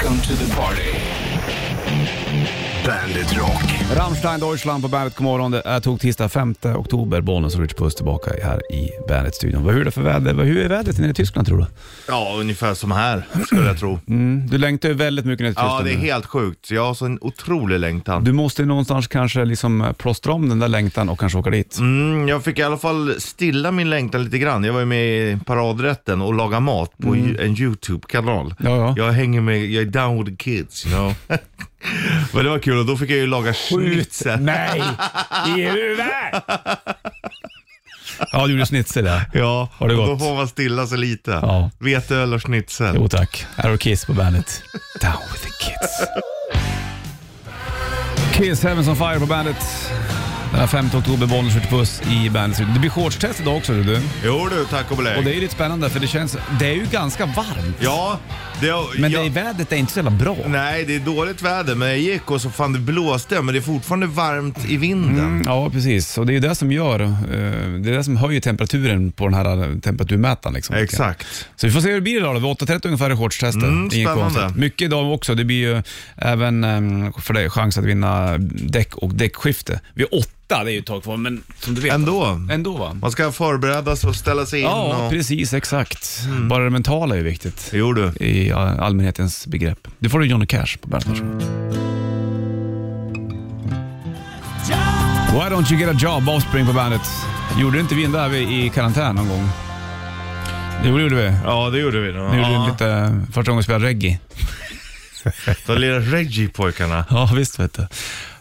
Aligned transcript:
Welcome 0.00 0.22
to 0.22 0.34
the 0.34 0.54
party. 0.54 2.67
Bandit 2.88 3.32
Rock. 3.38 3.96
Rammstein 3.96 4.40
Deutschland 4.40 4.82
på 4.82 4.88
Bandet. 4.88 5.16
God 5.16 5.24
morgon. 5.24 5.50
Det 5.50 5.62
är 5.64 5.80
tog 5.80 6.00
tisdag 6.00 6.28
5 6.28 6.54
oktober. 6.76 7.20
Bollnäs 7.20 7.54
och 7.54 7.60
Rich 7.60 7.74
Puss 7.74 7.94
tillbaka 7.94 8.30
här 8.44 8.72
i 8.72 8.90
Bandet-studion. 9.08 9.64
Vad- 9.64 9.74
Hur 9.74 9.80
är 9.80 9.84
det 9.84 9.90
för 9.90 10.02
väder? 10.02 10.34
Vad- 10.34 10.46
Hur 10.46 10.58
är 10.64 10.68
vädret 10.68 10.98
nere 10.98 11.10
i 11.10 11.14
Tyskland 11.14 11.46
tror 11.46 11.58
du? 11.58 11.66
Ja, 12.08 12.34
ungefär 12.40 12.74
som 12.74 12.90
här 12.92 13.22
skulle 13.46 13.66
jag 13.66 13.78
tro. 13.78 14.00
Mm, 14.08 14.46
du 14.46 14.58
längtar 14.58 14.88
ju 14.88 14.94
väldigt 14.94 15.24
mycket 15.24 15.44
ner 15.46 15.50
till 15.52 15.54
Ja, 15.56 15.62
Tyskland. 15.64 15.84
det 15.84 15.92
är 15.92 15.98
nu. 15.98 16.12
helt 16.12 16.26
sjukt. 16.26 16.70
Jag 16.70 16.84
har 16.86 16.94
så 16.94 17.06
en 17.06 17.18
otrolig 17.20 17.78
längtan. 17.80 18.24
Du 18.24 18.32
måste 18.32 18.62
ju 18.62 18.68
någonstans 18.68 19.06
kanske 19.06 19.44
liksom 19.44 19.80
eh, 19.80 19.92
plåstra 19.92 20.32
om 20.32 20.48
den 20.48 20.58
där 20.58 20.68
längtan 20.68 21.08
och 21.08 21.20
kanske 21.20 21.38
åka 21.38 21.50
dit. 21.50 21.78
Mm, 21.78 22.28
jag 22.28 22.44
fick 22.44 22.58
i 22.58 22.62
alla 22.62 22.78
fall 22.78 23.14
stilla 23.18 23.70
min 23.72 23.90
längtan 23.90 24.24
lite 24.24 24.38
grann. 24.38 24.64
Jag 24.64 24.72
var 24.72 24.80
ju 24.80 24.86
med 24.86 25.04
i 25.06 25.38
paradrätten 25.46 26.22
och 26.22 26.34
lagade 26.34 26.60
mat 26.60 26.98
på 26.98 27.16
ju- 27.16 27.36
en 27.40 27.56
YouTube-kanal. 27.60 28.54
Ja, 28.58 28.76
ja. 28.76 28.94
Jag 28.96 29.12
hänger 29.12 29.40
med, 29.40 29.64
jag 29.66 29.82
är 29.82 29.86
down 29.86 30.18
with 30.24 30.30
the 30.30 30.36
kids, 30.36 30.86
you 30.86 30.94
know. 30.96 31.14
Men 32.32 32.44
det 32.44 32.50
var 32.50 32.58
kul 32.58 32.78
och 32.78 32.86
då 32.86 32.96
fick 32.96 33.10
jag 33.10 33.18
ju 33.18 33.26
laga 33.26 33.54
schnitzel. 33.54 34.40
Nej! 34.40 34.82
I 35.46 35.50
huvudet! 35.50 36.44
Ja, 38.32 38.46
du 38.46 38.52
gjorde 38.52 38.66
schnitzel 38.66 39.06
ja. 39.06 39.20
Ja, 39.32 39.68
Har 39.72 39.88
det 39.88 39.94
och 39.94 40.06
då 40.06 40.18
får 40.18 40.34
man 40.34 40.48
stilla 40.48 40.86
sig 40.86 40.98
lite. 40.98 41.30
Ja. 41.30 41.70
Veteöl 41.78 42.34
och 42.34 42.42
schnitzel. 42.42 42.94
Jo 42.96 43.08
tack. 43.08 43.46
Här 43.56 43.70
har 43.70 43.76
Kiss 43.76 44.04
på 44.04 44.12
bandet. 44.12 44.62
Down 45.00 45.12
with 45.32 45.44
the 45.44 45.50
kids. 45.64 46.08
Kiss 48.32 48.62
Heavens 48.62 48.88
on 48.88 48.96
Fire 48.96 49.20
på 49.20 49.26
bandet. 49.26 49.56
Den 50.50 50.60
här 50.60 50.66
5 50.66 50.86
oktober, 50.94 51.26
Bollnäs 51.26 51.54
skjuter 51.54 51.68
puss 51.68 52.02
i 52.02 52.30
bandet. 52.30 52.58
Det 52.74 52.80
blir 52.80 52.90
shortstest 52.90 53.40
idag 53.40 53.56
också 53.56 53.72
du. 53.72 54.00
Jo 54.24 54.48
du, 54.50 54.64
tack 54.64 54.90
och 54.90 54.96
belägg. 54.96 55.18
Och 55.18 55.24
det 55.24 55.30
är 55.30 55.34
ju 55.34 55.40
lite 55.40 55.54
spännande 55.54 55.90
för 55.90 56.00
det 56.00 56.06
känns, 56.06 56.36
det 56.58 56.66
är 56.66 56.74
ju 56.74 56.86
ganska 56.90 57.26
varmt. 57.26 57.76
Ja, 57.80 58.18
det, 58.60 59.00
Men 59.00 59.10
jag, 59.10 59.24
det, 59.24 59.30
vädret 59.30 59.72
är 59.72 59.76
inte 59.76 59.92
så 59.92 59.98
jävla 59.98 60.10
bra. 60.10 60.36
Nej, 60.46 60.84
det 60.84 60.94
är 60.94 61.00
dåligt 61.00 61.42
väder, 61.42 61.74
men 61.74 61.88
jag 61.88 61.98
gick 61.98 62.30
och 62.30 62.40
så 62.40 62.50
fan 62.50 62.72
det 62.72 62.78
blåste, 62.78 63.42
men 63.42 63.54
det 63.54 63.60
är 63.60 63.62
fortfarande 63.62 64.06
varmt 64.06 64.70
i 64.70 64.76
vinden. 64.76 65.24
Mm, 65.24 65.42
ja, 65.46 65.70
precis. 65.70 66.18
Och 66.18 66.26
det 66.26 66.32
är 66.32 66.34
ju 66.34 66.40
det 66.40 66.54
som 66.54 66.72
gör, 66.72 67.00
eh, 67.00 67.10
det 67.80 67.90
är 67.90 67.96
det 67.96 68.04
som 68.04 68.16
höjer 68.16 68.40
temperaturen 68.40 69.12
på 69.12 69.24
den 69.24 69.34
här 69.34 69.70
eh, 69.70 69.78
temperaturmätaren. 69.78 70.54
Liksom. 70.54 70.76
Exakt. 70.76 71.26
Så 71.56 71.66
vi 71.66 71.72
får 71.72 71.80
se 71.80 71.88
hur 71.88 71.94
det 71.94 72.00
blir 72.00 72.16
idag 72.16 72.34
då. 72.34 72.40
Vid 72.40 72.68
8.30 72.68 72.86
ungefär 72.86 73.10
är 73.10 73.16
shortstestet. 73.16 73.62
Mm, 73.62 73.90
spännande. 73.90 74.52
Mycket 74.56 74.82
idag 74.82 75.12
också. 75.12 75.34
Det 75.34 75.44
blir 75.44 75.74
ju 75.74 75.82
även 76.16 76.64
um, 76.64 77.12
för 77.12 77.34
dig 77.34 77.50
chans 77.50 77.78
att 77.78 77.84
vinna 77.84 78.38
däck 78.38 78.96
och 78.96 79.14
däckskifte. 79.14 79.80
Vid 79.94 80.06
åtta, 80.52 80.64
det 80.64 80.70
är 80.70 80.72
ju 80.72 80.78
ett 80.78 80.86
tag 80.86 81.02
kvar, 81.02 81.16
men 81.16 81.42
som 81.60 81.74
du 81.74 81.80
vet. 81.80 81.92
Ändå. 81.92 82.24
Ändå 82.50 82.76
va? 82.76 82.94
Man 82.94 83.12
ska 83.12 83.32
förbereda 83.32 83.96
sig 83.96 84.10
och 84.10 84.16
ställa 84.16 84.46
sig 84.46 84.60
in 84.60 84.66
Ja, 84.66 84.82
och... 84.82 84.94
Mm. 84.98 85.10
precis. 85.10 85.52
Exakt. 85.54 86.20
Bara 86.50 86.64
det 86.64 86.70
mentala 86.70 87.14
är 87.14 87.18
ju 87.18 87.24
viktigt 87.24 87.70
Jo 87.72 87.92
du. 87.92 88.12
i 88.26 88.52
allmänhetens 88.52 89.46
begrepp. 89.46 89.88
Det 89.98 90.08
får 90.08 90.18
du 90.20 90.26
Johnny 90.26 90.46
Cash 90.46 90.76
på 90.82 90.88
bandet. 90.88 91.22
Why 95.32 95.48
don't 95.54 95.72
you 95.72 95.80
get 95.80 95.90
a 95.90 95.98
job? 95.98 96.28
Offspring 96.28 96.66
på 96.66 96.72
bandet. 96.72 97.02
Gjorde 97.58 97.80
inte 97.80 97.94
vi 97.94 98.04
en 98.04 98.12
där 98.12 98.34
i 98.34 98.70
karantän 98.74 99.16
någon 99.16 99.28
gång? 99.28 99.48
Det 100.82 100.88
gjorde 100.88 101.14
vi. 101.14 101.32
Ja, 101.44 101.70
det 101.70 101.78
gjorde 101.78 102.00
vi. 102.00 102.12
Då. 102.12 102.28
Vi 102.28 102.36
gjorde 102.36 102.50
Ja. 102.52 102.68
lite, 102.72 103.20
första 103.32 103.50
gången 103.50 103.56
vi 103.58 103.62
spelade 103.64 103.84
reggae. 103.86 104.18
Då 105.66 105.74
lirar 105.74 106.00
Reggie-pojkarna. 106.00 107.04
Ja, 107.10 107.30
visst 107.34 107.58
vet 107.60 107.74
du. 107.74 107.86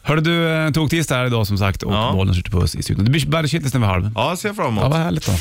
Hörde 0.08 0.22
du, 0.22 0.50
eh, 0.50 0.72
tog 0.72 0.89
tisdag 0.89 1.16
här 1.16 1.25
idag 1.25 1.47
som 1.47 1.58
sagt 1.58 1.83
och 1.83 1.94
Ja. 1.94 2.11
bollen 2.13 2.36
skjuter 2.36 2.52
puss 2.52 2.75
i 2.75 2.83
studion. 2.83 3.05
Det 3.05 3.11
blir 3.11 3.47
Shitlist 3.47 3.75
vid 3.75 3.83
halv. 3.83 4.11
Ja, 4.16 4.36
ser 4.36 4.49
jag 4.49 4.55
fram 4.55 4.66
Ja, 4.77 4.81
emot. 4.81 4.91
vad 4.94 5.02
härligt 5.02 5.25
då. 5.25 5.31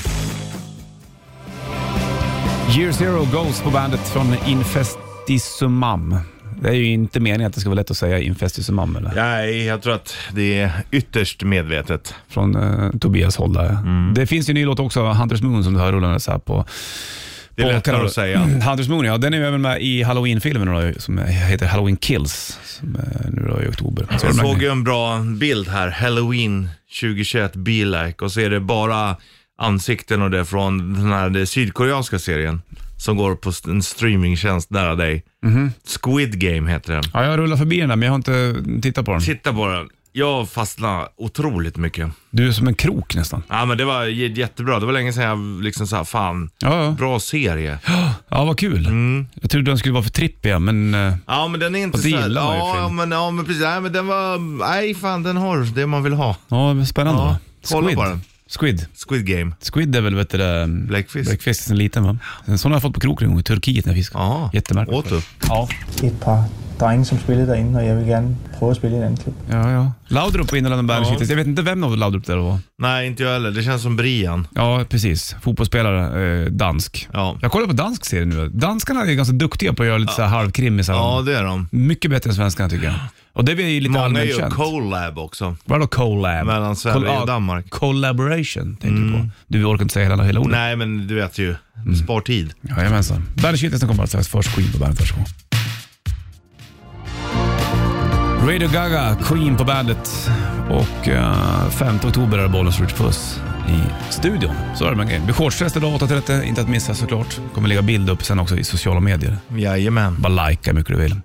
Year 2.80 2.92
Zero 2.92 3.24
Ghost 3.32 3.64
på 3.64 3.70
bandet 3.70 4.08
från 4.08 4.34
Infestisumam. 4.46 6.16
Det 6.62 6.68
är 6.68 6.72
ju 6.72 6.86
inte 6.86 7.20
meningen 7.20 7.46
att 7.46 7.54
det 7.54 7.60
ska 7.60 7.70
vara 7.70 7.76
lätt 7.80 7.90
att 7.90 7.96
säga 7.96 8.18
Infestisumam 8.20 8.96
eller? 8.96 9.12
Nej, 9.14 9.64
jag 9.64 9.82
tror 9.82 9.94
att 9.94 10.14
det 10.32 10.58
är 10.60 10.70
ytterst 10.90 11.42
medvetet. 11.42 12.14
Från 12.28 12.56
eh, 12.56 12.90
Tobias 13.00 13.36
håll 13.36 13.52
där. 13.52 13.68
Mm. 13.70 14.14
Det 14.14 14.26
finns 14.26 14.48
ju 14.48 14.50
en 14.50 14.54
ny 14.54 14.64
låt 14.64 14.80
också, 14.80 15.02
Hunters 15.12 15.42
Moon, 15.42 15.64
som 15.64 15.74
du 15.74 15.80
hör 15.80 15.92
rullande 15.92 16.20
så 16.20 16.30
här 16.30 16.38
på 16.38 16.64
Det 17.56 17.62
är 17.62 17.66
lättare 17.72 18.06
att 18.06 18.12
säga. 18.12 18.38
Hunters 18.40 18.88
Moon, 18.88 19.04
ja. 19.04 19.18
Den 19.18 19.34
är 19.34 19.40
även 19.40 19.62
med 19.62 19.82
i 19.82 20.02
Halloween-filmen 20.02 20.68
då, 20.68 21.00
som 21.00 21.18
heter 21.18 21.66
Halloween 21.66 21.96
Kills, 21.96 22.58
som 22.64 22.96
är 22.96 23.30
nu 23.30 23.46
då 23.48 23.62
i 23.62 23.68
oktober. 23.68 24.06
Så 24.18 24.26
Jag 24.26 24.34
såg 24.34 24.62
ju 24.62 24.68
en 24.68 24.84
bra 24.84 25.18
bild 25.18 25.68
här, 25.68 25.90
Halloween 25.90 26.68
2021 27.00 27.56
Be 27.56 27.70
Like 27.84 28.24
och 28.24 28.32
så 28.32 28.40
är 28.40 28.50
det 28.50 28.60
bara 28.60 29.16
ansikten 29.58 30.22
och 30.22 30.30
det 30.30 30.44
från 30.44 30.94
den 30.94 31.12
här 31.12 31.30
det 31.30 31.46
sydkoreanska 31.46 32.18
serien 32.18 32.62
som 32.98 33.16
går 33.16 33.34
på 33.34 33.52
en 33.70 33.82
streamingtjänst 33.82 34.70
nära 34.70 34.94
dig. 34.94 35.24
Mhm. 35.44 35.72
Squid 36.02 36.40
Game 36.40 36.70
heter 36.70 36.92
den. 36.92 37.02
Ja, 37.12 37.24
jag 37.24 37.38
rullar 37.38 37.56
förbi 37.56 37.80
den 37.80 37.88
där, 37.88 37.96
men 37.96 38.06
jag 38.06 38.12
har 38.12 38.16
inte 38.16 38.54
tittat 38.82 39.04
på 39.04 39.12
den. 39.12 39.20
Titta 39.20 39.52
på 39.52 39.66
den. 39.66 39.88
Jag 40.18 40.48
fastnade 40.48 41.08
otroligt 41.16 41.76
mycket. 41.76 42.10
Du 42.30 42.48
är 42.48 42.52
som 42.52 42.68
en 42.68 42.74
krok 42.74 43.14
nästan. 43.16 43.42
Ja 43.48 43.64
men 43.64 43.78
det 43.78 43.84
var 43.84 44.04
j- 44.04 44.32
jättebra. 44.40 44.80
Det 44.80 44.86
var 44.86 44.92
länge 44.92 45.12
sedan 45.12 45.24
jag 45.24 45.62
liksom 45.64 45.86
sa 45.86 46.04
fan, 46.04 46.50
Ja, 46.58 46.84
ja. 46.84 46.90
bra 46.90 47.20
serie. 47.20 47.78
ja 48.28 48.44
vad 48.44 48.58
kul. 48.58 48.86
Mm. 48.86 49.26
Jag 49.40 49.50
trodde 49.50 49.70
den 49.70 49.78
skulle 49.78 49.92
vara 49.92 50.02
för 50.02 50.10
trippig, 50.10 50.50
ja, 50.50 50.58
men... 50.58 50.94
eh, 50.94 51.14
Ja 51.26 51.48
men 51.48 51.60
den 51.60 51.74
är 51.74 51.78
inte 51.82 51.98
Och 51.98 52.04
det 52.04 52.10
så 52.10 52.16
här- 52.16 52.22
gillar 52.22 52.44
man 52.44 52.54
ju, 52.54 52.60
ja, 52.82 52.88
men, 52.88 53.10
ja 53.10 53.30
men 53.30 53.44
precis, 53.44 53.62
nej 53.62 53.80
men 53.80 53.92
den 53.92 54.06
var, 54.06 54.38
nej 54.68 54.94
fan 54.94 55.22
den 55.22 55.36
har 55.36 55.58
det 55.74 55.86
man 55.86 56.02
vill 56.02 56.12
ha. 56.12 56.36
Ja, 56.48 56.74
men 56.74 56.86
spännande 56.86 57.20
Ja, 57.22 57.26
va? 57.26 57.38
kolla 57.70 57.86
Squid. 57.86 57.96
på 57.98 58.04
den. 58.04 58.20
Squid. 58.58 58.86
Squid 59.08 59.26
Game. 59.26 59.52
Squid 59.72 59.96
är 59.96 60.00
väl 60.00 60.14
vet 60.14 60.30
du, 60.30 60.38
det, 60.38 60.66
Bläckfisk. 60.68 61.30
Bläckfisk 61.30 61.62
sen 61.62 61.78
liten 61.78 62.04
va? 62.04 62.18
En 62.44 62.58
sån 62.58 62.70
har 62.72 62.76
jag 62.76 62.82
fått 62.82 62.94
på 62.94 63.00
kroken 63.00 63.26
en 63.26 63.32
gång 63.32 63.40
i 63.40 63.42
Turkiet 63.42 63.84
när 63.84 63.92
jag 63.92 63.98
fiskade. 63.98 64.24
Ja, 64.24 64.50
Jättemärkligt. 64.52 64.98
åt 64.98 65.08
du? 65.08 65.20
Ja. 65.48 65.68
Drenge, 66.80 67.04
som 67.04 67.18
spillede 67.18 67.46
derinde, 67.46 67.78
og 67.80 67.86
jeg 67.86 67.96
vil 67.96 68.06
gerne 68.06 68.36
prøve 68.58 68.70
at 68.70 68.76
spille 68.76 68.96
i 68.96 68.98
en 68.98 69.04
anden 69.04 69.22
klub. 69.22 69.34
ja, 69.50 69.70
ja. 69.70 69.90
Laudrup 70.08 70.48
på 70.48 70.56
Innerlanden 70.56 70.86
Band 70.86 71.04
Ja. 71.06 71.16
Jag 71.28 71.36
vet 71.36 71.46
inte 71.46 71.62
vem 71.62 71.84
av 71.84 71.96
Laudrup 71.96 72.26
det 72.26 72.36
var. 72.36 72.58
Nej 72.78 73.06
inte 73.06 73.22
jag 73.22 73.32
heller, 73.32 73.50
det 73.50 73.62
känns 73.62 73.82
som 73.82 73.96
Brian. 73.96 74.46
Ja, 74.54 74.84
precis. 74.90 75.36
Fotbollsspelare, 75.42 76.42
eh, 76.44 76.46
dansk. 76.50 77.08
Ja. 77.12 77.38
Jag 77.42 77.52
kollar 77.52 77.66
på 77.66 77.72
dansk 77.72 78.04
serie 78.04 78.24
nu. 78.24 78.48
Danskarna 78.48 79.00
är 79.00 79.14
ganska 79.14 79.34
duktiga 79.34 79.72
på 79.72 79.82
att 79.82 79.86
göra 79.88 79.98
lite 79.98 80.12
så 80.12 80.22
här 80.22 80.28
halvkrimisar. 80.28 80.94
Ja 80.94 81.22
det 81.26 81.38
är 81.38 81.44
de. 81.44 81.68
Mycket 81.70 82.10
bättre 82.10 82.30
än 82.30 82.34
svenskarna 82.36 82.68
tycker 82.68 82.84
jag. 82.86 82.94
Och 83.32 83.44
det 83.44 83.54
blir 83.54 83.68
ju 83.68 83.80
lite 83.80 83.90
Många 83.92 84.04
allmänt 84.04 84.26
gör 84.30 84.38
känt. 84.38 84.54
collab 84.54 85.18
också. 85.18 85.56
Vadå 85.64 85.86
collab? 85.86 86.46
Mellan 86.46 86.76
Sverige 86.76 86.96
Coll- 87.06 87.20
och 87.20 87.26
Danmark. 87.26 87.70
Collaboration 87.70 88.76
tänkte 88.76 89.02
du 89.02 89.12
på. 89.12 89.28
Du 89.46 89.64
orkar 89.64 89.82
inte 89.82 89.92
säga 89.94 90.08
hela, 90.08 90.22
hela 90.24 90.40
ordet. 90.40 90.52
Nej 90.52 90.76
men 90.76 91.06
du 91.06 91.14
vet 91.14 91.38
ju, 91.38 91.54
spar 92.04 92.20
tid. 92.20 92.52
Jajamensan. 92.76 93.22
Bandet 93.42 93.60
Shitlisten 93.60 93.88
kommer 93.88 94.02
alldeles 94.02 94.26
strax. 94.26 94.46
Först 94.46 94.56
Queen 94.56 94.72
på 94.72 94.78
bandet. 94.78 95.00
Varsågod. 95.00 95.26
Radio 98.46 98.68
Gaga, 98.68 99.16
Queen 99.24 99.56
på 99.56 99.64
bandet. 99.64 100.30
Och 100.70 101.08
uh, 101.08 101.70
5 101.70 101.96
oktober 102.04 102.38
är 102.38 102.42
det 102.42 102.48
Bollnäs 102.48 102.80
Rich 102.80 102.92
Puss 102.92 103.40
i 103.68 104.12
studion. 104.12 104.54
Så 104.74 104.84
är 104.84 104.90
det 104.90 104.96
med 104.96 105.06
grejen. 105.06 105.22
Det 105.22 105.26
blir 105.26 105.34
shortstest 105.34 105.76
idag 105.76 106.00
8.30, 106.00 106.42
inte 106.42 106.60
att 106.60 106.68
missa 106.68 106.94
såklart. 106.94 107.40
kommer 107.54 107.68
lägga 107.68 107.82
bild 107.82 108.10
upp 108.10 108.24
sen 108.24 108.38
också 108.38 108.56
i 108.56 108.64
sociala 108.64 109.00
medier. 109.00 109.36
Jajamän. 109.56 110.16
Bara 110.18 110.48
likea 110.48 110.72
hur 110.72 110.78
mycket 110.78 110.96
du 110.96 111.02
vill. 111.02 111.20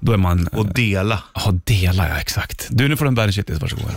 Då 0.00 0.12
är 0.12 0.16
man... 0.16 0.46
Och 0.46 0.66
dela. 0.66 1.22
Ja, 1.34 1.52
dela 1.64 2.08
ja, 2.08 2.20
exakt. 2.20 2.66
Du, 2.70 2.88
nu 2.88 2.96
får 2.96 3.04
du 3.04 3.22
en 3.22 3.32
Shitlist. 3.32 3.62
Varsågod. 3.62 3.90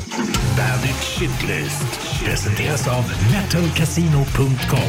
Bandit 0.57 0.95
Shitlist 0.95 1.99
presenteras 2.25 2.87
av 2.87 3.03
metalcasino.com. 3.31 4.79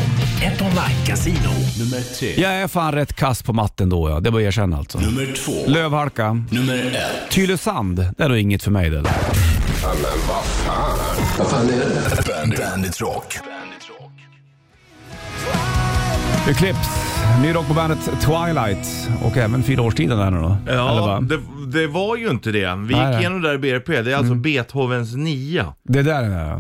Ett 0.43 0.61
online-casino. 0.63 1.51
Nummer 1.79 2.01
tre. 2.19 2.35
Jag 2.43 2.53
är 2.53 2.69
fan 2.69 2.93
rätt 2.93 3.13
kass 3.13 3.43
på 3.43 3.53
matten 3.53 3.89
då 3.89 4.11
ja. 4.11 4.21
Det 4.21 4.31
var 4.31 4.41
jag 4.41 4.47
erkänna 4.47 4.77
alltså. 4.77 4.99
Nummer 4.99 5.35
två. 5.37 5.53
Lövhalka. 5.67 6.33
Nummer 6.51 6.77
ett. 6.77 7.31
Tylösand, 7.31 7.97
det 8.17 8.25
är 8.25 8.29
nog 8.29 8.39
inget 8.39 8.63
för 8.63 8.71
mig 8.71 8.91
det. 8.91 9.01
där. 9.01 9.13
Bandit, 11.51 12.59
Bandit 12.59 13.01
Rock. 13.01 13.39
Eclipse, 16.49 16.91
ny 17.43 17.55
rock 17.55 17.69
på 17.69 17.75
bandet 17.75 17.99
Twilight 18.21 19.09
och 19.25 19.37
även 19.37 19.63
fyra 19.63 19.83
årstiden 19.83 20.19
där 20.19 20.31
nu 20.31 20.41
då. 20.41 20.57
Ja, 20.67 21.21
det, 21.22 21.41
det 21.74 21.86
var 21.86 22.16
ju 22.16 22.30
inte 22.30 22.53
det. 22.53 22.59
Vi 22.59 22.65
Nej, 22.66 22.80
gick 22.84 22.92
nej. 22.92 23.21
igenom 23.21 23.42
det 23.42 23.48
där 23.48 23.54
i 23.54 23.59
BRP. 23.59 23.86
Det 24.04 24.12
är 24.12 24.16
alltså 24.16 24.34
Beethovens 24.34 25.15
nia. 25.15 25.74
Det 25.88 26.03
där 26.03 26.22
är 26.22 26.28
det 26.28 26.36
ja. 26.36 26.59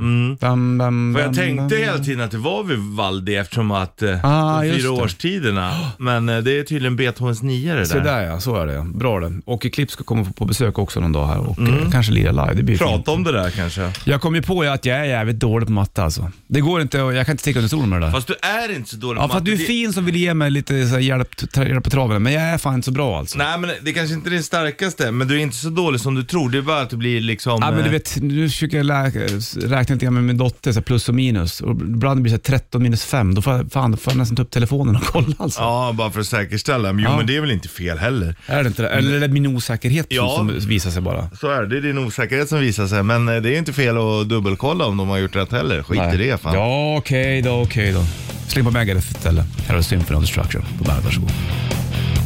Dam, 0.48 0.78
dam, 0.78 0.80
Mm. 0.94 1.14
För 1.14 1.20
jag 1.22 1.34
tänkte 1.34 1.76
hela 1.76 1.98
tiden 1.98 2.20
att 2.24 2.30
det 2.30 2.38
var 2.38 2.62
vid 2.64 2.78
Valdi 2.78 3.36
eftersom 3.36 3.70
att 3.70 4.02
eh, 4.02 4.24
Ah, 4.24 4.60
de 4.60 4.66
just 4.68 4.80
fyra 4.80 4.92
det. 4.94 5.02
årstiderna. 5.02 5.90
Men 5.98 6.28
eh, 6.28 6.38
det 6.38 6.58
är 6.58 6.62
tydligen 6.64 6.96
Beethovens 6.96 7.42
nia 7.42 7.74
det 7.74 7.86
Se 7.86 7.94
där. 7.94 8.04
där 8.04 8.22
ja, 8.22 8.40
så 8.40 8.56
är 8.56 8.66
det 8.66 8.72
ja. 8.72 8.82
Bra 8.82 9.20
det. 9.20 9.32
Och 9.44 9.66
Eclipse 9.66 9.92
ska 9.92 10.04
komma 10.04 10.24
på 10.36 10.44
besök 10.44 10.78
också 10.78 11.00
någon 11.00 11.12
dag 11.12 11.26
här 11.26 11.38
och 11.38 11.58
eh, 11.58 11.90
kanske 11.92 12.12
lira 12.12 12.30
live. 12.30 12.54
Det 12.54 12.62
blir 12.62 12.76
fint. 12.76 12.88
Mm. 12.88 12.98
Prata 13.02 13.10
om 13.10 13.24
det 13.24 13.32
där 13.32 13.50
kanske. 13.50 13.90
Jag 14.04 14.20
kom 14.20 14.34
ju 14.34 14.42
på 14.42 14.62
att 14.62 14.84
jag 14.84 14.98
är 14.98 15.04
jävligt 15.04 15.38
dålig 15.38 15.66
på 15.66 15.72
matte 15.72 16.02
alltså. 16.02 16.30
Det 16.46 16.60
går 16.60 16.80
inte, 16.80 17.02
och 17.02 17.14
jag 17.14 17.26
kan 17.26 17.32
inte 17.32 17.40
sticka 17.42 17.58
under 17.58 17.68
stolen 17.68 17.88
med 17.88 18.00
det 18.00 18.06
där. 18.06 18.12
Fast 18.12 18.26
du 18.26 18.34
är 18.42 18.74
inte 18.76 18.90
så 18.90 18.96
dålig 18.96 19.20
Ja, 19.20 19.26
på 19.26 19.28
för 19.32 19.38
att 19.38 19.44
du 19.44 19.52
är 19.52 19.56
matte. 19.56 19.64
fin 19.66 19.92
som 19.92 20.04
vill 20.04 20.16
ge 20.16 20.34
mig 20.34 20.50
lite 20.50 20.86
så 20.86 20.94
här, 20.94 21.00
hjälp, 21.00 21.34
tra- 21.34 21.68
hjälp 21.68 21.84
på 21.84 21.90
traven, 21.90 22.22
men 22.22 22.32
jag 22.32 22.42
är 22.42 22.58
fan 22.58 22.74
inte 22.74 22.84
så 22.84 22.92
bra 22.92 23.18
alltså. 23.18 23.38
Nej 23.38 23.58
men 23.58 23.70
det 23.82 23.92
kanske 23.92 24.14
inte 24.14 24.28
är 24.28 24.30
din 24.30 24.42
starkaste 24.42 25.03
inte, 25.04 25.12
men 25.12 25.28
du 25.28 25.34
är 25.34 25.38
inte 25.42 25.56
så 25.56 25.68
dålig 25.70 26.00
som 26.00 26.14
du 26.14 26.22
tror. 26.22 26.50
Det 26.50 26.58
är 26.58 26.62
bara 26.62 26.80
att 26.80 26.90
det 26.90 26.96
blir 26.96 27.20
liksom... 27.20 27.58
Ja, 27.62 27.70
men 27.70 27.78
du 27.80 27.84
eh, 27.86 27.90
vet, 27.90 28.16
nu 28.20 28.48
försöker 28.48 28.76
jag 28.76 28.86
lä- 28.86 29.10
räkna 29.56 29.94
lite 29.94 30.04
grann 30.04 30.14
med 30.14 30.24
min 30.24 30.36
dotter, 30.36 30.72
så 30.72 30.78
här 30.78 30.82
plus 30.84 31.08
och 31.08 31.14
minus. 31.14 31.60
Och 31.60 31.70
ibland 31.70 32.22
blir 32.22 32.32
det 32.32 32.38
så 32.44 32.52
här 32.52 32.58
13 32.58 32.82
minus 32.82 33.04
5. 33.04 33.34
Då 33.34 33.42
får 33.42 33.52
jag, 33.52 33.72
fan, 33.72 33.90
då 33.90 33.96
får 33.96 34.12
jag 34.12 34.18
nästan 34.18 34.36
ta 34.36 34.42
upp 34.42 34.50
telefonen 34.50 34.96
och 34.96 35.02
kolla 35.02 35.34
alltså. 35.38 35.60
Ja, 35.60 35.92
bara 35.98 36.10
för 36.10 36.20
att 36.20 36.26
säkerställa. 36.26 36.92
Men 36.92 37.04
jo, 37.04 37.10
Ja. 37.10 37.16
men 37.16 37.26
det 37.26 37.36
är 37.36 37.40
väl 37.40 37.50
inte 37.50 37.68
fel 37.68 37.98
heller. 37.98 38.34
Är 38.46 38.62
det 38.62 38.66
inte 38.68 38.82
det? 38.82 38.88
Eller 38.88 39.12
är 39.14 39.20
det 39.20 39.28
min 39.28 39.46
osäkerhet 39.46 40.06
som- 40.08 40.16
Ja. 40.16 40.34
som 40.36 40.68
visar 40.68 40.90
sig 40.90 41.02
bara? 41.02 41.30
Så 41.40 41.50
är 41.50 41.62
det. 41.62 41.68
Det 41.68 41.76
är 41.76 41.82
din 41.92 41.98
osäkerhet 41.98 42.48
som 42.48 42.58
visar 42.60 42.86
sig. 42.86 43.02
Men 43.02 43.28
eh, 43.28 43.36
det 43.42 43.54
är 43.54 43.58
inte 43.58 43.72
fel 43.72 43.96
att 43.98 44.28
dubbelkolla 44.28 44.86
om 44.86 44.96
de 44.96 45.08
har 45.08 45.18
gjort 45.18 45.36
rätt 45.36 45.52
heller. 45.52 45.82
Skit 45.82 46.14
i 46.14 46.16
det 46.16 46.40
fan. 46.40 46.54
Ja, 46.54 46.96
okej 46.98 47.42
då, 47.42 47.62
okej 47.62 47.92
då. 47.92 48.04
Släng 48.48 48.64
på 48.64 48.70
Megadeth 48.70 49.06
istället. 49.10 49.44
Här 49.58 49.68
har 49.68 49.76
du 49.76 49.82
Symphony 49.82 50.16
of 50.18 50.22
Destruction 50.24 50.62
på 50.78 50.84
bandet, 50.84 51.04
varsågod. 51.04 51.30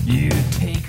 You 0.09 0.31
take 0.59 0.88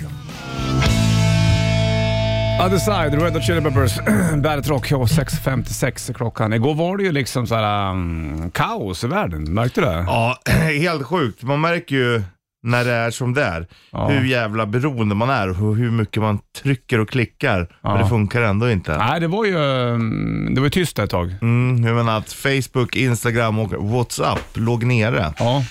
Other 2.66 2.78
Side, 2.78 3.22
Red 3.22 3.32
Hot 3.34 3.42
Chili 3.44 3.60
Peppers, 3.60 3.96
Bandet 4.42 4.68
Rock, 4.68 4.90
6.56 4.90 6.12
klockan. 6.14 6.52
Igår 6.52 6.74
var 6.74 6.96
det 6.96 7.02
ju 7.02 7.12
liksom 7.12 7.46
så 7.46 7.54
här, 7.54 7.90
um, 7.90 8.50
kaos 8.50 9.04
i 9.04 9.06
världen, 9.06 9.54
märkte 9.54 9.80
du 9.80 9.86
det? 9.86 10.04
Ja, 10.06 10.38
helt 10.80 11.06
sjukt. 11.06 11.42
Man 11.42 11.60
märker 11.60 11.96
ju 11.96 12.22
när 12.62 12.84
det 12.84 12.92
är 12.92 13.10
som 13.10 13.34
det 13.34 13.44
är. 13.44 13.66
Ja. 13.92 14.08
Hur 14.08 14.24
jävla 14.24 14.66
beroende 14.66 15.14
man 15.14 15.30
är 15.30 15.48
och 15.48 15.76
hur- 15.76 15.90
mycket 15.90 16.22
man 16.22 16.38
trycker 16.62 16.98
och 17.00 17.08
klickar. 17.08 17.68
Ja. 17.82 17.92
Men 17.94 18.02
det 18.02 18.08
funkar 18.08 18.42
ändå 18.42 18.70
inte. 18.70 18.96
Nej, 18.98 19.20
det 19.20 19.26
var 19.28 19.44
ju 19.44 19.56
um, 19.56 20.54
det 20.54 20.60
var 20.60 20.66
ju 20.66 20.70
tyst 20.70 20.98
ett 20.98 21.10
tag. 21.10 21.34
Mm, 21.42 21.84
jag 21.84 21.96
menar 21.96 22.18
att 22.18 22.32
Facebook, 22.32 22.96
Instagram 22.96 23.58
och 23.58 23.72
WhatsApp 23.90 24.40
låg 24.54 24.84
nere. 24.84 25.32
Ja. 25.38 25.64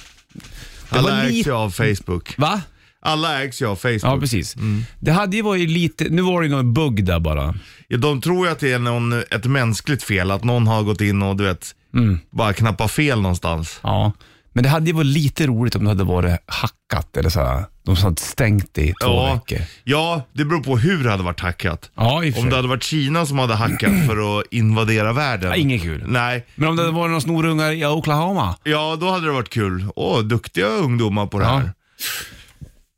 Det 0.89 0.99
Alla 0.99 1.23
ägs 1.23 1.47
ju 1.47 1.51
av 1.53 1.69
Facebook. 1.69 2.35
Va? 2.37 2.61
Alla 3.01 3.43
ägs 3.43 3.61
ju 3.61 3.65
av 3.67 3.75
Facebook. 3.75 4.03
Ja, 4.03 4.19
precis. 4.19 4.55
Mm. 4.55 4.83
Det 4.99 5.11
hade 5.11 5.35
ju 5.35 5.41
varit 5.41 5.69
lite, 5.69 6.03
nu 6.09 6.21
var 6.21 6.41
det 6.41 6.47
ju 6.47 6.51
någon 6.55 6.73
bugg 6.73 7.03
där 7.05 7.19
bara. 7.19 7.55
Ja, 7.87 7.97
de 7.97 8.21
tror 8.21 8.45
ju 8.45 8.51
att 8.51 8.59
det 8.59 8.71
är 8.73 8.79
någon, 8.79 9.13
ett 9.31 9.45
mänskligt 9.45 10.03
fel, 10.03 10.31
att 10.31 10.43
någon 10.43 10.67
har 10.67 10.83
gått 10.83 11.01
in 11.01 11.21
och 11.21 11.35
du 11.35 11.43
vet, 11.43 11.75
Mm. 11.93 12.19
bara 12.29 12.53
knappat 12.53 12.91
fel 12.91 13.21
någonstans. 13.21 13.79
Ja, 13.83 14.11
men 14.53 14.63
det 14.63 14.69
hade 14.69 14.85
ju 14.87 14.93
varit 14.93 15.05
lite 15.05 15.47
roligt 15.47 15.75
om 15.75 15.83
det 15.83 15.89
hade 15.89 16.03
varit 16.03 16.39
hackat 16.45 17.17
eller 17.17 17.29
så 17.29 17.39
här. 17.39 17.63
De 17.83 17.95
som 17.95 18.05
hade 18.05 18.21
stängt 18.21 18.73
det 18.73 18.81
i 18.81 18.93
två 19.03 19.07
Ja. 19.09 19.33
veckor. 19.33 19.65
Ja, 19.83 20.27
det 20.33 20.45
beror 20.45 20.63
på 20.63 20.77
hur 20.77 21.03
det 21.03 21.11
hade 21.11 21.23
varit 21.23 21.39
hackat. 21.39 21.91
Ja, 21.95 22.23
i 22.23 22.29
och 22.31 22.33
för 22.35 22.41
Om 22.41 22.49
det 22.49 22.55
hade 22.55 22.67
varit 22.67 22.83
Kina 22.83 23.25
som 23.25 23.39
hade 23.39 23.55
hackat 23.55 23.91
för 24.07 24.39
att 24.39 24.45
invadera 24.51 25.13
världen. 25.13 25.49
Ja, 25.49 25.55
inget 25.55 25.81
kul. 25.81 26.03
Nej, 26.07 26.45
Men 26.55 26.69
om 26.69 26.75
det 26.75 26.81
hade 26.83 26.95
varit 26.95 27.09
några 27.09 27.21
snorungar 27.21 27.71
i 27.71 27.85
Oklahoma? 27.85 28.55
ja 28.63 28.97
då 29.01 29.09
hade 29.11 29.25
det 29.25 29.31
varit 29.31 29.49
kul. 29.49 29.85
Åh, 29.95 30.19
duktiga 30.21 30.67
ungdomar 30.67 31.25
på 31.27 31.39
det 31.39 31.45
Ja. 31.45 31.57
här. 31.57 31.71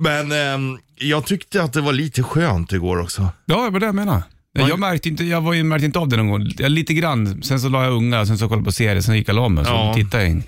Men 0.01 0.31
ehm, 0.31 0.77
jag 0.95 1.25
tyckte 1.25 1.63
att 1.63 1.73
det 1.73 1.81
var 1.81 1.93
lite 1.93 2.23
skönt 2.23 2.73
igår 2.73 2.99
också. 2.99 3.21
Ja, 3.45 3.63
det 3.65 3.69
var 3.69 3.79
det 3.79 3.85
jag 3.85 3.95
menar. 3.95 4.23
Man- 4.59 4.67
Jag 4.69 4.79
märkte 4.79 5.09
inte, 5.09 5.23
jag 5.23 5.41
var 5.41 5.53
ju, 5.53 5.63
märkte 5.63 5.85
inte 5.85 5.99
av 5.99 6.07
det 6.07 6.17
någon 6.17 6.29
gång. 6.29 6.51
Jag, 6.57 6.71
lite 6.71 6.93
grann, 6.93 7.43
sen 7.43 7.59
så 7.59 7.69
la 7.69 7.83
jag 7.83 7.93
unga, 7.93 8.25
sen 8.25 8.37
så 8.37 8.47
kollade 8.47 8.59
jag 8.59 8.65
på 8.65 8.71
serier, 8.71 9.01
sen 9.01 9.15
gick 9.15 9.29
jag 9.29 9.35
och 9.37 9.41
la 9.41 9.49
mig, 9.49 9.65
så 9.65 9.71
Ja. 9.71 9.93
tittade 9.95 10.23
jag 10.23 10.31
in. 10.31 10.43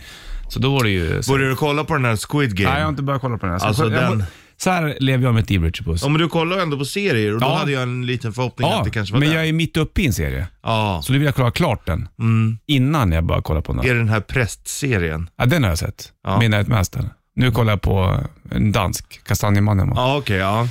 Så 0.50 0.60
då 0.60 0.74
var 0.74 0.84
det 0.84 0.90
ju... 0.90 1.24
Så, 1.24 1.32
Började 1.32 1.50
du 1.52 1.56
kolla 1.56 1.84
på 1.84 1.94
den 1.94 2.06
här 2.06 2.16
Squid 2.30 2.56
Game? 2.58 2.70
nej, 2.70 2.80
jag 2.80 2.86
har 2.86 2.90
inte 2.90 3.04
börjat 3.04 3.22
kolla 3.22 3.38
på 3.38 3.46
den 3.46 3.54
här. 3.54 3.60
Så, 3.60 3.66
Alltså, 3.66 3.84
jag, 3.84 3.92
den- 3.92 4.24
så 4.58 4.70
här 4.70 4.98
lever 5.00 5.24
jag 5.24 5.36
mitt 5.36 5.50
liv, 5.50 5.64
Richard 5.64 5.86
Puss. 5.86 6.02
Ja, 6.04 6.10
men 6.10 6.22
du 6.22 6.30
kollar 6.30 6.58
ändå 6.58 6.78
på 6.78 6.86
serier 6.86 7.34
och 7.34 7.40
då 7.40 7.46
Ja. 7.48 7.58
hade 7.58 7.72
jag 7.72 7.84
en 7.84 8.06
liten 8.06 8.34
förhoppning 8.34 8.70
Ja, 8.70 8.78
att 8.78 8.84
det 8.86 8.90
kanske 8.92 9.14
var 9.14 9.20
men 9.20 9.30
den. 9.30 9.38
jag 9.38 9.48
är 9.48 9.54
mitt 9.54 9.78
uppe 9.78 10.02
i 10.02 10.06
en 10.08 10.14
serie. 10.14 10.48
Ja, 10.64 11.02
Så 11.04 11.12
nu 11.14 11.20
vill 11.20 11.26
jag 11.26 11.36
kolla 11.36 11.52
klart 11.52 11.86
den, 11.86 12.08
mm. 12.20 12.58
innan 12.68 13.12
jag 13.12 13.24
börjar 13.26 13.42
kolla 13.42 13.62
på 13.62 13.74
den. 13.74 13.86
är 13.86 13.94
det 13.94 14.00
den 14.00 14.10
här 14.10 14.22
prästserien? 14.22 15.30
Ja, 15.38 15.46
den 15.46 15.64
har 15.64 15.70
jag 15.70 15.78
sett. 15.80 16.12
Ja. 16.24 16.40
Midnight 16.40 16.68
Master. 16.68 17.10
Nu 17.36 17.52
kollar 17.52 17.72
jag 17.74 17.82
på 17.82 18.20
en 18.52 18.72
dansk, 18.72 19.24
Kastanjemannen. 19.28 19.90
va? 19.90 19.94
Ja, 19.98 20.18
okej, 20.18 20.38
ja. 20.38 20.68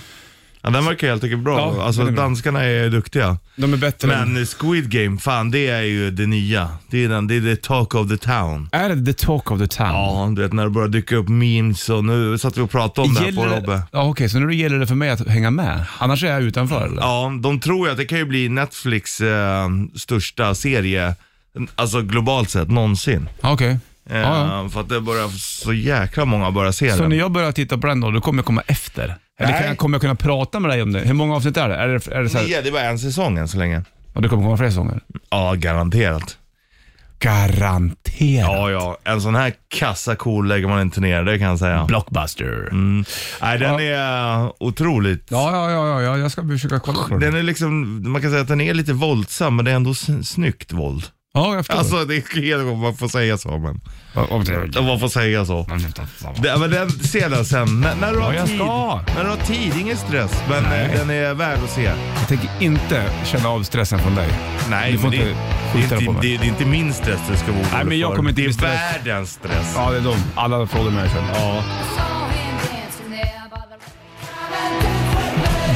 ja. 0.62 0.70
Den 0.70 0.84
verkar 0.84 1.08
helt 1.08 1.24
enkelt 1.24 1.42
bra. 1.42 1.58
Ja, 1.76 1.84
alltså 1.84 2.00
den 2.00 2.08
är 2.08 2.12
bra. 2.12 2.22
danskarna 2.22 2.64
är 2.64 2.90
duktiga. 2.90 3.38
De 3.56 3.72
är 3.72 3.76
bättre 3.76 4.14
än... 4.14 4.32
Men 4.32 4.46
Squid 4.46 4.90
Game, 4.90 5.18
fan 5.18 5.50
det 5.50 5.68
är 5.68 5.82
ju 5.82 6.10
det 6.10 6.26
nya. 6.26 6.68
Det 6.90 7.04
är, 7.04 7.08
den, 7.08 7.26
det 7.26 7.34
är 7.36 7.40
the 7.40 7.56
talk 7.56 7.94
of 7.94 8.08
the 8.08 8.16
town. 8.16 8.68
Är 8.72 8.88
det 8.88 9.12
the 9.12 9.26
talk 9.26 9.50
of 9.50 9.60
the 9.60 9.66
town? 9.66 9.88
Ja, 9.88 10.32
du 10.36 10.42
vet 10.42 10.52
när 10.52 10.64
det 10.64 10.70
börjar 10.70 10.88
dyka 10.88 11.16
upp 11.16 11.28
memes 11.28 11.88
och 11.88 12.04
nu 12.04 12.38
satt 12.38 12.56
vi 12.56 12.60
och 12.60 12.70
pratade 12.70 13.08
om 13.08 13.14
det 13.14 13.20
här 13.20 13.32
på 13.32 13.44
Robbe. 13.44 13.82
Ja, 13.92 14.02
Okej, 14.08 14.28
så 14.28 14.38
nu 14.38 14.54
gäller 14.54 14.78
det 14.78 14.86
för 14.86 14.94
mig 14.94 15.10
att 15.10 15.28
hänga 15.28 15.50
med. 15.50 15.84
Annars 15.98 16.24
är 16.24 16.28
jag 16.28 16.42
utanför 16.42 16.86
eller? 16.86 17.02
Ja, 17.02 17.32
de 17.42 17.60
tror 17.60 17.86
ju 17.86 17.92
att 17.92 17.98
det 17.98 18.04
kan 18.04 18.18
ju 18.18 18.24
bli 18.24 18.48
Netflix 18.48 19.20
eh, 19.20 19.68
största 19.96 20.54
serie, 20.54 21.14
alltså 21.74 22.02
globalt 22.02 22.50
sett, 22.50 22.70
någonsin. 22.70 23.28
Ja, 23.40 23.52
Okej. 23.52 23.78
Ja, 24.10 24.68
För 24.72 24.80
att 24.80 24.88
det 24.88 25.00
börjar 25.00 25.28
så 25.28 25.72
jäkla 25.72 26.24
många 26.24 26.50
börjar 26.50 26.72
se 26.72 26.90
Så 26.92 27.00
den. 27.00 27.08
när 27.10 27.16
jag 27.16 27.32
börjar 27.32 27.52
titta 27.52 27.78
på 27.78 27.86
den 27.86 28.00
då, 28.00 28.10
då 28.10 28.20
kommer 28.20 28.38
jag 28.38 28.46
komma 28.46 28.62
efter? 28.66 29.02
Eller 29.04 29.50
kan 29.52 29.60
Nej. 29.60 29.68
jag, 29.68 29.78
kommer 29.78 29.94
jag 29.94 30.00
kunna 30.00 30.14
prata 30.14 30.60
med 30.60 30.70
dig 30.70 30.82
om 30.82 30.92
det? 30.92 31.00
Hur 31.00 31.14
många 31.14 31.36
avsnitt 31.36 31.56
är 31.56 31.68
det? 31.68 31.74
Är 31.76 31.88
det, 31.88 32.08
är 32.12 32.22
det 32.22 32.28
så 32.28 32.38
här, 32.38 32.46
Ja, 32.48 32.62
det 32.62 32.70
var 32.70 32.80
en 32.80 32.98
säsong 32.98 33.38
än 33.38 33.48
så 33.48 33.58
länge. 33.58 33.82
ja, 34.14 34.20
det 34.20 34.28
kommer 34.28 34.42
komma 34.42 34.56
fler 34.56 34.68
säsonger? 34.68 35.00
Ja, 35.30 35.54
garanterat. 35.54 36.36
Garanterat. 37.18 38.48
Ja, 38.50 38.70
ja. 38.70 38.98
En 39.04 39.20
sån 39.20 39.34
här 39.34 39.52
kassako 39.68 40.40
lägger 40.42 40.68
man 40.68 40.80
inte 40.80 41.00
ner, 41.00 41.22
det 41.24 41.38
kan 41.38 41.48
jag 41.48 41.58
säga. 41.58 41.84
Blockbuster. 41.84 42.68
Mm. 42.70 43.04
Nej, 43.42 43.58
den 43.58 43.80
är 43.80 44.34
eh, 44.44 44.50
otroligt. 44.60 45.26
Ja, 45.30 45.50
ja, 45.52 45.70
ja, 45.70 45.88
ja, 45.88 46.02
ja, 46.02 46.18
jag 46.18 46.30
ska 46.32 46.48
försöka 46.48 46.80
kolla 46.80 46.98
på 47.02 47.08
den. 47.08 47.20
Den 47.20 47.36
är 47.36 47.42
liksom, 47.42 48.02
man 48.12 48.22
kan 48.22 48.30
säga 48.30 48.42
att 48.42 48.48
den 48.48 48.60
är 48.60 48.74
lite 48.74 48.92
våldsam, 48.92 49.56
men 49.56 49.64
det 49.64 49.70
är 49.70 49.74
ändå 49.76 49.90
s- 49.90 50.28
snyggt 50.28 50.72
våld. 50.72 51.04
Ja, 51.34 51.54
jag 51.54 51.66
förstår. 51.66 51.78
Alltså 51.78 52.04
det 52.04 52.16
är 52.16 52.42
helt 52.42 52.78
man 52.78 52.96
får 52.96 53.08
säga 53.08 53.38
så, 53.38 53.48
men 53.58 53.80
om 54.30 54.44
det- 54.44 54.82
man 54.82 55.00
får 55.00 55.08
säga 55.08 55.44
så. 55.44 55.66
Det, 56.42 56.58
men 56.58 56.70
den, 56.70 56.90
se 56.90 57.28
den 57.28 57.44
sen, 57.44 57.80
när, 57.80 57.94
när 57.96 58.12
du 58.12 58.18
har 58.18 58.32
Ja, 58.32 58.38
jag 58.38 58.46
tid. 58.48 58.56
ska. 58.56 59.00
När 59.16 59.24
du 59.24 59.30
har 59.30 59.36
tid, 59.36 59.72
ingen 59.80 59.96
stress, 59.96 60.42
men 60.48 60.64
eh, 60.64 60.98
den 60.98 61.10
är 61.10 61.34
värd 61.34 61.58
att 61.64 61.70
se. 61.70 61.82
Jag 62.18 62.28
tänker 62.28 62.48
inte 62.60 63.04
känna 63.24 63.48
av 63.48 63.62
stressen 63.62 63.98
från 63.98 64.14
dig. 64.14 64.28
Nej, 64.70 64.92
Du 64.92 64.98
får 64.98 65.08
men 65.08 65.18
det, 65.18 65.28
inte 65.28 65.40
det, 65.72 65.78
är 65.78 65.82
skjuta 65.82 65.88
det 65.98 66.04
på 66.04 66.10
inte, 66.10 66.12
mig. 66.26 66.32
det, 66.32 66.36
det 66.38 66.44
är 66.44 66.48
inte 66.48 66.64
min 66.66 66.92
stress 66.92 67.20
du 67.30 67.36
ska 67.36 67.46
vara 67.46 67.54
orolig 67.60 67.72
Nej, 67.72 67.84
men 67.84 67.98
jag 67.98 68.10
för. 68.10 68.16
kommer 68.16 68.30
inte 68.30 68.42
Det 68.42 68.46
bli 68.46 68.54
är 68.54 68.58
stress. 68.58 68.80
världens 69.06 69.30
stress. 69.32 69.72
Ja, 69.76 69.90
det 69.90 69.96
är 69.96 70.00
de. 70.00 70.16
Alla 70.34 70.66
frågar 70.66 70.90
mig 70.90 71.10
sen. 71.10 71.24
Ja. 71.34 71.62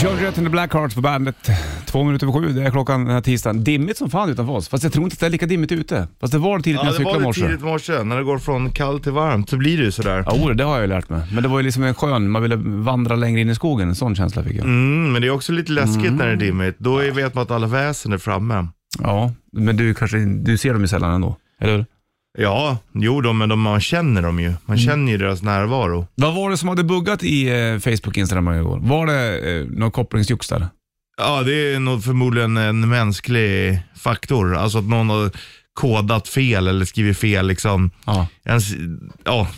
George 0.02 0.26
and 0.26 0.34
the 0.36 0.48
Blackhearts 0.48 0.94
på 0.94 1.00
bandet. 1.00 1.50
Två 1.86 2.04
minuter 2.04 2.26
över 2.26 2.40
sju, 2.40 2.52
det 2.52 2.62
är 2.66 2.70
klockan 2.70 3.04
den 3.04 3.14
här 3.14 3.20
tisdagen. 3.20 3.64
Dimmigt 3.64 3.98
som 3.98 4.10
fan 4.10 4.30
utanför 4.30 4.52
oss. 4.52 4.68
Fast 4.68 4.84
jag 4.84 4.92
tror 4.92 5.04
inte 5.04 5.14
att 5.14 5.20
det 5.20 5.26
är 5.26 5.30
lika 5.30 5.46
dimmigt 5.46 5.72
ute. 5.72 6.08
Fast 6.20 6.32
det 6.32 6.38
var 6.38 6.58
det 6.58 6.64
tidigt 6.64 6.80
när 6.82 6.88
Ja, 6.90 6.92
jag 6.92 7.00
det 7.00 7.04
var 7.04 7.10
cyklade 7.12 7.16
i 7.16 7.20
det 7.20 7.24
morse. 7.24 7.40
tidigt 7.40 7.60
i 7.60 7.64
morse. 7.64 8.02
När 8.04 8.16
det 8.16 8.24
går 8.24 8.38
från 8.38 8.70
kallt 8.70 9.02
till 9.02 9.12
varmt 9.12 9.50
så 9.50 9.56
blir 9.56 9.76
det 9.78 9.84
ju 9.84 9.90
sådär. 9.92 10.24
Ja, 10.26 10.54
det 10.54 10.64
har 10.64 10.72
jag 10.74 10.80
ju 10.82 10.86
lärt 10.86 11.08
mig. 11.08 11.20
Men 11.32 11.42
det 11.42 11.48
var 11.48 11.58
ju 11.58 11.62
liksom 11.64 11.82
en 11.82 11.94
skön, 11.94 12.30
man 12.30 12.42
ville 12.42 12.56
vandra 12.56 13.16
längre 13.16 13.40
in 13.40 13.50
i 13.50 13.54
skogen. 13.54 13.88
En 13.88 13.94
sån 13.94 14.14
känsla 14.14 14.42
fick 14.42 14.56
jag. 14.56 14.64
Mm, 14.64 15.12
men 15.12 15.22
det 15.22 15.28
är 15.28 15.32
också 15.32 15.52
lite 15.52 15.72
läskigt 15.72 16.12
när 16.12 16.24
det 16.26 16.30
är 16.30 16.34
Mm. 16.34 16.38
dimmigt. 16.46 16.76
Då 16.78 16.96
vet 16.96 17.34
man 17.34 17.42
att 17.42 17.50
alla 17.50 17.66
väsen 17.66 18.12
är 18.12 18.18
framme. 18.18 18.66
Ja, 19.02 19.32
men 19.52 19.76
du 19.76 19.94
kanske, 19.94 20.16
du 20.18 20.58
ser 20.58 20.72
dem 20.72 20.82
ju 20.82 20.88
sällan 20.88 21.14
ändå. 21.14 21.36
Eller 21.60 21.76
hur? 21.76 21.86
Ja, 22.38 22.78
jo 22.94 23.20
då, 23.20 23.32
men 23.32 23.48
de, 23.48 23.60
man 23.60 23.80
känner 23.80 24.22
dem 24.22 24.38
ju. 24.40 24.46
Mm. 24.46 24.58
Man 24.66 24.78
känner 24.78 25.12
ju 25.12 25.18
deras 25.18 25.42
närvaro. 25.42 26.06
Vad 26.14 26.34
var 26.34 26.50
det 26.50 26.56
som 26.56 26.68
hade 26.68 26.84
buggat 26.84 27.22
i 27.22 27.48
eh, 27.48 27.78
Facebook, 27.78 28.16
Instagram 28.16 28.48
igår? 28.54 28.78
Var 28.82 29.06
det 29.06 29.38
eh, 29.60 29.64
någon 29.66 29.90
kopplingsjox 29.90 30.48
där? 30.48 30.66
Ja, 31.18 31.42
det 31.42 31.74
är 31.74 31.80
nog 31.80 32.04
förmodligen 32.04 32.56
en 32.56 32.88
mänsklig 32.88 33.80
faktor. 33.96 34.56
Alltså 34.56 34.78
att 34.78 34.84
någon 34.84 35.10
har 35.10 35.30
kodat 35.74 36.28
fel 36.28 36.68
eller 36.68 36.84
skrivit 36.84 37.18
fel 37.18 37.46
liksom. 37.46 37.90
Ja. 38.06 38.26
Ens, 38.44 38.64
ja, 39.24 39.48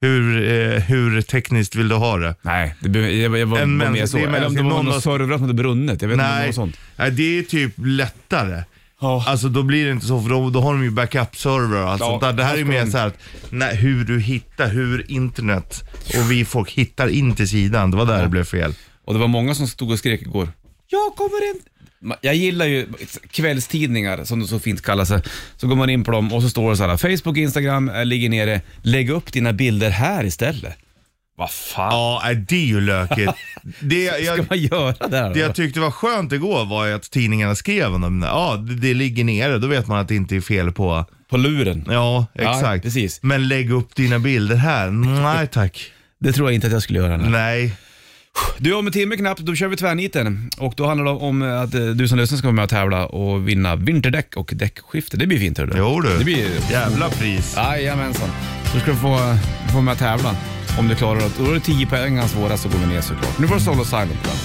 hur, 0.00 0.50
eh, 0.52 0.80
hur 0.82 1.22
tekniskt 1.22 1.74
vill 1.74 1.88
du 1.88 1.94
ha 1.94 2.16
det? 2.16 2.34
Nej, 2.42 2.74
det, 2.80 2.88
be- 2.88 3.10
jag, 3.12 3.38
jag 3.38 3.46
var, 3.46 3.58
En 3.58 3.78
var 3.78 3.90
mer 3.90 4.06
så. 4.06 4.16
det 4.16 4.22
är 4.22 4.28
Eller 4.28 4.46
om 4.46 4.54
det 4.54 4.62
var 4.62 4.70
Någon 4.70 4.84
någon 4.84 4.94
har- 4.94 5.00
servrar 5.00 5.32
som 5.36 5.42
hade 5.42 5.54
brunnit. 5.54 6.02
Jag 6.02 6.08
vet 6.08 6.14
inte 6.14 6.32
om 6.40 6.46
det 6.46 6.52
sånt. 6.52 6.76
nej, 6.96 7.10
det 7.10 7.38
är 7.38 7.42
typ 7.42 7.72
lättare. 7.76 8.62
Ja. 9.00 9.24
Alltså 9.26 9.48
då 9.48 9.62
blir 9.62 9.84
det 9.84 9.90
inte 9.92 10.06
så, 10.06 10.22
för 10.22 10.28
då, 10.30 10.50
då 10.50 10.60
har 10.60 10.72
de 10.72 10.84
ju 10.84 10.90
backup-server 10.90 11.82
och 11.82 11.90
allt 11.90 12.00
Ja, 12.00 12.06
sånt 12.06 12.20
där. 12.22 12.32
Det 12.32 12.44
här 12.44 12.54
är 12.54 12.58
ju 12.58 12.64
mer 12.64 12.86
så 12.86 12.98
här 12.98 13.06
att, 13.06 13.18
nej, 13.50 13.76
hur 13.76 14.04
du 14.04 14.20
hittar, 14.20 14.68
hur 14.68 15.10
internet 15.10 15.84
och 16.18 16.30
vi 16.30 16.44
folk 16.44 16.70
hittar 16.70 17.08
in 17.08 17.34
till 17.34 17.48
sidan. 17.48 17.90
Det 17.90 17.96
var 17.96 18.06
där 18.06 18.22
det 18.22 18.28
blev 18.28 18.44
fel. 18.44 18.74
Och 19.04 19.14
det 19.14 19.20
var 19.20 19.28
många 19.28 19.54
som 19.54 19.66
stod 19.68 19.90
och 19.90 19.98
skrek 19.98 20.22
igår. 20.22 20.48
Jag 20.88 21.14
kommer 21.16 21.50
in! 21.50 21.60
Ma- 22.10 22.16
Jag 22.20 22.34
gillar 22.34 22.66
ju 22.66 22.86
kvällstidningar, 23.30 24.24
som 24.24 24.40
det 24.40 24.46
så 24.46 24.58
fint 24.58 24.82
kallas. 24.82 25.12
Så 25.56 25.66
går 25.68 25.76
man 25.76 25.90
in 25.90 26.04
på 26.04 26.10
dem 26.10 26.32
och 26.32 26.42
så 26.42 26.50
står 26.50 26.70
det 26.70 26.76
så 26.76 26.86
här, 26.86 26.96
Facebook, 26.96 27.36
Instagram 27.36 27.88
eh, 27.88 28.04
ligger 28.04 28.28
nere. 28.28 28.60
Lägg 28.82 29.10
upp 29.10 29.32
dina 29.32 29.52
bilder 29.52 29.90
här 29.90 30.24
istället. 30.24 30.74
Vad 31.38 31.50
fan 31.50 31.92
Ja, 31.92 32.20
nej, 32.24 32.34
det 32.34 32.56
är 32.56 32.66
ju 32.66 32.80
lökigt. 32.80 33.32
Det, 33.80 34.06
ska 34.08 34.20
jag, 34.20 34.46
man 34.48 34.58
göra 34.58 35.08
där? 35.08 35.34
det 35.34 35.40
jag 35.40 35.54
tyckte 35.54 35.80
var 35.80 35.90
skönt 35.90 36.32
igår 36.32 36.64
var 36.64 36.86
ju 36.86 36.92
att 36.92 37.10
tidningarna 37.10 37.54
skrev 37.54 37.94
om 37.94 38.00
dem. 38.00 38.22
Ja, 38.22 38.56
det, 38.56 38.74
det 38.74 38.94
ligger 38.94 39.24
nere. 39.24 39.58
Då 39.58 39.66
vet 39.66 39.86
man 39.86 39.98
att 39.98 40.08
det 40.08 40.14
inte 40.14 40.36
är 40.36 40.40
fel 40.40 40.72
på... 40.72 41.04
På 41.30 41.36
luren. 41.36 41.84
Ja, 41.90 42.26
exakt. 42.34 42.84
precis. 42.84 43.22
Men 43.22 43.48
lägg 43.48 43.72
upp 43.72 43.94
dina 43.94 44.18
bilder 44.18 44.56
här. 44.56 44.90
Nej 44.90 45.46
tack. 45.52 45.92
Det 46.18 46.32
tror 46.32 46.48
jag 46.48 46.54
inte 46.54 46.66
att 46.66 46.72
jag 46.72 46.82
skulle 46.82 46.98
göra. 46.98 47.16
Nej. 47.16 47.30
Nej. 47.30 47.76
Du, 48.58 48.74
om 48.74 48.86
en 48.86 48.92
timme 48.92 49.16
knappt, 49.16 49.40
då 49.40 49.54
kör 49.54 49.68
vi 49.68 49.76
tvärniten. 49.76 50.50
Och 50.58 50.74
då 50.76 50.86
handlar 50.86 51.04
det 51.04 51.10
om 51.10 51.42
att 51.42 51.74
eh, 51.74 51.86
du 51.86 52.08
som 52.08 52.18
lyssnar 52.18 52.38
ska 52.38 52.46
vara 52.46 52.54
med 52.54 52.64
och 52.64 52.70
tävla 52.70 53.06
och 53.06 53.48
vinna 53.48 53.76
vinterdäck 53.76 54.36
och 54.36 54.50
däckskifte. 54.54 55.16
Det 55.16 55.26
blir 55.26 55.38
fint 55.38 55.58
hörru. 55.58 55.72
Jo 55.76 56.00
du. 56.00 56.18
Det 56.18 56.24
blir... 56.24 56.48
Jävla 56.70 57.08
pris. 57.08 57.54
Jajamensan. 57.56 58.28
Så 58.72 58.80
ska 58.80 58.90
du 58.90 58.96
få, 58.96 59.18
få 59.72 59.80
med 59.80 59.92
och 59.92 59.98
tävla 59.98 60.36
om 60.78 60.88
du 60.88 60.94
klarar 60.94 61.20
det. 61.20 61.30
Då 61.38 61.50
är 61.50 61.54
det 61.54 61.60
10 61.60 61.86
poäng 61.86 62.28
svårast 62.28 62.62
så 62.62 62.68
går 62.68 62.78
vi 62.78 62.86
ner 62.86 63.00
såklart. 63.00 63.38
Nu 63.38 63.48
får 63.48 63.54
du 63.54 63.60
Solo 63.60 63.84
Silent 63.84 64.22
på 64.22 64.28
den. 64.28 64.36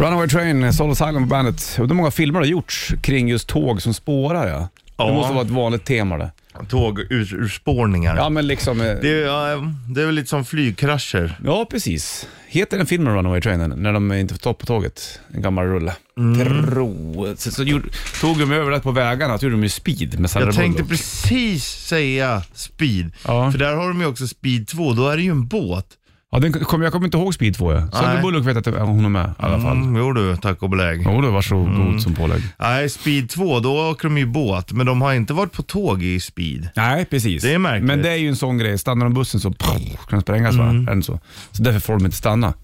Runaway 0.00 0.28
Train, 0.28 0.72
Soul 0.72 0.90
Asylum 0.90 1.22
på 1.22 1.28
bandet. 1.28 1.76
Undrar 1.78 1.94
hur 1.94 1.96
många 1.96 2.10
filmer 2.10 2.38
har 2.38 2.46
gjorts 2.46 2.94
kring 3.02 3.28
just 3.28 3.48
tåg 3.48 3.82
som 3.82 3.94
spårar 3.94 4.48
ja. 4.48 4.68
Det 5.06 5.12
måste 5.12 5.32
vara 5.32 5.44
ett 5.44 5.50
vanligt 5.50 5.84
tema 5.84 6.16
det. 6.18 6.30
Tågurspårningar. 6.68 8.16
Ja 8.16 8.28
men 8.28 8.46
liksom... 8.46 8.80
eh, 8.80 8.86
Det, 9.02 9.08
är, 9.08 9.26
ja, 9.26 9.62
det 9.94 10.02
är 10.02 10.06
väl 10.06 10.14
lite 10.14 10.28
som 10.28 10.44
flygkrascher. 10.44 11.38
Ja, 11.44 11.66
precis. 11.70 12.28
Heter 12.48 12.76
den 12.78 12.86
filmen 12.86 13.14
Runaway 13.16 13.40
Train 13.40 13.72
när 13.76 13.92
de 13.92 14.12
inte 14.12 14.34
får 14.34 14.38
stopp 14.38 14.58
på 14.58 14.66
tåget? 14.66 15.20
En 15.34 15.42
gammal 15.42 15.64
rulle. 15.66 15.94
Mm. 16.18 16.64
Tro. 16.66 17.26
Så, 17.36 17.50
så 17.50 17.62
gjorde, 17.62 17.88
tog 18.20 18.38
de 18.38 18.52
över 18.52 18.70
det 18.70 18.80
på 18.80 18.90
vägarna, 18.92 19.38
så 19.38 19.44
gjorde 19.44 19.56
de 19.56 19.62
ju 19.62 19.68
Speed 19.68 20.20
med 20.20 20.30
Sandra 20.30 20.48
Jag 20.48 20.54
tänkte 20.56 20.82
Bullock. 20.82 20.90
precis 21.00 21.64
säga 21.64 22.42
Speed. 22.54 23.12
Ja. 23.26 23.52
För 23.52 23.58
där 23.58 23.74
har 23.74 23.88
de 23.88 24.00
ju 24.00 24.06
också 24.06 24.28
Speed 24.28 24.68
2, 24.68 24.92
då 24.92 25.08
är 25.08 25.16
det 25.16 25.22
ju 25.22 25.30
en 25.30 25.46
båt. 25.46 25.86
Ja, 26.32 26.38
den, 26.38 26.52
kom, 26.52 26.82
jag 26.82 26.92
kommer 26.92 27.06
inte 27.06 27.18
ihåg 27.18 27.34
Speed 27.34 27.54
2. 27.54 27.72
Ja. 27.72 27.80
Sandra 27.80 28.12
Nej. 28.12 28.22
Bullock 28.22 28.46
vet 28.46 28.56
att 28.56 28.66
hon 28.66 29.04
är 29.04 29.08
med 29.08 29.28
i 29.30 29.32
alla 29.42 29.60
fall. 29.60 29.76
Mm, 29.76 29.96
jo 29.96 30.12
du, 30.12 30.36
tack 30.36 30.62
och 30.62 30.70
belägg. 30.70 31.02
Jo, 31.04 31.20
det 31.20 31.30
var 31.30 31.42
så 31.42 31.56
god 31.64 32.02
som 32.02 32.14
pålägg. 32.14 32.42
Nej, 32.58 32.88
Speed 32.88 33.30
2, 33.30 33.60
då 33.60 33.90
åker 33.90 34.08
de 34.08 34.18
ju 34.18 34.26
båt, 34.26 34.72
men 34.72 34.86
de 34.86 35.02
har 35.02 35.12
inte 35.14 35.32
varit 35.32 35.52
på 35.52 35.62
tåg 35.62 36.02
i 36.02 36.20
Speed. 36.20 36.68
Nej, 36.76 37.04
precis. 37.04 37.42
Det 37.42 37.54
är 37.54 37.58
märkligt. 37.58 37.86
Men 37.86 38.02
det 38.02 38.10
är 38.10 38.16
ju 38.16 38.28
en 38.28 38.36
sån 38.36 38.58
grej. 38.58 38.78
Stannar 38.78 39.04
de 39.06 39.14
bussen 39.14 39.40
så 39.40 39.52
kan 39.52 39.80
den 40.10 40.20
sprängas 40.20 40.54
va? 40.56 40.64
Mm. 40.68 40.88
Är 40.88 40.94
det 40.94 41.02
så? 41.02 41.18
Så 41.50 41.62
därför 41.62 41.80
får 41.80 41.92
de 41.92 42.04
inte 42.04 42.16
stanna. 42.16 42.54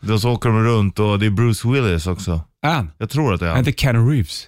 Då 0.00 0.18
så 0.18 0.30
åker 0.30 0.48
de 0.48 0.64
runt 0.64 0.98
och 0.98 1.18
det 1.18 1.26
är 1.26 1.30
Bruce 1.30 1.68
Willis 1.68 2.06
också. 2.06 2.40
Är 2.66 2.74
han? 2.74 2.90
Jag 2.98 3.10
tror 3.10 3.34
att 3.34 3.40
det 3.40 3.46
är 3.46 3.50
Är 3.50 3.54
han. 3.54 3.58
inte 3.66 3.72
Keanu 3.72 4.10
Reeves? 4.10 4.46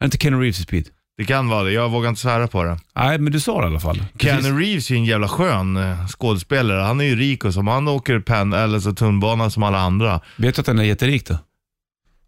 Är 0.00 0.04
inte 0.04 0.18
Keanu 0.18 0.36
Reeves 0.40 0.60
i 0.60 0.62
Speed? 0.62 0.84
Det 1.20 1.26
kan 1.26 1.48
vara 1.48 1.62
det, 1.62 1.72
jag 1.72 1.88
vågar 1.88 2.08
inte 2.08 2.20
svära 2.20 2.48
på 2.48 2.64
det. 2.64 2.78
Nej, 2.96 3.18
men 3.18 3.32
du 3.32 3.40
sa 3.40 3.60
det 3.60 3.64
i 3.66 3.70
alla 3.70 3.80
fall. 3.80 3.96
Precis. 4.18 4.20
Keanu 4.42 4.60
Reeves 4.60 4.90
är 4.90 4.94
ju 4.94 4.98
en 4.98 5.04
jävla 5.04 5.28
skön 5.28 5.76
eh, 5.76 6.06
skådespelare. 6.06 6.80
Han 6.82 7.00
är 7.00 7.04
ju 7.04 7.16
rik 7.16 7.44
och 7.44 7.54
som 7.54 7.66
han 7.68 7.88
åker 7.88 8.20
pen 8.20 8.52
eller 8.52 8.80
så 8.80 8.92
tunnelbana 8.92 9.50
som 9.50 9.62
alla 9.62 9.78
andra. 9.80 10.20
Vet 10.36 10.54
du 10.54 10.60
att 10.60 10.66
den 10.66 10.78
är 10.78 10.82
jätterik 10.82 11.26
då? 11.26 11.38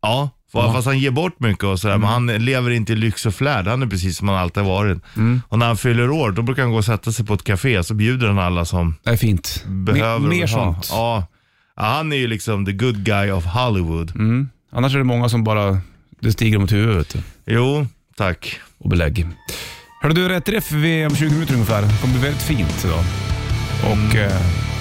Ja, 0.03 0.31
fa- 0.53 0.59
Ja. 0.67 0.73
fast 0.73 0.87
han 0.87 0.99
ger 0.99 1.11
bort 1.11 1.41
mycket 1.41 1.65
och 1.65 1.81
sådär. 1.81 1.99
Men 1.99 2.09
han 2.09 2.27
lever 2.27 2.71
inte 2.71 2.93
i 2.93 2.97
lyx 2.97 3.27
och 3.27 3.35
flärd. 3.35 3.67
Han 3.67 3.83
är 3.83 3.87
precis 3.87 4.19
som 4.19 4.29
han 4.29 4.37
alltid 4.39 4.63
har 4.63 4.71
varit. 4.71 4.99
Mm. 5.17 5.43
Och 5.49 5.59
när 5.59 5.67
han 5.67 5.77
fyller 5.77 6.11
år, 6.11 6.31
då 6.31 6.43
brukar 6.43 6.63
han 6.63 6.71
gå 6.73 6.79
och 6.79 6.85
sätta 6.85 7.13
sig 7.13 7.27
på 7.27 7.35
ett 7.35 7.45
café. 7.45 7.85
Så 7.85 7.95
bjuder 7.95 8.27
han 8.29 8.39
alla 8.39 8.65
som 8.65 8.95
Det 9.03 9.11
är 9.11 9.17
fint. 9.17 9.65
behöver 9.67 10.19
mer 10.19 10.29
mer 10.29 10.41
ha. 10.41 10.47
sånt. 10.49 10.89
Ja. 10.91 11.27
ja, 11.77 11.83
han 11.83 12.13
är 12.13 12.17
ju 12.17 12.27
liksom 12.27 12.67
the 12.67 12.73
good 12.73 13.05
guy 13.05 13.31
of 13.31 13.45
Hollywood. 13.45 14.11
Mm. 14.17 14.49
Annars 14.73 14.95
är 14.95 14.99
det 14.99 15.05
många 15.05 15.29
som 15.29 15.45
bara, 15.45 15.79
det 16.21 16.33
stiger 16.33 16.59
mot 16.59 16.73
huvudet 16.73 17.15
vet 17.15 17.25
du, 17.45 17.53
Jo, 17.55 17.87
tack. 18.17 18.61
Och 18.83 18.89
belägg. 18.91 19.27
Hörde 20.03 20.15
du, 20.15 20.29
rätt 20.29 20.49
riff 20.49 20.73
vid 20.73 21.07
om 21.07 21.17
20 21.17 21.31
minuter 21.31 21.53
ungefär. 21.55 21.83
Det 21.83 21.99
kommer 22.01 22.15
bli 22.15 22.23
väldigt 22.23 22.43
fint 22.43 22.85
idag. 22.85 23.05
Och 23.85 24.15
mm. 24.15 24.31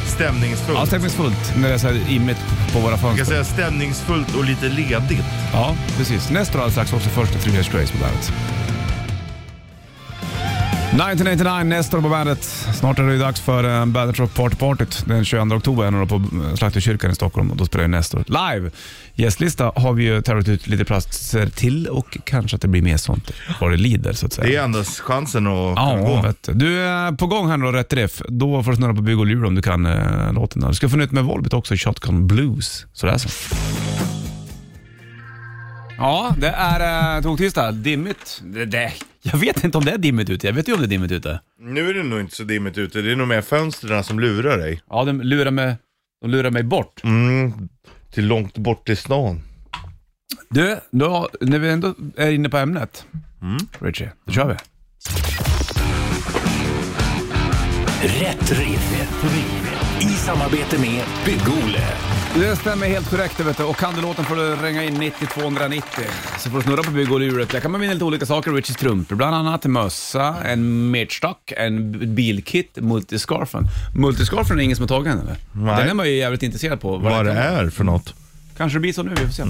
Stämningsfullt. 0.08 0.78
ja, 0.80 0.86
stämningsfullt 0.86 1.54
när 1.58 1.68
det 1.68 1.74
är 1.74 1.78
så 1.78 1.88
här 1.88 2.12
immigt 2.12 2.38
på 2.74 2.80
våra 2.80 2.92
Jag 2.92 3.00
kan 3.00 3.10
fönster. 3.10 3.26
säga 3.26 3.44
stämningsfullt 3.44 4.36
och 4.36 4.44
lite 4.46 4.70
ledigt. 4.70 5.26
Ja, 5.54 5.76
precis. 5.98 6.30
Nästa 6.30 6.54
alldeles 6.54 6.74
strax 6.74 6.94
också 6.94 7.10
första 7.10 7.40
Three 7.40 7.54
Years 7.54 7.70
Grace 7.70 7.94
på 7.94 7.98
bandet. 8.00 8.32
1989, 10.92 11.64
Nestor 11.64 12.02
på 12.02 12.10
bandet. 12.10 12.44
Snart 12.74 13.00
är 13.00 13.04
det 13.04 13.18
dags 13.18 13.42
för 13.42 13.64
uh, 13.64 13.86
Bandet 13.86 14.20
Rock 14.20 14.34
Party 14.34 14.56
Partyt 14.56 15.04
den 15.08 15.26
22 15.26 15.56
oktober 15.56 15.84
är 15.84 15.92
det 15.92 16.08
på 16.08 16.16
uh, 16.16 16.56
Slakterkyrkan 16.56 17.12
i 17.12 17.16
Stockholm 17.16 17.52
och 17.52 17.58
då 17.58 17.66
spelar 17.66 17.84
ju 17.84 17.88
Nestor 17.88 18.24
live. 18.28 18.72
Gästlista 19.16 19.72
har 19.76 19.94
vi 19.94 20.04
ju 20.04 20.22
tävlat 20.22 20.48
ut 20.48 20.68
lite 20.68 20.86
platser 20.86 21.50
till 21.50 21.88
och 21.88 22.18
kanske 22.24 22.56
att 22.56 22.62
det 22.62 22.68
blir 22.68 22.82
mer 22.82 22.98
sånt 22.98 23.32
vad 23.62 23.72
det 23.72 23.78
lider 23.78 24.14
så 24.14 24.26
att 24.26 24.34
säga. 24.34 24.48
Det 24.48 24.56
är 24.56 24.64
endast 24.64 25.00
chansen 25.00 25.48
att 25.48 25.54
Ja, 25.76 25.96
gå. 25.96 26.22
vet 26.22 26.44
du. 26.44 26.54
du 26.54 26.80
är 26.80 27.12
på 27.12 27.28
gång 27.28 27.50
här 27.50 27.58
nu 27.58 27.66
då, 27.66 27.72
rätt 27.72 27.94
riff. 27.94 28.22
Då 28.28 28.64
får 28.64 28.72
du 28.72 28.78
snurra 28.78 28.94
på 28.94 29.02
bygg 29.02 29.20
och 29.20 29.26
lur 29.26 29.46
om 29.46 29.56
du 29.56 29.62
kan 29.62 29.86
uh, 29.86 30.34
låten. 30.34 30.64
Du 30.68 30.74
ska 30.74 30.90
få 30.90 30.98
nytt 30.98 31.12
med 31.12 31.24
Volbit 31.24 31.54
också, 31.54 31.76
Shotgun 31.78 32.28
Blues. 32.28 32.86
Så 32.94 33.06
det 33.06 33.12
är 33.12 33.18
så. 33.18 33.30
Ja, 36.02 36.36
det 36.38 36.48
är 36.48 37.22
tågtisdag. 37.22 37.74
Dimmigt. 37.74 38.42
Det, 38.44 38.66
det, 38.66 38.94
jag 39.22 39.38
vet 39.38 39.64
inte 39.64 39.78
om 39.78 39.86
det 39.86 39.92
är 39.92 39.98
dimmigt 39.98 40.30
ute. 40.30 40.48
Jag 40.48 40.54
vet 40.54 40.68
ju 40.68 40.74
om 40.74 40.80
det 40.80 40.86
är 40.86 40.88
dimmigt 40.88 41.12
ute. 41.12 41.40
Nu 41.60 41.90
är 41.90 41.94
det 41.94 42.04
nog 42.04 42.20
inte 42.20 42.36
så 42.36 42.44
dimmigt 42.44 42.78
ute. 42.78 43.02
Det 43.02 43.12
är 43.12 43.16
nog 43.16 43.28
mer 43.28 43.42
fönstren 43.42 44.04
som 44.04 44.20
lurar 44.20 44.58
dig. 44.58 44.82
Ja, 44.90 45.04
de 45.04 45.22
lurar 45.22 45.52
mig, 45.52 45.76
de 46.22 46.32
lurar 46.32 46.52
mig 46.52 46.64
bort. 46.64 47.04
Mm, 47.04 47.70
till 48.14 48.28
långt 48.28 48.58
bort 48.58 48.90
i 48.90 48.96
stan. 48.96 49.42
Du, 50.50 50.80
då, 50.92 51.30
när 51.42 51.60
vi 51.60 51.70
ändå 51.70 51.96
är 52.18 52.32
inne 52.32 52.50
på 52.50 52.58
ämnet. 52.58 53.06
Richie, 53.80 54.12
då 54.26 54.32
kör 54.32 54.48
vi. 54.48 54.56
Rätt 58.08 58.52
riff. 58.52 59.71
I 60.02 60.04
samarbete 60.04 60.80
med 60.80 61.04
Bygg-Ole. 61.26 61.82
Det 62.36 62.56
stämmer 62.56 62.88
helt 62.88 63.10
korrekt 63.10 63.40
vet 63.40 63.58
du. 63.58 63.64
och 63.64 63.78
kan 63.78 63.96
du 63.96 64.02
låten 64.02 64.26
får 64.26 64.36
du 64.36 64.56
ringa 64.56 64.84
in 64.84 64.94
90 64.94 65.28
290 65.34 65.84
så 66.40 66.50
får 66.50 66.58
du 66.58 66.64
snurra 66.64 66.84
på 66.84 66.92
bygg 66.92 67.12
och 67.12 67.20
luret. 67.20 67.50
Där 67.50 67.60
kan 67.60 67.72
man 67.72 67.82
vinna 67.82 67.94
lite 67.94 68.06
olika 68.06 68.26
saker, 68.26 68.52
Richies 68.52 68.78
strumpor 68.78 69.16
bland 69.16 69.36
annat, 69.36 69.66
en 69.66 69.72
mössa, 69.72 70.36
en 70.46 70.92
merchstock, 70.92 71.54
en 71.58 71.92
bilkit, 72.16 72.78
multiscarfen. 72.82 73.68
Multiscarfen 73.96 74.60
är 74.60 74.64
ingen 74.64 74.76
som 74.76 74.84
har 74.84 74.88
tagit 74.88 75.06
den 75.06 75.20
eller? 75.20 75.36
Nej. 75.52 75.78
Den 75.78 75.90
är 75.90 75.94
man 75.94 76.08
ju 76.08 76.16
jävligt 76.16 76.44
intresserad 76.44 76.82
på. 76.82 76.98
Vad 76.98 77.26
det 77.26 77.32
är 77.32 77.70
för 77.70 77.84
något. 77.84 78.14
Kanske 78.58 78.76
det 78.78 78.82
blir 78.82 78.94
så 78.94 79.04
nu, 79.04 79.10
vi 79.10 79.26
får 79.26 79.34
se. 79.34 79.44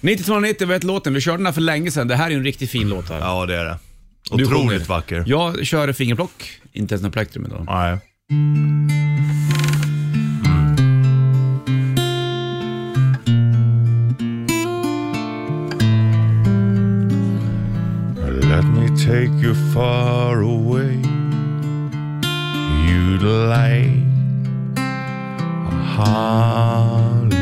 90 0.00 0.24
290 0.24 0.68
vet 0.68 0.84
låten, 0.84 1.14
vi 1.14 1.20
körde 1.20 1.36
den 1.36 1.46
här 1.46 1.52
för 1.52 1.60
länge 1.60 1.90
sedan. 1.90 2.08
Det 2.08 2.16
här 2.16 2.26
är 2.26 2.30
ju 2.30 2.36
en 2.36 2.44
riktigt 2.44 2.70
fin 2.70 2.88
låt 2.88 3.08
här. 3.08 3.18
Ja, 3.18 3.46
det 3.46 3.56
är 3.56 3.64
det. 3.64 3.78
Otroligt 4.30 4.88
vacker. 4.88 5.24
Jag 5.26 5.66
kör 5.66 5.92
fingerplock, 5.92 6.60
inte 6.72 6.94
ens 6.94 7.02
någon 7.02 7.12
plektrum 7.12 7.46
idag. 7.46 7.64
Nej. 7.66 7.98
Let 8.30 8.38
me 18.66 18.86
take 18.96 19.32
you 19.42 19.54
far 19.74 20.42
away. 20.42 21.02
You'd 22.86 23.24
like 23.24 24.06
a 24.76 24.80
holiday. 25.96 27.34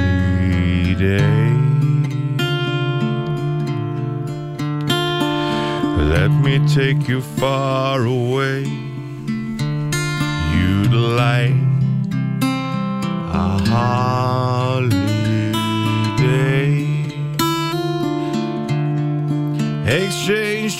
Let 5.98 6.30
me 6.30 6.66
take 6.66 7.06
you 7.06 7.20
far 7.20 8.06
away. 8.06 8.87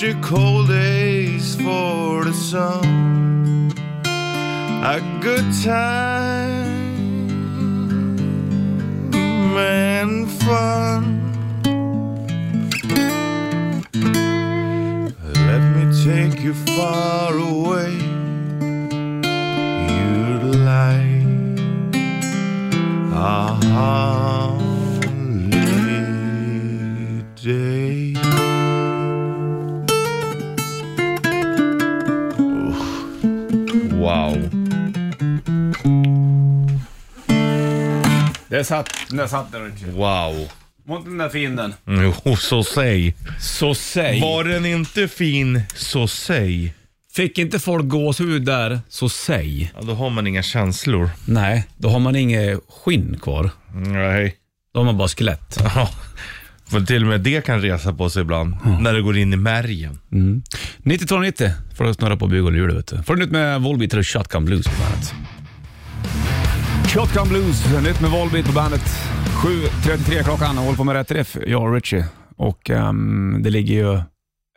The 0.00 0.14
cold 0.22 0.68
days 0.68 1.56
for 1.56 2.24
the 2.24 2.32
sun. 2.32 3.72
A 4.84 5.00
good 5.20 5.44
time 5.64 6.94
and 9.58 10.30
fun. 10.44 11.02
Let 15.34 15.62
me 15.74 15.84
take 16.04 16.44
you 16.44 16.54
far 16.54 17.36
away. 17.36 17.47
Det 38.58 38.64
satt, 38.64 38.90
där 39.10 39.26
satt 39.26 39.52
den 39.52 39.64
Richie. 39.64 39.90
Wow. 39.90 40.50
Var 40.84 40.96
inte 40.96 41.08
den 41.08 41.18
där 41.18 41.28
fin 41.28 41.56
den? 41.56 41.74
Jo, 42.24 42.36
så 42.36 42.64
säg. 42.64 43.14
Så 43.40 43.74
säg. 43.74 44.20
Var 44.20 44.44
den 44.44 44.66
inte 44.66 45.08
fin, 45.08 45.62
så 45.74 46.08
säg. 46.08 46.74
Fick 47.12 47.38
inte 47.38 47.58
folk 47.58 47.88
gåshud 47.88 48.44
där, 48.44 48.80
så 48.88 49.08
säg. 49.08 49.72
Ja, 49.74 49.82
då 49.82 49.94
har 49.94 50.10
man 50.10 50.26
inga 50.26 50.42
känslor. 50.42 51.10
Nej, 51.24 51.66
då 51.76 51.88
har 51.88 51.98
man 51.98 52.16
inget 52.16 52.60
skinn 52.68 53.18
kvar. 53.22 53.50
Nej. 53.74 54.36
Då 54.74 54.80
har 54.80 54.84
man 54.84 54.98
bara 54.98 55.08
skelett. 55.08 55.58
Ja. 55.74 55.90
För 56.66 56.80
till 56.80 57.02
och 57.02 57.08
med 57.08 57.20
det 57.20 57.44
kan 57.44 57.62
resa 57.62 57.92
på 57.92 58.10
sig 58.10 58.22
ibland. 58.22 58.56
När 58.80 58.92
det 58.92 59.02
går 59.02 59.18
in 59.18 59.32
i 59.32 59.36
märgen. 59.36 59.98
Mm. 60.12 60.42
9290 60.78 61.50
får 61.76 61.84
du 61.84 61.94
snurra 61.94 62.16
på 62.16 62.26
bygg 62.26 62.44
och 62.44 62.52
lur, 62.52 62.68
vet 62.68 62.86
du. 62.86 63.02
Får 63.02 63.16
du 63.16 63.22
nytt 63.22 63.30
med 63.30 63.60
Volbeat 63.60 63.94
och 63.94 64.06
Shotgun 64.06 64.44
Blues 64.44 64.66
på 64.66 64.72
bandet. 64.82 65.14
Shotgun 66.88 67.28
Blues, 67.28 67.82
nytt 67.84 68.00
med 68.00 68.10
Volbeat 68.10 68.46
på 68.46 68.52
bandet. 68.52 68.80
7.33 68.80 70.22
klockan 70.22 70.58
och 70.58 70.64
håller 70.64 70.76
på 70.76 70.84
med 70.84 70.94
rätt 70.94 71.10
riff, 71.10 71.36
jag 71.46 71.62
och 71.62 71.74
Richie. 71.74 72.04
Och 72.36 72.70
ehm, 72.70 73.36
det 73.42 73.50
ligger 73.50 73.74
ju 73.74 73.94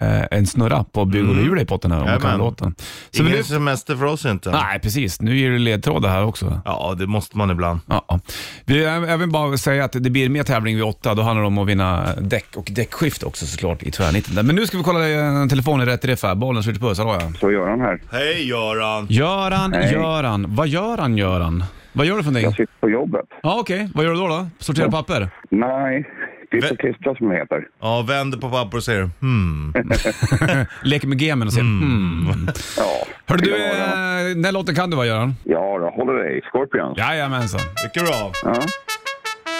eh, 0.02 0.26
en 0.32 0.48
snurra 0.48 0.84
på 0.84 1.02
och 1.02 1.16
hjul 1.16 1.60
i 1.60 1.66
potten 1.66 1.92
här 1.92 2.00
om 2.00 2.06
man 2.06 2.20
kan 2.20 2.38
låten. 2.38 2.76
Så 3.12 3.22
Ingen 3.22 3.32
vill 3.32 3.42
du... 3.42 3.48
semester 3.48 3.96
för 3.96 4.06
oss 4.06 4.26
inte. 4.26 4.52
Nej, 4.52 4.80
precis. 4.80 5.22
Nu 5.22 5.38
ger 5.38 5.50
du 5.50 5.58
ledtrådar 5.58 6.10
här 6.10 6.24
också. 6.24 6.62
Ja, 6.66 6.96
det 7.00 7.08
måste 7.08 7.38
man 7.38 7.52
ibland. 7.52 7.80
Ja. 7.88 8.20
Vi, 8.66 8.84
jag 8.84 9.18
vill 9.18 9.30
bara 9.30 9.58
säga 9.58 9.86
att 9.86 9.92
det 9.92 10.10
blir 10.10 10.30
mer 10.30 10.44
tävling 10.44 10.76
vid 10.76 10.86
åtta. 10.86 11.14
Då 11.16 11.22
handlar 11.22 11.42
det 11.42 11.48
om 11.48 11.58
att 11.58 11.68
vinna 11.68 12.16
däck 12.16 12.56
och 12.56 12.68
däckskift 12.72 13.24
också 13.24 13.46
såklart 13.46 13.84
i 13.84 13.92
tvärnitten. 13.92 14.46
Men 14.48 14.56
nu 14.56 14.68
ska 14.68 14.78
vi 14.78 14.84
kolla 14.84 15.10
eh, 15.10 15.48
telefonen 15.48 15.86
rätt 15.86 16.06
riff 16.06 16.24
här. 16.24 16.36
Bollen 16.36 16.64
skjuter 16.64 16.80
puss. 16.80 16.98
Hallå 16.98 17.18
ja. 17.20 17.32
Så 17.40 17.52
gör 17.52 17.70
han 17.70 17.80
här. 17.82 18.02
Hej 18.12 18.48
Göran! 18.48 19.08
Göran, 19.10 19.74
Hej. 19.74 19.94
Göran. 19.94 20.46
Vad 20.56 20.68
gör 20.68 20.98
han 20.98 21.18
Göran? 21.18 21.64
Vad 21.94 22.06
gör 22.06 22.18
du 22.18 22.24
för 22.24 22.32
Jag 22.32 22.42
någonting? 22.42 22.66
sitter 22.68 22.80
på 22.80 22.90
jobbet. 22.90 23.26
Ja, 23.44 23.58
okej. 23.60 23.90
Vad 23.94 24.06
gör 24.06 24.12
du 24.12 24.20
då? 24.20 24.28
då? 24.28 24.48
Sortera 24.60 24.92
papper? 24.92 25.30
Nej, 25.50 26.10
det 26.52 26.58
är 26.58 26.76
klistra 26.76 27.16
som 27.16 27.30
det 27.30 27.36
heter. 27.38 27.64
Ja, 27.82 28.06
vänder 28.08 28.38
på 28.38 28.50
papper 28.50 28.78
och 28.78 28.84
säger 28.84 29.10
hmm. 29.20 29.74
Leker 30.84 31.08
med 31.08 31.18
gamen 31.20 31.48
och 31.48 31.54
säger 31.54 31.64
hmm. 31.64 32.48
Ja. 32.78 33.06
Hörru 33.26 33.40
du, 33.42 33.50
Ja, 33.52 33.58
ja. 33.58 34.20
eh, 34.20 34.36
den 34.36 34.46
här 34.46 34.52
låten 34.52 34.76
kan 34.76 34.90
du 34.90 34.98
va 34.98 35.06
Göran? 35.06 35.36
Ja, 35.44 35.78
då 35.80 35.90
håller 35.90 36.14
dig. 36.24 36.42
Scorpions. 36.52 36.98
Jajamensan. 36.98 37.62
Mycket 37.84 38.04
bra. 38.04 38.32
Ja. 38.44 38.62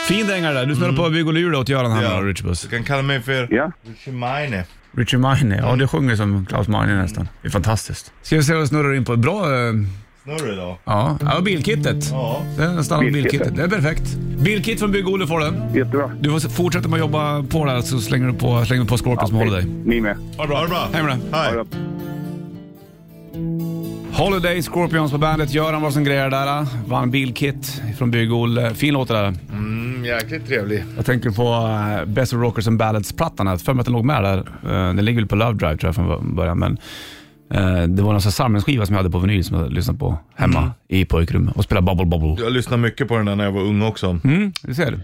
Fin 0.08 0.28
dänga 0.28 0.52
där. 0.52 0.66
Du 0.66 0.76
snurrar 0.76 0.94
på 1.04 1.10
bygg 1.10 1.28
och 1.28 1.34
lur 1.34 1.56
åt 1.56 1.70
Göran 1.70 1.92
här 1.92 2.04
Ja. 2.04 2.22
Richie 2.22 2.48
Puss. 2.48 2.62
Du 2.62 2.70
kan 2.70 2.84
kalla 2.84 3.02
mig 3.02 3.22
för 3.22 3.48
Ja. 3.54 3.72
Richie 3.88 4.14
Mine. 4.14 4.64
Richie 4.98 5.20
Mine, 5.20 5.58
ja 5.58 5.76
det 5.76 5.88
sjunger 5.88 6.16
som 6.16 6.46
Klaus 6.46 6.68
Meine 6.68 6.96
nästan. 7.02 7.28
Det 7.42 7.48
är 7.48 7.52
fantastiskt. 7.52 8.14
Ska 8.22 8.36
vi 8.36 8.44
se 8.44 8.54
vad 8.54 8.64
du 8.64 8.68
snurrar 8.68 8.94
in 8.94 9.06
på. 9.06 9.16
Bra, 9.16 9.34
eh, 9.46 9.74
Snurr 10.24 10.54
idag. 10.54 10.78
ja. 10.84 11.18
ja 11.22 11.42
bilkittet. 11.42 12.10
Ja. 12.12 12.42
Det 12.58 12.64
är 12.64 12.74
nästan 12.74 13.00
bilkittet. 13.00 13.32
Bilkittet. 13.32 13.56
Det 13.56 13.64
är 13.64 13.68
perfekt. 13.68 14.16
Bilkit 14.44 14.80
från 14.80 14.92
Bygg-Olle 14.92 15.28
får 15.28 15.40
du. 15.40 15.80
Jättebra. 15.80 16.12
Du 16.20 16.30
får 16.30 16.50
fortsätta 16.50 16.88
med 16.88 16.98
att 16.98 17.00
jobba 17.00 17.44
på 17.44 17.66
där 17.66 17.82
så 17.82 18.00
slänger 18.00 18.28
du 18.28 18.34
på, 18.34 18.66
slänger 18.66 18.84
du 18.84 18.88
på 18.90 18.98
Scorpion 18.98 19.28
som 19.28 19.38
håller 19.38 19.52
dig. 19.52 19.66
Ni 19.86 20.02
med. 20.02 20.18
Ha 20.38 20.44
det 20.44 20.48
bra. 20.48 20.58
Ha 20.58 20.64
det 20.64 20.70
bra. 20.70 20.88
Hej 20.94 21.04
med 21.04 21.20
dig. 21.20 21.30
Hej. 21.32 21.66
Holiday 24.14 24.62
Scorpions 24.62 25.12
på 25.12 25.18
bandet. 25.18 25.54
Göran 25.54 25.82
var 25.82 25.92
som 25.92 26.04
grejer 26.04 26.30
där. 26.30 26.68
Vann 26.88 27.12
bilkit 27.12 27.82
från 27.98 28.12
Bygg-Olle. 28.12 28.74
Fin 28.74 28.94
låt 28.94 29.08
det 29.08 29.14
där. 29.14 29.34
Mm, 29.52 30.06
jäkligt 30.06 30.48
trevlig. 30.48 30.84
Jag 30.96 31.06
tänker 31.06 31.30
på 31.30 31.44
uh, 31.44 32.06
Best 32.14 32.34
of 32.34 32.40
Rockers 32.42 32.68
and 32.68 32.78
Ballads-plattan. 32.80 33.48
här. 33.48 33.58
För 33.58 33.74
mig 33.74 33.80
att 33.80 33.86
den 33.86 33.94
låg 33.94 34.06
med 34.06 34.24
där. 34.24 34.38
Uh, 34.40 34.96
den 34.96 35.06
ligger 35.06 35.20
väl 35.20 35.28
på 35.28 35.36
Love 35.36 35.54
Drive 35.54 35.78
tror 35.78 35.88
jag 35.88 35.96
från 35.96 36.36
början. 36.36 36.60
Men 36.60 36.72
eh, 36.72 36.80
det 37.88 38.02
var 38.04 38.12
någon 38.12 38.22
sån 38.22 38.30
här 38.30 38.32
samlingsskiva 38.32 38.86
som 38.86 38.94
jag 38.96 39.00
hade 39.00 39.10
på 39.12 39.20
vinyl 39.20 39.44
som 39.44 39.58
jag 39.60 39.72
lyssnade 39.74 40.00
på 40.00 40.20
hemma 40.36 40.60
Mm. 40.60 40.72
i 40.88 41.06
pojkrummet 41.06 41.56
och 41.56 41.64
spelade 41.64 41.86
Bubble 41.86 42.06
Bubble. 42.06 42.44
Jag 42.44 42.54
lyssnade 42.54 42.82
mycket 42.82 43.08
på 43.08 43.18
den 43.18 43.26
där 43.26 43.36
när 43.36 43.44
jag 43.44 43.52
var 43.52 43.62
ung 43.62 43.82
också. 43.82 44.20
Mm, 44.24 44.54
du 44.62 44.74
ser. 44.74 45.00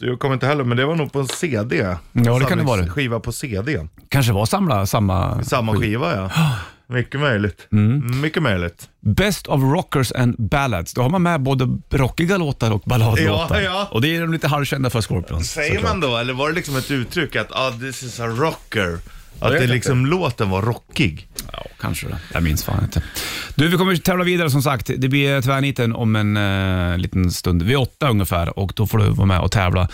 Jag 0.00 0.18
kommer 0.18 0.34
inte 0.34 0.46
heller, 0.46 0.64
men 0.64 0.76
det 0.76 0.86
var 0.86 0.94
nog 0.96 1.12
på 1.12 1.18
en 1.20 1.28
CD. 1.28 1.76
Ja, 2.12 2.38
det 2.38 2.44
kan 2.44 2.58
det 2.58 2.64
vara. 2.64 2.86
Skiva 2.86 3.20
på 3.20 3.32
CD. 3.32 3.86
Kanske 4.08 4.32
var 4.32 4.46
samla, 4.46 4.86
samma... 4.86 5.42
Samma 5.44 5.76
skiva 5.76 6.16
ja. 6.16 6.30
Mycket 6.86 7.20
möjligt. 7.20 7.68
Mm. 7.72 8.20
Mycket 8.20 8.42
möjligt. 8.42 8.88
Best 9.00 9.46
of 9.46 9.62
Rockers 9.62 10.12
and 10.12 10.34
Ballads. 10.38 10.94
Då 10.94 11.02
har 11.02 11.08
man 11.10 11.22
med 11.22 11.40
både 11.42 11.78
rockiga 11.90 12.36
låtar 12.36 12.70
och 12.70 12.82
balladlåtar. 12.86 13.60
Ja, 13.60 13.62
ja. 13.62 13.88
Och 13.90 14.00
det 14.00 14.16
är 14.16 14.20
de 14.20 14.32
lite 14.32 14.48
halvkända 14.48 14.90
för 14.90 15.00
Scorpions. 15.00 15.50
Säger 15.50 15.74
såklart. 15.74 15.90
man 15.92 16.00
då, 16.00 16.16
eller 16.16 16.32
var 16.32 16.48
det 16.48 16.54
liksom 16.54 16.76
ett 16.76 16.90
uttryck 16.90 17.36
att 17.36 17.52
ah, 17.52 17.70
this 17.70 18.02
is 18.02 18.20
a 18.20 18.26
rocker? 18.26 18.98
Att 19.40 19.52
det 19.52 19.66
liksom 19.66 20.06
låten 20.06 20.50
var 20.50 20.62
rockig. 20.62 21.28
Ja, 21.52 21.66
kanske 21.80 22.06
det. 22.08 22.18
Jag 22.32 22.42
minns 22.42 22.64
fan 22.64 22.84
inte. 22.84 23.02
Du, 23.54 23.68
vi 23.68 23.76
kommer 23.76 23.96
tävla 23.96 24.24
vidare 24.24 24.50
som 24.50 24.62
sagt. 24.62 24.90
Det 24.96 25.08
blir 25.08 25.40
tvärniten 25.40 25.94
om 25.94 26.16
en 26.16 26.36
eh, 26.92 26.98
liten 26.98 27.30
stund. 27.30 27.62
Vid 27.62 27.76
åtta 27.76 28.08
ungefär 28.10 28.58
och 28.58 28.72
då 28.76 28.86
får 28.86 28.98
du 28.98 29.04
vara 29.10 29.26
med 29.26 29.40
och 29.40 29.50
tävla. 29.52 29.88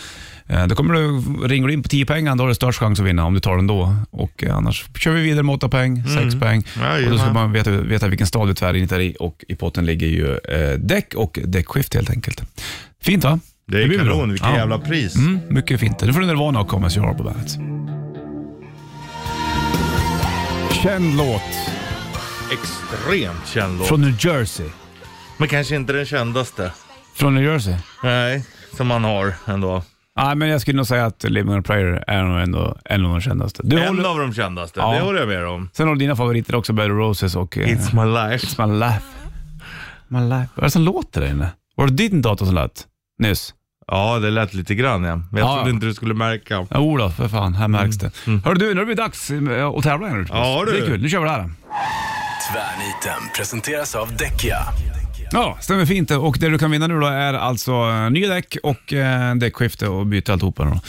Eh, 0.47 0.67
då 0.67 0.75
kommer 0.75 0.95
du, 0.95 1.09
ringer 1.49 1.67
du 1.69 1.73
in 1.75 1.83
på 1.83 1.89
10 1.89 2.07
pengar, 2.07 2.37
då 2.37 2.45
har 2.45 2.49
du 2.49 2.55
störst 2.55 2.79
chans 2.79 3.01
att 3.01 3.07
vinna 3.07 3.25
om 3.25 3.35
du 3.35 3.41
tar 3.41 3.57
den 3.57 3.67
då. 3.67 3.97
Och 4.11 4.45
eh, 4.45 4.57
annars 4.57 4.85
kör 4.97 5.13
vi 5.13 5.23
vidare 5.23 5.43
med 5.43 5.55
8 5.55 5.69
poäng, 5.69 6.05
6 6.23 6.35
poäng. 6.41 6.65
Jajamän. 6.81 7.05
och 7.05 7.11
då 7.11 7.19
ska 7.19 7.33
man 7.33 7.53
veta, 7.53 7.71
veta 7.71 8.09
vilken 8.09 8.27
stad 8.27 8.49
du 8.49 8.55
tvärnitar 8.55 9.01
i 9.01 9.17
och 9.21 9.45
i 9.49 9.55
potten 9.55 9.87
ligger 9.87 10.07
ju 10.07 10.33
eh, 10.33 10.79
däck 10.79 11.15
och 11.15 11.39
däckskift 11.45 11.95
helt 11.95 12.11
enkelt. 12.11 12.43
Fint 13.03 13.25
va? 13.25 13.39
Det 13.67 13.83
är 13.83 13.89
blir 13.89 13.99
bra. 13.99 14.13
kanon, 14.13 14.31
vilket 14.31 14.49
Ja. 14.49 14.57
jävla 14.57 14.79
pris. 14.79 15.17
Mm, 15.17 15.41
mycket 15.49 15.81
fint. 15.81 16.01
Nu 16.03 16.13
får 16.13 16.21
du 16.21 16.27
Nirvana 16.27 16.61
och 16.61 16.69
Come 16.69 16.87
As 16.87 16.97
You 16.97 17.07
Are 17.07 17.15
på 17.15 17.23
bandet. 17.23 17.57
Känd 20.83 21.17
låt 21.17 21.43
Extremt 22.53 23.47
känd 23.47 23.79
låt. 23.79 23.89
från 23.89 24.01
New 24.01 24.15
Jersey. 24.27 24.69
Men 25.39 25.49
kanske 25.49 25.77
inte 25.77 25.93
den 25.93 26.07
kändaste. 26.07 26.73
Från 27.15 27.35
New 27.35 27.45
Jersey? 27.45 27.75
Nej, 28.03 28.45
som 28.77 28.87
man 28.87 29.05
har 29.05 29.35
ändå. 29.47 29.83
Nej, 30.17 30.35
men 30.37 30.49
jag 30.49 30.61
skulle 30.61 30.77
nog 30.77 30.87
säga 30.87 31.07
att 31.07 31.25
Living 31.25 31.53
on 31.53 31.59
a 31.59 31.63
Prayer 31.63 32.05
är 32.07 32.23
nog 32.25 32.41
ändå 32.41 32.77
en 32.85 33.05
av 33.07 33.11
de 33.13 33.21
kändaste. 33.21 33.63
Du 33.65 33.81
En 33.81 33.89
håller... 33.89 34.09
av 34.11 34.19
de 34.19 34.35
kändaste, 34.35 34.81
Ja. 34.81 34.93
det 34.93 35.01
håller 35.01 35.19
jag 35.21 35.29
med 35.29 35.47
om. 35.47 35.71
Sen 35.73 35.87
har 35.89 35.95
du 35.95 35.99
dina 35.99 36.17
favoriter 36.17 36.55
också, 36.55 36.73
Better 36.73 36.89
Roses 36.91 37.37
och 37.37 37.59
eh, 37.59 37.67
It's 37.69 38.05
my 38.05 38.13
life. 38.31 38.47
It's 38.47 38.67
My 38.67 38.79
Life. 38.79 39.03
My 40.09 40.21
Life. 40.21 40.49
Vad 40.55 40.63
är 40.63 40.67
det 40.67 40.71
som 40.71 40.83
låter 40.83 41.21
där 41.21 41.29
inne? 41.29 41.49
Var 41.77 41.87
det 41.87 41.93
din 41.93 42.23
dator 42.23 42.47
som 42.47 42.55
lät 42.55 42.87
nyss? 43.19 43.55
Ja, 43.91 44.19
det 44.19 44.31
lät 44.31 44.55
lite 44.55 44.75
grann 44.75 45.05
ja. 45.05 45.17
Men 45.17 45.41
jag 45.41 45.49
Ja. 45.51 45.55
trodde 45.57 45.71
inte 45.71 45.87
du 45.87 45.95
skulle 45.95 46.15
märka. 46.15 46.67
Jo 46.75 46.97
då, 46.97 47.11
för 47.11 47.29
fan. 47.29 47.55
Här 47.55 47.69
märks 47.69 47.97
det. 47.97 48.11
Hörru 48.45 48.55
du, 48.55 48.65
nu 48.67 48.69
har 48.69 48.75
det 48.75 48.85
blivit 48.85 48.97
dags 48.97 49.31
eh, 49.31 49.67
att 49.69 49.83
tävla 49.83 50.09
igen. 50.09 50.27
Ja, 50.31 50.63
du. 50.67 50.73
Det 50.73 50.79
är 50.79 50.87
kul. 50.87 51.03
Nu 51.03 51.09
kör 51.09 51.19
vi 51.19 51.25
det 51.25 51.31
här. 51.31 51.51
Tvärniten 52.53 53.29
presenteras 53.37 53.95
av 53.95 54.17
Däckia. 54.17 54.59
Ja, 55.33 55.57
stämmer 55.61 55.87
fint. 55.87 56.11
Och 56.11 56.37
det 56.41 56.49
du 56.49 56.59
kan 56.59 56.71
vinna 56.71 56.87
nu 56.87 57.01
då 57.01 57.07
är 57.07 57.35
alltså 57.35 57.73
eh, 57.73 58.11
nya 58.11 58.29
däck 58.35 58.57
och 58.63 58.93
eh, 58.93 59.35
däckskifte 59.35 59.89
och 59.89 60.07
byta 60.07 60.33
alltihopa. 60.33 60.65
Då. 60.65 60.81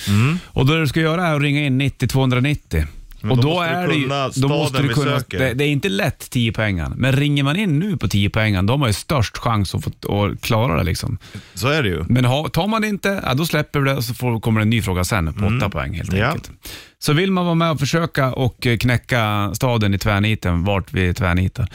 Och 0.48 0.66
det 0.66 0.80
du 0.80 0.88
ska 0.88 1.00
göra 1.00 1.28
är 1.28 1.36
att 1.36 1.42
ringa 1.42 1.62
in 1.62 1.78
90 1.78 2.08
290. 2.08 2.86
Men 3.22 3.32
och 3.32 3.38
då 3.38 3.42
då, 3.44 3.50
måste 3.50 3.70
du 3.72 3.76
är 3.78 3.88
det 3.88 3.94
ju, 3.96 4.02
kunna 4.04 4.30
då 4.36 4.48
måste 4.48 4.82
du 4.82 4.88
vi 4.88 4.94
kunna, 4.94 5.20
det, 5.30 5.54
det 5.54 5.64
är 5.64 5.68
inte 5.70 5.90
lätt 5.90 6.30
10 6.30 6.52
poängen, 6.52 6.94
men 6.98 7.12
ringer 7.12 7.44
man 7.44 7.56
in 7.56 7.80
nu 7.80 7.98
på 7.98 8.08
10 8.08 8.30
poängen, 8.30 8.66
då 8.66 8.78
har 8.78 8.88
ju 8.88 8.94
störst 8.94 9.38
chans 9.38 9.76
att, 9.76 9.84
få, 9.84 10.26
att 10.26 10.42
klara 10.42 10.78
det. 10.78 10.84
Liksom. 10.84 11.18
Så 11.54 11.68
är 11.68 11.84
det 11.84 11.90
ju. 11.90 12.04
Men 12.10 12.26
ha, 12.26 12.50
tar 12.50 12.68
man 12.68 12.82
det 12.82 12.88
inte, 12.88 13.22
ja, 13.26 13.34
då 13.34 13.46
släpper 13.46 13.80
vi 13.80 13.90
det 13.90 13.96
och 13.98 14.04
så 14.04 14.14
får, 14.14 14.40
kommer 14.40 14.62
en 14.62 14.70
ny 14.70 14.82
fråga 14.82 15.04
sen 15.04 15.34
på 15.34 15.46
8 15.58 15.70
poäng 15.70 15.94
helt 15.94 16.14
Ja. 16.14 16.26
enkelt. 16.28 16.52
Så 17.00 17.14
vill 17.14 17.32
man 17.32 17.46
vara 17.46 17.56
med 17.56 17.72
och 17.72 17.80
försöka 17.80 18.34
och 18.34 18.68
eh, 18.68 18.78
knäcka 18.78 19.52
staden 19.54 19.94
i 19.94 19.98
tvärniten, 19.98 20.64
vart 20.64 20.94
vi 20.94 21.14
tvärnitar, 21.14 21.68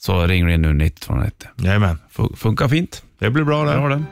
så 0.00 0.26
ringer 0.26 0.46
du 0.46 0.54
in 0.54 0.62
nu 0.62 0.72
90 0.72 1.00
290. 1.00 1.48
Jajamän. 1.56 1.98
Fu- 2.16 2.36
Funkar 2.36 2.68
fint. 2.68 3.02
Det 3.18 3.30
blir 3.30 3.44
bra 3.44 3.64
Där 3.64 3.76
har 3.78 3.90
det. 3.90 4.04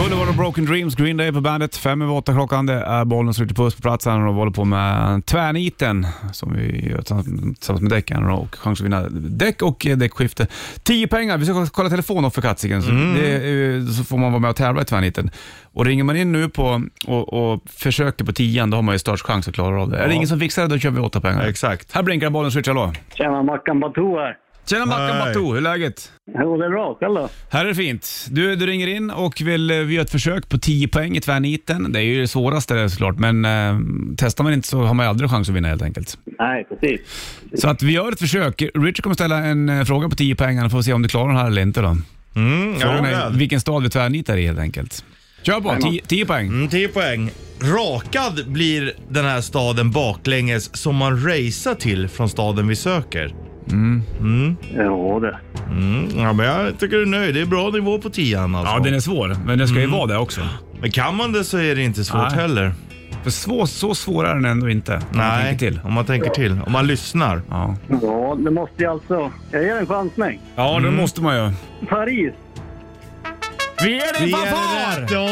Boulevard 0.00 0.28
of 0.28 0.36
Broken 0.36 0.64
Dreams, 0.64 0.94
Green 0.94 1.16
Day 1.16 1.32
på 1.32 1.40
bandet. 1.40 1.76
Fem 1.76 2.02
över 2.02 2.14
åtta 2.14 2.32
klockan. 2.32 2.66
Det 2.66 2.74
är 2.74 3.04
bollen 3.04 3.34
som 3.34 3.48
puss 3.48 3.74
på 3.74 3.82
platsen 3.82 4.22
och 4.22 4.34
vi 4.34 4.38
håller 4.38 4.52
på 4.52 4.64
med 4.64 5.26
tvärniten 5.26 6.06
som 6.32 6.52
vi 6.56 6.88
gör 6.90 6.98
tillsammans 6.98 7.80
med 7.80 7.90
däcken 7.90 8.26
och 8.26 8.54
chans 8.54 8.80
att 8.80 8.86
vinna 8.86 9.08
däck 9.10 9.62
och 9.62 9.86
däckskifte. 9.96 10.46
Tio 10.82 11.06
pengar. 11.06 11.38
Vi 11.38 11.44
ska 11.44 11.66
kolla 11.66 11.90
telefon 11.90 12.30
för 12.30 12.42
katsiken 12.42 12.82
så, 12.82 12.90
det, 12.90 13.34
eh, 13.76 13.84
så 13.84 14.04
får 14.04 14.18
man 14.18 14.32
vara 14.32 14.40
med 14.40 14.50
och 14.50 14.56
tävla 14.56 14.82
i 14.82 14.84
tvärniten. 14.84 15.30
Och 15.72 15.84
ringer 15.84 16.04
man 16.04 16.16
in 16.16 16.32
nu 16.32 16.48
på 16.48 16.82
och, 17.06 17.52
och 17.52 17.62
försöker 17.66 18.24
på 18.24 18.32
tian, 18.32 18.70
då 18.70 18.76
har 18.76 18.82
man 18.82 18.94
ju 18.94 18.98
störst 18.98 19.26
chans 19.26 19.48
att 19.48 19.54
klara 19.54 19.82
av 19.82 19.90
det. 19.90 19.98
Är 19.98 20.08
det 20.08 20.14
ingen 20.14 20.28
som 20.28 20.40
fixar 20.40 20.62
det, 20.62 20.68
då 20.68 20.78
kör 20.78 20.90
vi 20.90 21.00
åtta 21.00 21.20
pengar. 21.20 21.46
Exakt. 21.46 21.92
Här 21.92 22.02
blinkar 22.02 22.30
bollen, 22.30 22.50
switch, 22.50 22.68
hallå. 22.68 22.92
Tjena, 23.14 23.42
Mackan 23.42 23.80
Batou 23.80 24.18
här. 24.18 24.36
Tjena 24.70 24.86
Mackan 24.86 25.16
Hej. 25.16 25.26
Batou, 25.26 25.48
hur 25.48 25.56
är 25.56 25.60
läget? 25.60 26.12
Jo, 26.38 26.56
det 26.56 26.64
är 26.64 26.70
bra. 26.70 26.96
Själv 27.00 27.14
då? 27.14 27.28
Här 27.50 27.64
är 27.64 27.68
det 27.68 27.74
fint. 27.74 28.26
Du, 28.30 28.56
du 28.56 28.66
ringer 28.66 28.86
in 28.86 29.10
och 29.10 29.40
vill 29.40 29.70
eh, 29.70 29.76
vi 29.76 29.94
gör 29.94 30.02
ett 30.02 30.10
försök 30.10 30.48
på 30.48 30.58
10 30.58 30.88
poäng 30.88 31.16
i 31.16 31.20
tvärniten. 31.20 31.92
Det 31.92 31.98
är 31.98 32.02
ju 32.02 32.20
det 32.20 32.28
svåraste 32.28 32.74
det 32.74 32.90
såklart, 32.90 33.18
men 33.18 33.44
eh, 33.44 33.78
testar 34.16 34.44
man 34.44 34.52
inte 34.52 34.68
så 34.68 34.82
har 34.82 34.94
man 34.94 35.06
ju 35.06 35.10
aldrig 35.10 35.30
chans 35.30 35.48
att 35.48 35.54
vinna 35.54 35.68
helt 35.68 35.82
enkelt. 35.82 36.18
Nej, 36.38 36.66
precis. 36.68 37.00
Så 37.60 37.68
att 37.68 37.82
vi 37.82 37.92
gör 37.92 38.12
ett 38.12 38.18
försök. 38.18 38.62
Richard 38.62 39.02
kommer 39.02 39.14
ställa 39.14 39.36
en 39.36 39.68
eh, 39.68 39.84
fråga 39.84 40.08
på 40.08 40.16
10 40.16 40.34
poäng 40.34 40.64
och 40.64 40.70
får 40.70 40.82
se 40.82 40.92
om 40.92 41.02
du 41.02 41.08
klarar 41.08 41.28
den 41.28 41.36
här 41.36 41.46
eller 41.46 41.62
inte. 41.62 41.80
Då. 41.80 41.96
Mm, 42.36 42.80
Frågan 42.80 43.04
är 43.04 43.30
vilken 43.30 43.60
stad 43.60 43.82
vi 43.82 43.90
tvärnitar 43.90 44.36
i 44.36 44.46
helt 44.46 44.58
enkelt. 44.58 45.04
Kör 45.42 45.60
på, 45.60 45.76
10 45.82 46.02
10 46.06 46.26
poäng. 46.26 46.46
Mm, 46.46 46.68
10 46.68 46.88
poäng. 46.88 47.30
Rakad 47.62 48.52
blir 48.52 48.92
den 49.08 49.24
här 49.24 49.40
staden 49.40 49.90
baklänges 49.90 50.76
som 50.76 50.96
man 50.96 51.24
racear 51.24 51.74
till 51.74 52.08
från 52.08 52.28
staden 52.28 52.68
vi 52.68 52.76
söker. 52.76 53.34
Ja, 54.76 55.20
det. 55.20 55.38
Mm, 55.70 56.08
ja, 56.16 56.32
men 56.32 56.46
jag 56.46 56.78
tycker 56.78 56.96
du 56.96 57.02
är 57.02 57.06
nöjd. 57.06 57.34
Det 57.34 57.40
är 57.40 57.46
bra 57.46 57.70
nivå 57.70 57.98
på 57.98 58.10
tian 58.10 58.54
alltså. 58.54 58.72
Ja, 58.74 58.80
den 58.84 58.94
är 58.94 59.00
svår, 59.00 59.36
men 59.46 59.58
den 59.58 59.68
ska 59.68 59.80
ju 59.80 59.86
vara 59.86 60.06
det 60.06 60.16
också. 60.16 60.40
Men 60.80 60.90
kan 60.90 61.16
man 61.16 61.32
det 61.32 61.44
så 61.44 61.58
är 61.58 61.74
det 61.74 61.82
inte 61.82 62.04
svårt 62.04 62.22
Nej. 62.30 62.38
heller. 62.40 62.72
För 63.22 63.30
svår, 63.30 63.66
så 63.66 63.94
svår 63.94 64.26
är 64.26 64.34
den 64.34 64.44
ändå 64.44 64.70
inte. 64.70 64.94
om 64.94 65.00
man 65.16 65.28
Nej, 65.28 65.44
tänker 65.44 65.70
till. 65.70 65.80
om 65.84 65.92
man 65.92 66.04
tänker 66.04 66.30
till. 66.30 66.60
Om 66.66 66.72
man 66.72 66.86
lyssnar. 66.86 67.42
Ja, 67.50 67.76
Ja, 68.02 68.36
det 68.38 68.50
måste 68.50 68.82
ju 68.82 68.90
alltså... 68.90 69.30
Jag 69.50 69.62
ger 69.62 69.76
en 69.76 69.86
chansning. 69.86 70.40
ja 70.56 70.80
det 70.82 70.90
måste 70.90 71.22
man 71.22 71.36
ju. 71.36 71.52
Paris. 71.88 72.32
Vi 73.84 73.94
är 73.96 74.18
din 74.20 74.26
Vi 74.26 74.32
är 74.32 75.00
rätt! 75.00 75.10
Ja. 75.10 75.26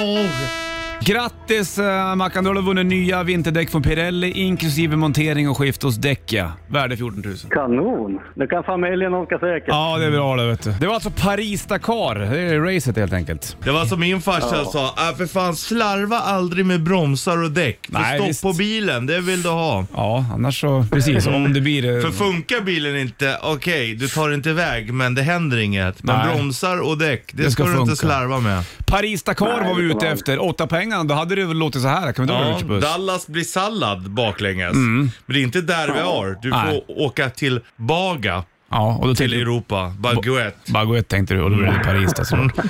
Grattis 1.12 1.78
uh, 1.78 2.14
Mackan, 2.16 2.44
du 2.44 2.50
har 2.50 2.62
vunnit 2.62 2.86
nya 2.86 3.22
vinterdäck 3.22 3.70
från 3.70 3.82
Pirelli 3.82 4.30
inklusive 4.30 4.96
montering 4.96 5.48
och 5.48 5.56
skift 5.58 5.82
hos 5.82 5.96
Däckia. 5.96 6.52
Värde 6.68 6.96
14 6.96 7.22
000. 7.24 7.36
Kanon! 7.50 8.18
Nu 8.36 8.46
kan 8.46 8.64
familjen 8.64 9.14
åka 9.14 9.38
säkert. 9.38 9.68
Ja, 9.68 9.96
det 9.98 10.04
är 10.04 10.10
bra 10.10 10.36
det 10.36 10.46
vet 10.48 10.62
du. 10.62 10.70
Det 10.80 10.86
var 10.86 10.94
alltså 10.94 11.10
Paris-Dakar. 11.10 12.14
Det 12.18 12.40
är 12.40 12.60
racet 12.60 12.96
helt 12.96 13.12
enkelt. 13.12 13.56
Det 13.64 13.70
var 13.70 13.84
som 13.84 14.00
min 14.00 14.20
farsa 14.20 14.64
sa, 14.64 14.84
äh, 15.10 15.16
för 15.16 15.26
fan 15.26 15.56
slarva 15.56 16.16
aldrig 16.18 16.66
med 16.66 16.82
bromsar 16.82 17.42
och 17.44 17.50
däck. 17.50 17.78
För 17.86 17.92
Nej, 17.92 18.18
stopp 18.18 18.28
visst. 18.28 18.42
på 18.42 18.52
bilen, 18.52 19.06
det 19.06 19.20
vill 19.20 19.42
du 19.42 19.48
ha. 19.48 19.86
Ja, 19.94 20.24
annars 20.34 20.60
så... 20.60 20.84
Precis, 20.92 21.26
om 21.26 21.52
det 21.52 21.60
blir... 21.60 21.96
eh, 21.96 22.02
För 22.02 22.10
funkar 22.10 22.60
bilen 22.60 22.96
inte, 22.96 23.38
okej, 23.42 23.94
du 23.94 24.08
tar 24.08 24.34
inte 24.34 24.50
iväg, 24.50 24.92
men 24.94 25.14
det 25.14 25.22
händer 25.22 25.58
inget. 25.58 26.02
Men 26.02 26.16
Nej. 26.26 26.36
bromsar 26.36 26.80
och 26.90 26.98
däck, 26.98 27.30
det, 27.32 27.42
Det 27.42 27.50
ska, 27.50 27.62
ska 27.64 27.72
du 27.72 27.78
inte 27.80 27.96
funka. 27.96 27.96
slarva 27.96 28.40
med. 28.40 28.64
Paris-Dakar 28.86 29.64
var 29.68 29.74
vi 29.74 29.82
det 29.82 29.88
ute 29.94 30.06
var- 30.06 30.12
efter. 30.12 30.42
Åtta 30.42 30.66
pengarna, 30.98 31.08
då 31.08 31.14
hade 31.14 31.34
det 31.34 31.44
väl 31.44 31.56
låtit 31.58 31.82
så 31.82 31.88
här. 31.88 32.12
Kan 32.12 32.26
vi 32.26 32.32
dra 32.32 32.48
Ja, 32.48 32.58
Puss? 32.68 32.84
Dallas 32.84 33.26
blir 33.26 33.44
sallad 33.44 34.10
baklänges. 34.10 34.74
Men 34.74 35.10
det 35.26 35.38
är 35.38 35.42
inte 35.42 35.60
där 35.60 35.92
vi 35.94 36.00
har. 36.00 36.38
Du 36.42 36.50
får 36.50 36.58
Mm. 36.58 36.70
Nej. 36.70 36.84
åka 36.88 37.30
till 37.30 37.60
Baga, 37.76 38.42
Ja, 38.70 38.98
och 39.00 39.06
då 39.08 39.14
till 39.14 39.34
Europa. 39.42 39.92
Baguette. 39.98 40.72
Baguette 40.72 41.08
tänkte 41.08 41.34
du 41.34 41.40
och 41.42 41.50
då 41.50 41.56
blev 41.56 41.72
det 41.72 41.84
Paris 41.84 42.12
då 42.16 42.24
såklart. 42.24 42.66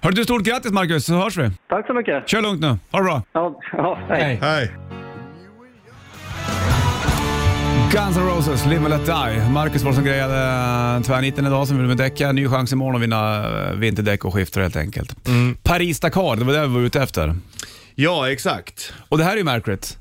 Hörru 0.00 0.14
du, 0.14 0.24
stort 0.24 0.42
grattis 0.42 0.72
Marcus, 0.72 1.04
så 1.04 1.14
hörs 1.14 1.36
vi. 1.36 1.50
Tack 1.68 1.86
så 1.86 1.94
mycket. 1.94 2.28
Kör 2.28 2.42
lugnt 2.42 2.60
nu. 2.60 2.66
Ha 2.90 2.98
det 2.98 3.04
bra. 3.04 3.22
Ja, 3.32 3.60
ja, 3.72 3.98
hej. 4.08 4.38
Hej. 4.42 4.70
Guns 7.92 8.16
N' 8.16 8.22
Roses, 8.26 8.66
Live 8.66 8.80
and 8.84 8.88
Let 8.88 9.06
Die. 9.06 9.48
Marcus 9.50 9.82
var 9.82 9.92
som 9.92 10.04
grejade 10.04 10.34
uh, 10.96 11.02
tvärnitten 11.02 11.46
idag 11.46 11.68
som 11.68 11.78
vill 11.78 11.86
med 11.86 11.96
däcka. 11.96 12.32
Ny 12.32 12.48
chans 12.48 12.72
imorgon 12.72 12.96
att 12.96 13.02
vinna 13.02 13.48
uh, 13.70 13.72
vinterdäck 13.78 14.24
och 14.24 14.34
skifter 14.34 14.60
helt 14.60 14.76
enkelt. 14.76 15.16
Paris-Dakar, 15.62 16.36
det 16.36 16.44
var 16.44 16.52
det 16.52 16.60
vi 16.66 16.74
var 16.74 16.80
ute 16.80 17.02
efter. 17.02 17.36
Ja, 17.94 18.30
exakt. 18.30 18.92
Och 19.08 19.18
det 19.18 19.24
här 19.24 19.32
är 19.32 19.36
ju 19.36 19.44
märkligt. 19.44 19.98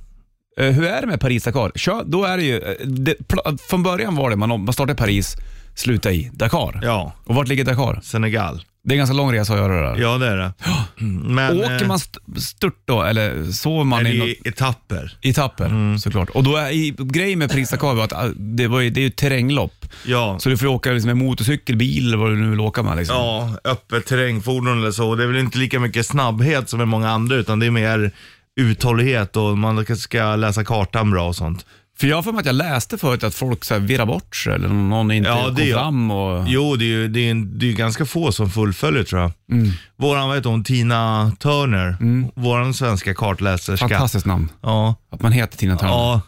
Eh, 0.59 0.65
hur 0.71 0.83
är 0.85 1.01
det 1.01 1.07
med 1.07 1.19
Paris-Dakar? 1.21 1.71
Kör, 1.75 2.03
Då 2.05 2.23
är 2.23 2.37
det 2.37 2.43
ju, 2.43 2.57
eh, 2.57 2.87
det, 2.87 3.15
pl- 3.19 3.57
från 3.69 3.83
början 3.83 4.15
var 4.15 4.29
det, 4.29 4.35
man, 4.35 4.49
man 4.49 4.73
startar 4.73 4.93
i 4.93 4.97
Paris, 4.97 5.35
slutar 5.75 6.09
i 6.11 6.29
Dakar. 6.33 6.79
Ja, 6.83 7.13
Och 7.25 7.35
vart 7.35 7.47
ligger 7.47 7.63
Dakar? 7.65 7.99
Senegal. 8.03 8.61
Det 8.87 8.91
är 8.91 8.95
en 8.95 8.97
ganska 8.97 9.15
lång 9.15 9.33
resa 9.33 9.53
att 9.53 9.59
göra 9.59 9.75
det 9.81 9.87
där. 9.87 10.01
Ja, 10.01 10.17
det 10.17 10.27
är 10.27 10.37
det. 10.37 10.53
Men 11.05 11.59
Åker 11.59 11.81
eh, 11.81 11.87
man 11.87 11.95
st- 11.97 12.19
stört 12.37 12.81
då, 12.85 13.01
eller 13.03 13.51
sover 13.51 13.83
man 13.83 14.05
är 14.05 14.11
i, 14.11 14.17
något, 14.17 14.27
i 14.27 14.39
etapper. 14.45 15.17
i 15.21 15.29
etapper 15.29 15.97
såklart? 15.97 16.29
Och 16.29 16.43
då 16.43 16.55
är 16.55 16.71
i, 16.71 16.95
grejen 16.97 17.39
med 17.39 17.49
Paris-Dakar 17.51 17.93
var 17.93 18.03
att 18.03 18.13
ah, 18.13 18.29
det, 18.35 18.67
var 18.67 18.79
ju, 18.79 18.89
det 18.89 18.99
är 18.99 19.03
ju 19.03 19.09
terränglopp. 19.09 19.85
Ja. 20.05 20.39
Så 20.39 20.49
du 20.49 20.57
får 20.57 20.67
åka 20.67 20.91
liksom 20.91 21.07
med 21.07 21.17
motorcykel, 21.17 21.75
bil 21.75 22.07
eller 22.07 22.17
vad 22.17 22.29
du 22.29 22.35
nu 22.35 22.49
vill 22.49 22.59
åka 22.59 22.83
med. 22.83 22.97
Liksom. 22.97 23.15
Ja, 23.15 23.57
öppet 23.63 24.05
terrängfordon 24.05 24.77
eller 24.77 24.91
så. 24.91 25.15
Det 25.15 25.23
är 25.23 25.27
väl 25.27 25.37
inte 25.37 25.57
lika 25.57 25.79
mycket 25.79 26.05
snabbhet 26.05 26.69
som 26.69 26.81
i 26.81 26.85
många 26.85 27.09
andra, 27.09 27.35
utan 27.35 27.59
det 27.59 27.65
är 27.65 27.71
mer 27.71 28.11
uthållighet 28.59 29.35
och 29.35 29.57
man 29.57 29.85
ska 29.97 30.35
läsa 30.35 30.63
kartan 30.63 31.11
bra 31.11 31.27
och 31.27 31.35
sånt. 31.35 31.65
För 31.99 32.07
jag 32.07 32.15
har 32.15 32.23
för 32.23 32.31
mig 32.31 32.39
att 32.39 32.45
jag 32.45 32.55
läste 32.55 32.97
förut 32.97 33.23
att 33.23 33.35
folk 33.35 33.65
så 33.65 33.73
här 33.73 33.81
virrar 33.81 34.05
bort 34.05 34.35
sig 34.35 34.53
eller 34.53 34.67
någon 34.67 35.11
inte 35.11 35.29
Ja, 35.29 35.43
kom 35.45 35.55
fram. 35.73 36.11
Och... 36.11 36.45
Jo, 36.47 36.75
det 36.75 36.85
är 36.85 36.87
ju 36.87 37.07
det 37.07 37.19
är, 37.19 37.31
en- 37.31 37.59
det 37.59 37.65
är 37.65 37.67
ju 37.67 37.75
ganska 37.75 38.05
få 38.05 38.31
som 38.31 38.49
fullföljer 38.49 39.03
tror 39.03 39.21
jag. 39.21 39.31
Mm. 39.51 39.71
Våran, 39.95 40.27
vad 40.27 40.37
heter 40.37 40.49
hon, 40.49 40.63
Tina 40.63 41.31
Turner, 41.39 41.97
våran 42.41 42.73
svenska 42.73 43.13
kartläserska. 43.13 43.89
Fantastiskt 43.89 44.25
namn. 44.25 44.49
Ja, 44.61 44.95
Att 45.11 45.21
man 45.21 45.31
heter 45.31 45.57
Tina 45.57 45.77
Turner. 45.77 45.93
ja. 45.93 46.21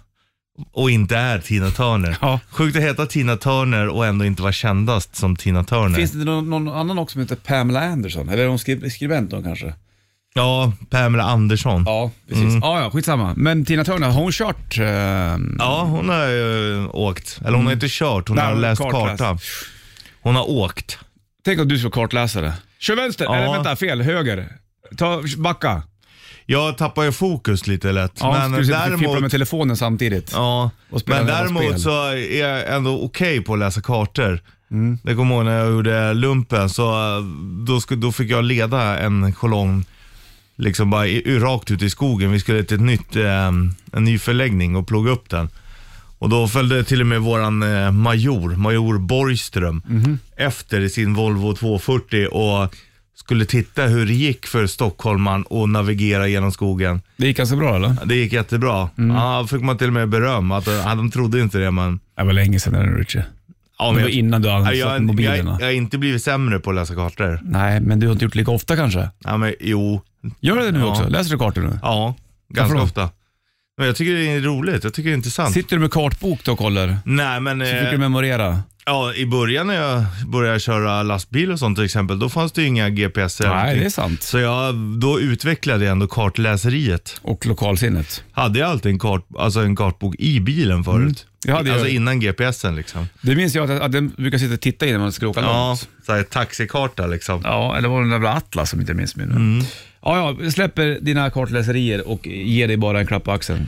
Och 0.73 0.91
inte 0.91 1.17
är 1.17 1.39
Tina 1.39 1.71
Turner. 1.71 2.17
Ja. 2.21 2.39
Sjukt 2.49 2.77
att 2.77 2.83
heta 2.83 3.05
Tina 3.05 3.37
Turner 3.37 3.87
och 3.87 4.05
ändå 4.05 4.25
inte 4.25 4.41
vara 4.41 4.51
kändast 4.51 5.15
som 5.15 5.35
Tina 5.35 5.63
Turner. 5.63 5.95
Finns 5.95 6.11
det 6.11 6.25
någon, 6.25 6.49
någon 6.49 6.67
annan 6.67 6.99
också 6.99 7.13
som 7.13 7.21
heter 7.21 7.35
Pamela 7.35 7.81
Anderson? 7.81 8.29
Eller 8.29 8.43
är 8.43 8.47
hon 8.47 8.59
skribent 8.89 9.31
då 9.31 9.43
kanske? 9.43 9.73
Ja, 10.39 10.71
Pamela 10.89 11.23
Andersson. 11.23 11.83
Ja, 11.85 12.11
precis. 12.29 12.53
Ja, 12.61 12.81
ja, 12.81 12.89
skitsamma. 12.91 13.33
Men 13.37 13.65
Tina 13.65 13.83
Turner, 13.85 14.07
har 14.09 14.21
hon 14.21 14.31
kört? 14.31 14.77
Eh, 14.77 14.85
Ja, 15.59 15.83
hon 15.89 16.09
har 16.09 16.27
ju 16.27 16.87
åkt. 16.87 17.39
Eller 17.45 17.57
hon 17.57 17.65
har 17.65 17.73
inte 17.73 17.87
kört, 17.89 18.27
hon 18.27 18.35
Nej, 18.35 18.45
har 18.45 18.51
hon 18.51 18.61
läst 18.61 18.81
kartläst. 18.81 19.21
karta. 19.21 19.37
Hon 20.21 20.35
har 20.35 20.49
åkt. 20.49 20.97
Tänk 21.45 21.59
om 21.59 21.67
du 21.67 21.77
skulle 21.77 21.91
kartläsare. 21.91 22.53
Kör 22.79 22.95
vänster, 22.95 23.25
Ja. 23.25 23.35
eller 23.35 23.53
vänta, 23.53 23.75
fel, 23.75 24.01
höger. 24.01 24.47
Ta, 24.97 25.21
backa. 25.37 25.83
Jag 26.45 26.77
tappar 26.77 27.03
ju 27.03 27.11
fokus 27.11 27.67
lite 27.67 27.91
lätt. 27.91 28.11
Ja, 28.19 28.47
men 28.49 28.63
skulle 28.65 28.85
du 28.85 28.91
fippla 28.91 28.97
med 29.07 29.13
däremot, 29.15 29.31
telefonen 29.31 29.77
samtidigt. 29.77 30.31
ja, 30.33 30.71
och 30.89 30.99
spela 31.01 31.17
men 31.17 31.25
några 31.25 31.39
däremot 31.41 31.63
spel. 31.63 31.79
så 31.79 32.03
är 32.07 32.39
jag 32.39 32.75
ändå 32.75 33.01
okej 33.03 33.41
på 33.41 33.53
att 33.53 33.59
läsa 33.59 33.81
kartor. 33.81 34.39
Mm. 34.71 34.97
Det 35.03 35.15
kommer 35.15 35.35
jag 35.35 35.37
ihåg 35.43 35.45
när 35.45 35.57
jag 35.59 35.71
gjorde 35.71 36.13
lumpen, 36.13 36.69
så 36.69 36.91
eh, 37.17 37.23
då, 37.67 37.81
skulle, 37.81 38.01
då 38.01 38.11
fick 38.11 38.31
jag 38.31 38.43
leda 38.43 38.99
en 38.99 39.33
kolonn 39.33 39.85
liksom 40.59 40.89
bara 40.89 41.07
i, 41.07 41.39
rakt 41.39 41.71
ut 41.71 41.81
i 41.81 41.89
skogen. 41.89 42.31
Vi 42.31 42.39
skulle 42.39 42.63
till 42.63 42.75
ett 42.77 42.81
nytt, 42.81 43.15
eh, 43.15 43.47
en 43.47 43.75
ny 43.93 44.19
förläggning 44.19 44.75
och 44.75 44.87
plugga 44.87 45.11
upp 45.11 45.29
den. 45.29 45.49
Och 46.19 46.29
då 46.29 46.47
följde 46.47 46.83
till 46.83 47.01
och 47.01 47.07
med 47.07 47.21
våran 47.21 47.63
eh, 47.63 47.91
major, 47.91 48.55
major 48.55 48.97
Borgström, 48.97 49.81
Mhm. 49.87 50.19
efter 50.35 50.81
i 50.81 50.89
sin 50.89 51.13
Volvo 51.13 51.55
240 51.55 52.25
och 52.27 52.75
skulle 53.15 53.45
titta 53.45 53.83
hur 53.83 54.05
det 54.05 54.13
gick 54.13 54.45
för 54.47 54.67
stockholmaren 54.67 55.45
att 55.49 55.69
navigera 55.69 56.27
genom 56.27 56.51
skogen. 56.51 57.01
Det 57.17 57.27
gick 57.27 57.37
ganska 57.37 57.55
bra 57.55 57.75
eller? 57.75 57.95
Det 58.05 58.15
gick 58.15 58.33
jättebra. 58.33 58.89
Mm. 58.97 59.15
Ja, 59.15 59.47
fick 59.49 59.61
man 59.61 59.77
till 59.77 59.87
och 59.87 59.93
med 59.93 60.09
beröm. 60.09 60.51
Att, 60.51 60.67
ja, 60.67 60.95
de 60.95 61.11
trodde 61.11 61.41
inte 61.41 61.57
det 61.57 61.71
men... 61.71 61.99
Det 62.17 62.23
var 62.23 62.33
länge 62.33 62.59
sedan 62.59 62.95
Richie. 62.97 63.25
Ja, 63.79 63.91
Det 63.91 64.01
var 64.01 64.09
innan 64.09 64.41
du 64.41 64.49
ansatte 64.49 64.75
jag, 64.77 64.95
jag, 64.95 65.01
mobilerna. 65.01 65.57
jag 65.59 65.67
har 65.67 65.71
inte 65.73 65.97
blivit 65.97 66.23
sämre 66.23 66.59
på 66.59 66.69
att 66.69 66.75
läsa 66.75 66.95
kartor. 66.95 67.39
Nej, 67.43 67.79
men 67.81 67.99
du 67.99 68.07
har 68.07 68.13
inte 68.13 68.25
gjort 68.25 68.35
lika 68.35 68.51
ofta 68.51 68.75
kanske? 68.75 69.09
Ja, 69.19 69.37
men 69.37 69.53
jo. 69.59 70.01
Gör 70.39 70.55
du 70.55 70.61
det 70.61 70.71
nu 70.71 70.79
Ja. 70.79 70.85
också? 70.85 71.07
Läser 71.07 71.31
du 71.31 71.37
kartor 71.37 71.61
nu? 71.61 71.79
Ja, 71.81 72.15
ganska 72.53 72.77
då? 72.77 72.83
ofta. 72.83 73.09
Men 73.77 73.87
jag 73.87 73.95
tycker 73.95 74.13
det 74.13 74.31
är 74.31 74.41
roligt. 74.41 74.83
Jag 74.83 74.93
tycker 74.93 75.09
det 75.09 75.13
är 75.13 75.17
intressant. 75.17 75.53
Sitter 75.53 75.75
du 75.75 75.79
med 75.81 75.91
kartbok 75.91 76.43
då 76.43 76.51
och 76.51 76.57
kollar? 76.57 76.97
Nej, 77.05 77.39
men 77.41 77.59
Så 77.59 77.65
fick 77.65 77.73
eh, 77.83 77.91
du 77.91 77.97
memorera? 77.97 78.59
ja, 78.85 79.13
i 79.13 79.25
början 79.25 79.67
när 79.67 79.73
jag 79.73 80.03
började 80.27 80.59
köra 80.59 81.03
lastbil 81.03 81.51
och 81.51 81.59
sånt 81.59 81.77
till 81.77 81.85
exempel, 81.85 82.19
då 82.19 82.29
fanns 82.29 82.51
det 82.51 82.61
ju 82.61 82.67
inga 82.67 82.89
GPS. 82.89 83.39
Nej, 83.39 83.79
det 83.79 83.85
är 83.85 83.89
sant. 83.89 84.23
Så 84.23 84.39
jag, 84.39 84.75
då 84.75 85.19
utvecklade 85.19 85.85
jag 85.85 85.91
ändå 85.91 86.07
kartläseriet. 86.07 87.19
Och 87.21 87.45
lokalsinnet. 87.45 88.23
Hade 88.31 88.59
jag 88.59 88.69
alltid 88.69 88.91
en, 88.91 88.99
kart, 88.99 89.25
alltså 89.37 89.59
en 89.59 89.75
kartbok 89.75 90.15
i 90.19 90.39
bilen 90.39 90.83
förut? 90.83 91.25
Jag 91.25 91.28
hade 91.47 91.69
ju- 91.69 91.73
alltså 91.73 91.87
innan 91.87 92.19
GPSen 92.19 92.75
liksom. 92.75 93.07
Det 93.21 93.35
minns 93.35 93.55
jag 93.55 93.71
att, 93.71 93.81
att 93.81 93.91
den 93.91 94.09
brukar 94.09 94.37
sitta 94.37 94.53
och 94.53 94.61
titta 94.61 94.85
i 94.85 94.91
när 94.91 94.99
man 94.99 95.11
ska 95.11 95.27
åka 95.27 95.41
Ja, 95.41 95.67
långt. 95.67 95.87
så 96.05 96.13
här, 96.13 96.23
taxikarta 96.23 97.07
liksom. 97.07 97.41
Ja, 97.43 97.77
eller 97.77 97.89
var 97.89 97.97
det 97.99 98.05
den 98.05 98.11
jävla 98.11 98.33
Atlas 98.33 98.69
som 98.69 98.79
inte 98.79 98.93
minns 98.93 99.15
mig 99.15 99.25
nu. 99.27 99.35
Mm. 99.35 99.65
Ja, 100.01 100.37
ja, 100.41 100.51
släpper 100.51 100.97
dina 101.01 101.29
kartläserier 101.29 102.07
och 102.07 102.27
ger 102.27 102.67
dig 102.67 102.77
bara 102.77 102.99
en 102.99 103.07
klapp 103.07 103.23
på 103.23 103.31
axeln. 103.31 103.65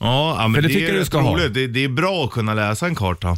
Ja, 0.00 0.36
ja 0.38 0.48
men 0.48 0.54
För 0.54 0.62
det 0.62 0.68
det, 0.68 0.74
tycker 0.74 0.94
är 0.94 0.98
du 0.98 1.04
ska 1.04 1.18
ha. 1.20 1.34
roligt. 1.34 1.54
Det, 1.54 1.66
det 1.66 1.84
är 1.84 1.88
bra 1.88 2.24
att 2.24 2.30
kunna 2.30 2.54
läsa 2.54 2.86
en 2.86 2.94
karta. 2.94 3.36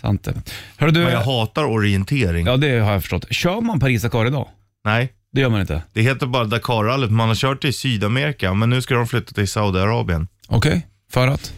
Sant 0.00 0.24
det. 0.24 0.32
Du, 0.78 0.92
Men 0.92 1.12
jag 1.12 1.20
hatar 1.20 1.64
orientering. 1.64 2.46
ja 2.46 2.56
det 2.56 2.78
har 2.78 2.92
jag 2.92 3.02
förstått. 3.02 3.26
Kör 3.30 3.60
man 3.60 3.80
Paris-Dakar 3.80 4.26
idag? 4.26 4.48
Nej, 4.84 5.12
Det 5.32 5.40
gör 5.40 5.48
man 5.50 5.60
inte. 5.60 5.82
det 5.92 6.02
heter 6.02 6.26
bara 6.26 6.44
Dakarrallyt. 6.44 7.10
Man 7.10 7.28
har 7.28 7.34
kört 7.34 7.64
i 7.64 7.72
Sydamerika, 7.72 8.54
men 8.54 8.70
nu 8.70 8.82
ska 8.82 8.94
de 8.94 9.06
flytta 9.06 9.32
till 9.32 9.48
Saudiarabien. 9.48 10.28
Okej, 10.48 10.86
för 11.12 11.28
att? 11.28 11.52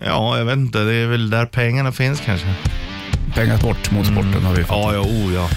Ja, 0.00 0.38
jag 0.38 0.44
vet 0.44 0.56
inte. 0.56 0.78
Det 0.84 0.94
är 0.94 1.06
väl 1.06 1.30
där 1.30 1.46
pengarna 1.46 1.92
finns 1.92 2.20
kanske. 2.20 2.46
Pengasport, 3.34 3.90
motorsporten 3.90 4.42
har 4.44 4.54
vi 4.54 4.64
fått. 4.64 4.76
Ja, 4.76 4.94
ja, 4.94 5.00
oh 5.00 5.34
ja. 5.34 5.48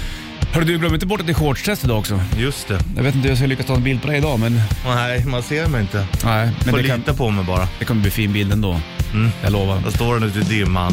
Hörru 0.53 0.65
du, 0.65 0.77
glöm 0.77 0.93
inte 0.93 1.05
bort 1.05 1.19
att 1.19 1.25
det 1.25 1.31
är 1.31 1.33
shortstest 1.33 1.83
idag 1.83 1.99
också. 1.99 2.19
Just 2.37 2.67
det. 2.67 2.79
Jag 2.95 3.03
vet 3.03 3.15
inte 3.15 3.23
hur 3.23 3.29
jag 3.29 3.37
ska 3.37 3.47
lyckas 3.47 3.65
ta 3.65 3.75
en 3.75 3.83
bild 3.83 4.01
på 4.01 4.07
dig 4.07 4.17
idag, 4.17 4.39
men 4.39 4.61
Nej, 4.85 5.25
man 5.25 5.43
ser 5.43 5.67
mig 5.67 5.81
inte. 5.81 6.07
nej. 6.25 6.45
Men 6.45 6.69
Får 6.73 6.77
det, 6.77 6.83
lita 6.83 6.97
kan, 7.01 7.15
på 7.15 7.29
mig 7.29 7.45
bara. 7.45 7.67
det 7.79 7.85
kommer 7.85 8.01
bli 8.01 8.11
fin 8.11 8.33
bild 8.33 8.51
ändå. 8.53 8.79
Mm. 9.13 9.29
Jag 9.43 9.51
lovar. 9.51 9.79
Där 9.83 9.91
står 9.91 10.13
den 10.19 10.23
ute 10.23 10.39
i 10.39 10.41
dimman. 10.41 10.91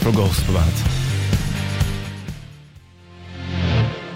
Från 0.00 0.14
Ghost 0.14 0.46
på 0.46 0.52
bandet. 0.52 0.84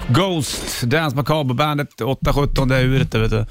Ghost, 0.08 0.82
Dance 0.82 1.16
Macabre 1.16 1.54
bandet 1.54 1.88
8.17, 2.00 2.68
det 2.68 2.76
är 2.76 2.82
uret 2.84 3.12
det 3.12 3.18
vet 3.18 3.30
du. 3.30 3.46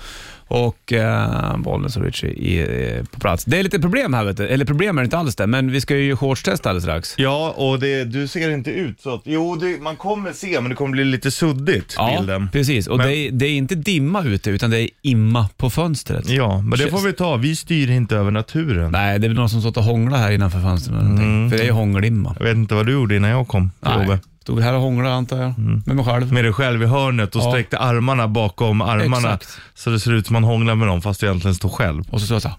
Och 0.51 0.93
eh, 0.93 1.57
Bollnäs 1.57 1.97
och 1.97 2.03
Richie 2.03 2.61
är 2.63 2.97
eh, 2.97 3.03
på 3.03 3.19
plats. 3.19 3.45
Det 3.45 3.59
är 3.59 3.63
lite 3.63 3.79
problem 3.79 4.13
här 4.13 4.23
vet 4.23 4.37
du. 4.37 4.47
Eller 4.47 4.65
problem 4.65 4.97
är 4.97 5.01
det 5.01 5.05
inte 5.05 5.17
alls 5.17 5.35
det, 5.35 5.47
men 5.47 5.71
vi 5.71 5.81
ska 5.81 5.97
ju 5.97 6.15
shortstesta 6.15 6.69
alldeles 6.69 6.83
strax. 6.83 7.13
Ja, 7.17 7.53
och 7.57 7.79
det, 7.79 8.03
du 8.03 8.27
ser 8.27 8.49
inte 8.49 8.71
ut 8.71 9.01
så 9.01 9.13
att... 9.13 9.21
Jo, 9.25 9.55
det, 9.55 9.81
man 9.81 9.95
kommer 9.95 10.33
se, 10.33 10.61
men 10.61 10.69
det 10.69 10.75
kommer 10.75 10.91
bli 10.91 11.05
lite 11.05 11.31
suddigt, 11.31 11.95
bilden. 12.17 12.49
precis. 12.51 12.87
Och 12.87 12.97
Men- 12.97 13.07
det, 13.07 13.15
är, 13.17 13.31
det 13.31 13.45
är 13.45 13.51
inte 13.57 13.75
dimma 13.75 14.23
ute, 14.23 14.49
utan 14.49 14.69
det 14.69 14.79
är 14.81 14.89
imma 15.01 15.49
på 15.57 15.69
fönstret. 15.69 16.29
Ja, 16.29 16.61
men 16.61 16.79
det 16.79 16.87
får 16.87 17.01
vi 17.07 17.13
ta. 17.13 17.35
Vi 17.35 17.55
styr 17.55 17.91
inte 17.91 18.15
över 18.15 18.31
naturen. 18.31 18.91
Nej, 18.91 19.19
det 19.19 19.27
är 19.27 19.29
väl 19.29 19.37
någon 19.37 19.49
som 19.49 19.61
stått 19.61 19.77
och 19.77 19.83
hånglat 19.83 20.19
här 20.19 20.31
innanför 20.31 20.59
fönstren. 20.59 20.97
eller 20.97 21.09
någonting. 21.09 21.49
För 21.49 21.57
det 21.57 21.63
är 21.63 21.67
ju 21.67 21.71
hångelimma. 21.71 22.35
Jag 22.39 22.45
vet 22.45 22.55
inte 22.55 22.75
vad 22.75 22.85
du 22.85 22.91
gjorde 22.91 23.15
innan 23.15 23.29
jag 23.29 23.47
kom 23.47 23.71
Nej. 23.81 24.17
Stod 24.41 24.59
här 24.61 24.73
och 24.73 24.81
hånglade 24.81 25.15
antar 25.15 25.41
jag. 25.41 25.53
Med 25.85 25.95
mig 25.95 26.05
själv. 26.05 26.33
Med 26.33 26.43
dig 26.45 26.53
själv 26.53 26.83
i 26.83 26.85
hörnet 26.85 27.35
och 27.35 27.41
Ja. 27.41 27.51
sträckte 27.51 27.77
armarna 27.77 28.27
bakom 28.27 28.81
armarna. 28.81 29.17
Exakt. 29.33 29.57
Så 29.75 29.89
det 29.89 29.99
ser 29.99 30.11
ut 30.13 30.25
som 30.27 30.33
man 30.33 30.43
hånglar 30.43 30.75
med 30.75 30.87
dem 30.87 31.01
fast 31.01 31.19
du 31.19 31.27
egentligen 31.27 31.55
står 31.55 31.69
själv. 31.69 32.03
Och 32.09 32.19
så 32.19 32.25
står 32.25 32.35
jag 32.35 32.41
såhär 32.41 32.57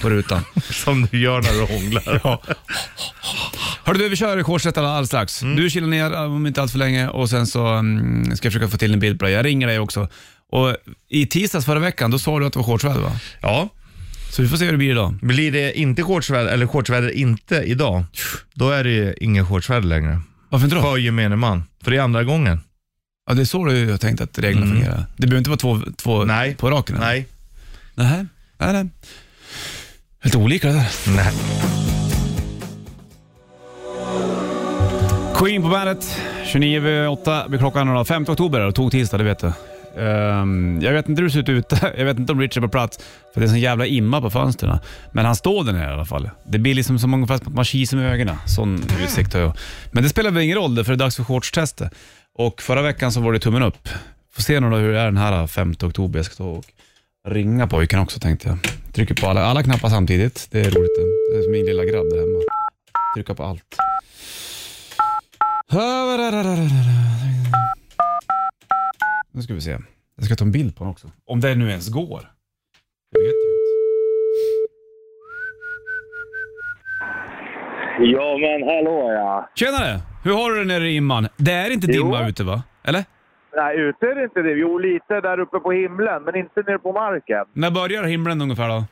på 0.00 0.10
rutan. 0.10 0.40
Som 0.70 1.06
du 1.10 1.18
gör 1.20 1.42
när 1.42 1.52
du 1.52 1.74
hånglar. 1.74 2.20
Ja. 2.24 2.42
Hörru 3.84 3.98
du, 3.98 4.08
vi 4.08 4.16
kör 4.16 4.42
shortset 4.42 4.78
alldeles 4.78 5.08
strax. 5.08 5.40
Du 5.40 5.70
kilar 5.70 5.88
ner 5.88 6.26
om 6.26 6.46
inte 6.46 6.62
allt 6.62 6.70
för 6.72 6.78
länge 6.78 7.08
och 7.08 7.30
sen 7.30 7.46
så 7.46 7.66
mm, 7.66 8.36
ska 8.36 8.46
jag 8.46 8.52
försöka 8.52 8.68
få 8.70 8.76
till 8.78 8.92
en 8.92 9.00
bild 9.00 9.18
på 9.18 9.24
dig. 9.24 9.34
Jag 9.34 9.44
ringer 9.44 9.66
dig 9.66 9.78
också 9.78 10.08
Och 10.52 10.76
i 11.08 11.26
tisdags 11.26 11.66
förra 11.66 11.78
veckan, 11.78 12.10
då 12.10 12.18
sa 12.18 12.38
du 12.38 12.46
att 12.46 12.52
det 12.52 12.58
var 12.58 12.66
shortsväder 12.66 13.00
va? 13.00 13.12
Ja, 13.42 13.68
Så 14.30 14.42
vi 14.42 14.48
får 14.48 14.56
se 14.56 14.64
hur 14.64 14.72
det 14.72 14.78
blir 14.78 14.90
idag. 14.90 15.18
blir 15.22 15.52
det 15.52 15.78
inte 15.78 16.02
shortsväder, 16.02 16.52
eller 16.52 16.66
shortsväder 16.66 17.10
inte 17.10 17.56
idag, 17.56 18.04
då 18.54 18.70
är 18.70 18.84
det 18.84 18.90
ju 18.90 19.14
ingen 19.20 19.46
shortsväder 19.46 19.88
längre. 19.88 20.20
Varför 20.48 20.64
inte 20.64 20.76
då? 20.76 20.82
För 20.82 20.96
gemene 20.96 21.36
man. 21.36 21.64
För 21.82 21.90
det 21.90 21.96
är 21.96 22.00
andra 22.00 22.24
gången. 22.24 22.60
Ja, 23.26 23.34
det 23.34 23.42
är 23.42 23.44
så 23.44 23.64
du 23.64 23.90
har 23.90 23.98
tänkt 23.98 24.20
att 24.20 24.38
reglerna 24.38 24.66
fungerar. 24.66 25.04
Det 25.16 25.26
behöver 25.26 25.38
inte 25.38 25.50
vara 25.50 25.58
två, 25.58 25.80
två 25.96 26.24
Nej. 26.24 26.54
på 26.54 26.70
raken? 26.70 26.96
eller? 26.96 27.06
Nej. 27.06 27.26
Nej. 27.94 28.26
Nej, 28.58 28.72
nej. 28.72 28.88
Helt 30.20 30.34
olika 30.34 30.68
det 30.68 30.74
där. 30.74 30.88
Nej. 31.16 31.32
Queen 35.34 35.62
på 35.62 35.68
bandet. 35.68 36.20
29 36.46 36.76
över 36.78 37.08
8 37.08 37.48
blir 37.48 37.58
klockan 37.58 37.94
då. 37.94 38.04
5 38.04 38.24
oktober 38.28 38.60
och 38.60 38.74
tog 38.74 38.90
tisdag, 38.90 39.18
det 39.18 39.24
vet 39.24 39.38
du. 39.38 39.52
Um, 39.96 40.80
jag 40.82 40.92
vet 40.92 41.08
inte 41.08 41.22
hur 41.22 41.28
det 41.28 41.32
ser 41.32 41.40
ut 41.40 41.48
ute. 41.48 41.92
Jag 41.98 42.04
vet 42.04 42.18
inte 42.18 42.32
om 42.32 42.40
Richard 42.40 42.64
är 42.64 42.66
på 42.66 42.70
plats, 42.70 42.98
för 43.34 43.40
det 43.40 43.44
är 43.44 43.48
en 43.48 43.50
sån 43.50 43.60
jävla 43.60 43.86
imma 43.86 44.20
på 44.20 44.30
fönstren. 44.30 44.78
Men 45.12 45.24
han 45.24 45.36
står 45.36 45.64
där 45.64 45.72
nere 45.72 45.90
i 45.90 45.92
alla 45.92 46.04
fall. 46.04 46.30
Det 46.46 46.58
blir 46.58 46.74
liksom 46.74 46.98
som 46.98 47.14
ungefär 47.14 47.38
som 47.38 47.46
att 47.46 47.54
man 47.54 47.64
kisar 47.64 47.96
med 47.96 48.12
ögonen. 48.12 48.36
Sån 48.46 48.82
utsikt 49.04 49.32
har 49.32 49.40
jag. 49.40 49.56
Men 49.92 50.02
det 50.02 50.08
spelar 50.08 50.30
väl 50.30 50.42
ingen 50.42 50.56
roll, 50.56 50.84
för 50.84 50.92
det 50.92 50.96
är 50.96 51.04
dags 51.04 51.16
för 51.16 51.24
shortstestet. 51.24 51.92
Och 52.34 52.62
förra 52.62 52.82
veckan 52.82 53.12
så 53.12 53.20
var 53.20 53.32
det 53.32 53.38
tummen 53.38 53.62
upp. 53.62 53.88
Får 54.32 54.42
se 54.42 54.60
nu 54.60 54.70
då 54.70 54.76
hur 54.76 54.92
det 54.92 55.00
är 55.00 55.04
den 55.04 55.16
här 55.16 55.46
5 55.46 55.74
oktober. 55.82 56.18
Jag 56.18 56.26
ska 56.26 56.34
ta 56.34 56.44
och 56.44 56.64
ringa 57.28 57.66
pojken 57.66 57.98
också 57.98 58.20
tänkte 58.20 58.48
jag. 58.48 58.58
Trycker 58.92 59.14
på 59.14 59.26
alla, 59.26 59.44
alla 59.44 59.62
knappar 59.62 59.88
samtidigt. 59.88 60.48
Det 60.50 60.60
är 60.60 60.70
roligt. 60.70 60.96
Det 61.32 61.38
är 61.38 61.42
som 61.42 61.52
min 61.52 61.66
lilla 61.66 61.84
grabb 61.84 62.10
där 62.10 62.18
hemma. 62.18 62.38
Trycka 63.14 63.34
på 63.34 63.44
allt. 63.44 63.76
Ska 69.48 69.54
vi 69.54 69.60
se. 69.60 69.76
Jag 70.16 70.24
ska 70.24 70.34
ta 70.34 70.44
en 70.44 70.52
bild 70.52 70.76
på 70.76 70.78
honom 70.78 70.92
också. 70.92 71.08
Om 71.26 71.40
det 71.40 71.54
nu 71.54 71.68
ens 71.70 71.88
går. 71.88 72.20
Jag 73.10 73.20
vet 73.20 73.32
ju 73.32 73.48
inte. 73.48 73.58
Ja, 78.16 78.38
men 78.38 78.62
hallå 78.68 79.12
ja. 79.12 79.48
Tjenare! 79.54 80.00
Hur 80.24 80.32
har 80.32 80.50
du 80.50 80.58
det 80.58 80.64
nere 80.64 80.88
i 80.88 80.96
imman? 80.96 81.28
Det 81.36 81.52
är 81.52 81.70
inte 81.70 81.86
dimma 81.86 82.22
Jo. 82.22 82.28
ute 82.28 82.44
va? 82.44 82.62
Eller? 82.84 83.04
Nej, 83.56 83.76
ute 83.80 84.06
är 84.06 84.14
det 84.14 84.24
inte 84.24 84.42
det. 84.42 84.50
Jo, 84.52 84.78
lite 84.78 85.20
där 85.20 85.40
uppe 85.40 85.58
på 85.58 85.72
himlen, 85.72 86.22
men 86.22 86.36
inte 86.36 86.60
nere 86.66 86.78
på 86.78 86.92
marken. 86.92 87.44
När 87.52 87.70
börjar 87.70 88.02
himlen 88.04 88.42
ungefär 88.42 88.68
då? 88.68 88.84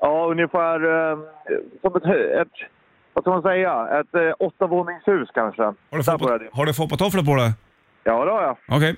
Ja, 0.00 0.26
ungefär 0.30 1.10
eh, 1.12 1.18
som 1.80 1.96
ett, 1.96 2.04
ett, 2.42 2.48
vad 3.12 3.24
ska 3.24 3.30
man 3.30 3.42
säga, 3.42 4.00
ett 4.00 4.14
eh, 4.14 4.32
åttavåningshus 4.38 5.28
kanske. 5.34 5.62
Har 5.62 5.74
du, 5.90 6.02
Där 6.02 6.18
börjar 6.18 6.38
det. 6.38 6.48
har 6.52 6.66
du 6.66 6.72
på 7.24 7.36
dig? 7.36 7.52
Ja, 8.04 8.24
det 8.24 8.30
har 8.30 8.42
jag. 8.42 8.56
Okej. 8.68 8.96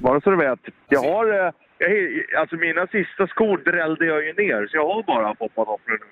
Bara 0.00 0.20
så 0.20 0.30
du 0.30 0.36
vet. 0.36 0.58
Jag 0.88 1.00
har, 1.02 1.26
eh, 1.26 1.52
jag, 1.78 1.90
alltså 2.40 2.56
mina 2.56 2.86
sista 2.86 3.26
skor 3.26 3.56
drällde 3.70 4.06
jag 4.06 4.24
ju 4.26 4.32
ner, 4.32 4.66
så 4.66 4.76
jag 4.76 4.86
har 4.86 5.02
bara 5.02 5.34
foppatofflor 5.34 5.98
nu. 6.00 6.06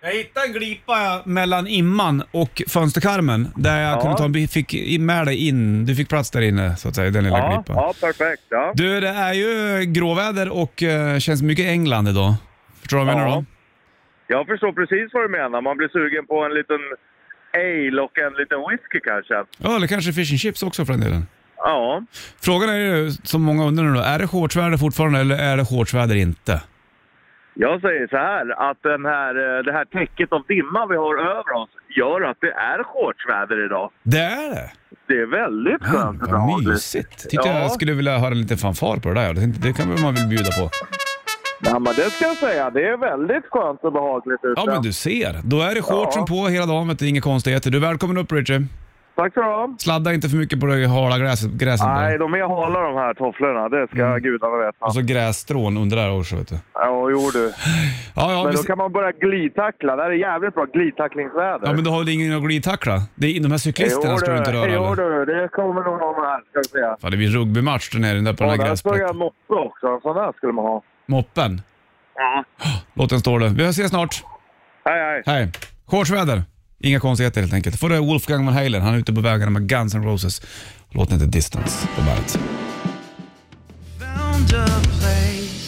Jag 0.00 0.10
hittade 0.12 0.46
en 0.46 0.52
glipa 0.52 1.22
mellan 1.24 1.66
imman 1.66 2.22
och 2.30 2.62
fönsterkarmen 2.68 3.48
där 3.56 3.80
jag 3.82 3.92
Ja. 3.96 4.00
kunde 4.00 4.16
ta 4.16 4.24
en, 4.24 4.32
bi- 4.32 4.48
fick 4.48 4.74
in- 4.74 5.06
med 5.06 5.26
dig 5.26 5.48
in. 5.48 5.84
Du 5.86 5.94
fick 5.94 6.08
plats 6.08 6.30
där 6.30 6.40
inne 6.40 6.76
så 6.76 6.88
att 6.88 6.94
säga, 6.94 7.10
den 7.10 7.24
lilla 7.24 7.38
Ja, 7.38 7.48
glipan. 7.48 7.76
ja, 7.76 7.94
perfekt. 8.00 8.42
Ja. 8.48 8.72
Du, 8.74 9.00
det 9.00 9.08
är 9.08 9.32
ju 9.34 9.84
gråväder 9.92 10.52
och 10.62 10.82
uh, 10.82 11.18
känns 11.18 11.42
mycket 11.42 11.66
England 11.66 12.08
idag. 12.08 12.34
Förstår 12.80 12.98
du 12.98 13.04
vad 13.04 13.12
jag 13.14 13.18
menar 13.18 13.30
Ja. 13.30 13.36
då? 13.36 13.44
Jag 14.26 14.46
förstår 14.46 14.72
precis 14.72 15.14
vad 15.14 15.22
du 15.24 15.28
menar. 15.28 15.60
Man 15.60 15.76
blir 15.76 15.88
sugen 15.88 16.26
på 16.26 16.44
en 16.44 16.54
liten 16.54 16.78
ale 17.54 18.02
och 18.02 18.18
en 18.18 18.32
liten 18.32 18.58
whisky 18.70 19.00
kanske. 19.04 19.34
Ja, 19.58 19.76
eller 19.76 19.86
kanske 19.86 20.12
fish 20.12 20.30
and 20.32 20.38
chips 20.40 20.62
också 20.62 20.84
för 20.84 20.92
den 20.92 21.00
delen. 21.02 21.26
Ja. 21.56 22.02
Frågan 22.42 22.68
är 22.68 22.74
ju, 22.78 23.10
som 23.10 23.42
många 23.42 23.64
undrar 23.64 23.84
nu 23.84 23.94
då, 23.94 24.00
är 24.00 24.18
det 24.18 24.26
shortsväder 24.28 24.76
fortfarande 24.76 25.20
eller 25.20 25.36
är 25.38 25.56
det 25.56 25.64
shortsväder 25.64 26.16
inte? 26.16 26.62
Jag 27.56 27.80
säger 27.80 28.06
så 28.08 28.16
här 28.16 28.70
att 28.70 28.82
den 28.82 29.04
här, 29.04 29.34
eh, 29.58 29.62
det 29.64 29.72
här 29.72 29.84
täcket 29.84 30.32
av 30.32 30.42
dimma 30.48 30.86
vi 30.86 30.96
har 30.96 31.16
över 31.30 31.52
oss 31.62 31.70
gör 31.96 32.20
att 32.30 32.36
det 32.40 32.50
är 32.52 32.82
shortsväder 32.84 33.64
idag. 33.66 33.90
Det 34.02 34.18
är 34.18 34.50
det? 34.54 34.70
Det 35.08 35.14
är 35.20 35.26
väldigt 35.26 35.82
skönt 35.82 36.22
vad 36.22 36.64
mysigt. 36.64 37.30
Tyckte 37.30 37.48
Ja. 37.48 37.58
jag 37.58 37.70
skulle 37.72 37.92
vilja 37.92 38.18
höra 38.18 38.34
lite 38.34 38.56
fanfar 38.56 38.96
på 38.96 39.08
det 39.08 39.14
där. 39.14 39.34
Det 39.34 39.40
tänkte- 39.40 39.68
Det 39.68 39.72
kan 39.72 40.02
man 40.02 40.14
väl 40.14 40.28
bjuda 40.28 40.44
på. 40.60 40.70
Ja, 41.64 41.78
men 41.78 41.94
det 41.94 42.10
ska 42.10 42.24
jag 42.24 42.36
säga. 42.36 42.70
Det 42.70 42.88
är 42.88 42.96
väldigt 42.96 43.44
skönt 43.50 43.84
och 43.84 43.92
behagligt 43.92 44.40
ute. 44.44 44.60
Ja, 44.60 44.64
men 44.66 44.82
du 44.82 44.92
ser. 44.92 45.36
Då 45.44 45.60
är 45.62 45.74
det 45.74 45.82
shortsen 45.82 46.22
Ja. 46.22 46.26
på 46.26 46.48
hela 46.48 46.66
dagen, 46.66 46.88
vet 46.88 46.98
du. 46.98 47.08
Inga 47.08 47.20
konstigheter. 47.20 47.70
Du 47.70 47.76
är 47.78 47.82
välkommen 47.82 48.18
upp 48.18 48.32
Richard. 48.32 48.62
Tack 49.16 49.34
så 49.34 49.40
du 49.40 49.46
ha. 49.46 49.74
Sladda 49.78 50.14
inte 50.14 50.28
för 50.28 50.36
mycket 50.36 50.60
på 50.60 50.66
det 50.66 50.86
hala 50.86 51.18
gräset. 51.18 51.50
gräset. 51.52 51.86
Nej, 51.86 52.18
de 52.18 52.34
är 52.34 52.42
hala 52.48 52.80
de 52.80 52.94
här 52.96 53.14
tofflorna. 53.14 53.68
Det 53.68 53.86
ska 53.92 54.04
Mm. 54.06 54.22
gudarna 54.22 54.56
veta. 54.66 54.84
Och 54.86 54.94
så 54.94 55.00
grässtrån 55.02 55.76
under 55.76 55.96
där 55.96 56.18
också 56.18 56.36
vet 56.36 56.48
du. 56.48 56.56
Ja, 56.74 57.10
jo 57.10 57.30
du. 57.32 57.52
Ja, 58.16 58.32
ja, 58.32 58.42
Men 58.42 58.50
vi 58.50 58.56
då 58.56 58.62
kan 58.62 58.78
man 58.78 58.92
börja 58.92 59.12
glidtackla. 59.12 59.96
Det 59.96 60.02
här 60.02 60.10
är 60.10 60.14
jävligt 60.14 60.54
bra 60.54 60.64
glidtacklingsväder. 60.64 61.60
ja 61.66 61.72
men 61.72 61.84
då 61.84 61.90
har 61.90 62.04
du 62.04 62.12
ingen 62.12 62.36
att 62.36 62.42
glidtackla. 62.42 63.02
Det 63.14 63.26
är, 63.36 63.40
de 63.42 63.50
här 63.50 63.58
cyklisterna 63.58 64.12
Jo, 64.12 64.18
ska 64.18 64.30
du 64.32 64.38
inte 64.38 64.52
röra 64.52 64.72
Jo 64.74 64.94
du, 64.94 65.24
det 65.24 65.48
kommer 65.48 65.80
nog 65.88 65.98
någon 66.00 66.24
här 66.24 66.40
ska 66.50 66.58
vi 66.58 66.64
se. 66.64 67.00
Fan, 67.00 67.10
det 67.10 67.16
blir 67.16 67.28
rugbymatch 67.28 67.90
där 67.90 68.00
nere 68.00 68.20
där 68.20 68.32
på 68.32 68.44
den 68.44 68.52
Ja, 68.52 68.62
här 68.62 68.68
där 68.68 68.76
står 68.76 68.92
jag 68.92 69.00
gräsplätten. 69.00 69.18
moppe 69.18 69.54
också. 69.68 69.86
En 69.86 70.00
sån 70.00 70.16
där 70.16 70.32
skulle 70.36 70.52
man 70.52 70.64
ha. 70.64 70.82
Moppen. 71.06 71.62
Ja. 72.16 72.44
Låt 72.94 73.10
den 73.10 73.20
stå 73.20 73.38
där. 73.38 73.48
Vi 73.48 73.64
ses 73.64 73.90
snart. 73.90 74.24
Hej, 74.84 75.00
hej. 75.00 75.22
Hej. 75.26 75.52
Shortsväder. 75.90 76.42
Inga 76.80 77.00
konstigheter 77.00 77.40
helt 77.40 77.52
enkelt. 77.52 77.78
Får 77.78 77.88
det 77.88 78.00
Wolfgang 78.00 78.46
Van 78.46 78.54
Halen. 78.54 78.82
Han 78.82 78.94
är 78.94 78.98
ute 78.98 79.12
på 79.12 79.20
vägarna 79.20 79.50
med 79.50 79.68
Guns 79.68 79.94
N' 79.94 80.04
Roses. 80.04 80.42
Låten 80.90 81.14
heter 81.14 81.32
Distance 81.32 81.88
på 81.96 82.02
bandet. 82.02 82.38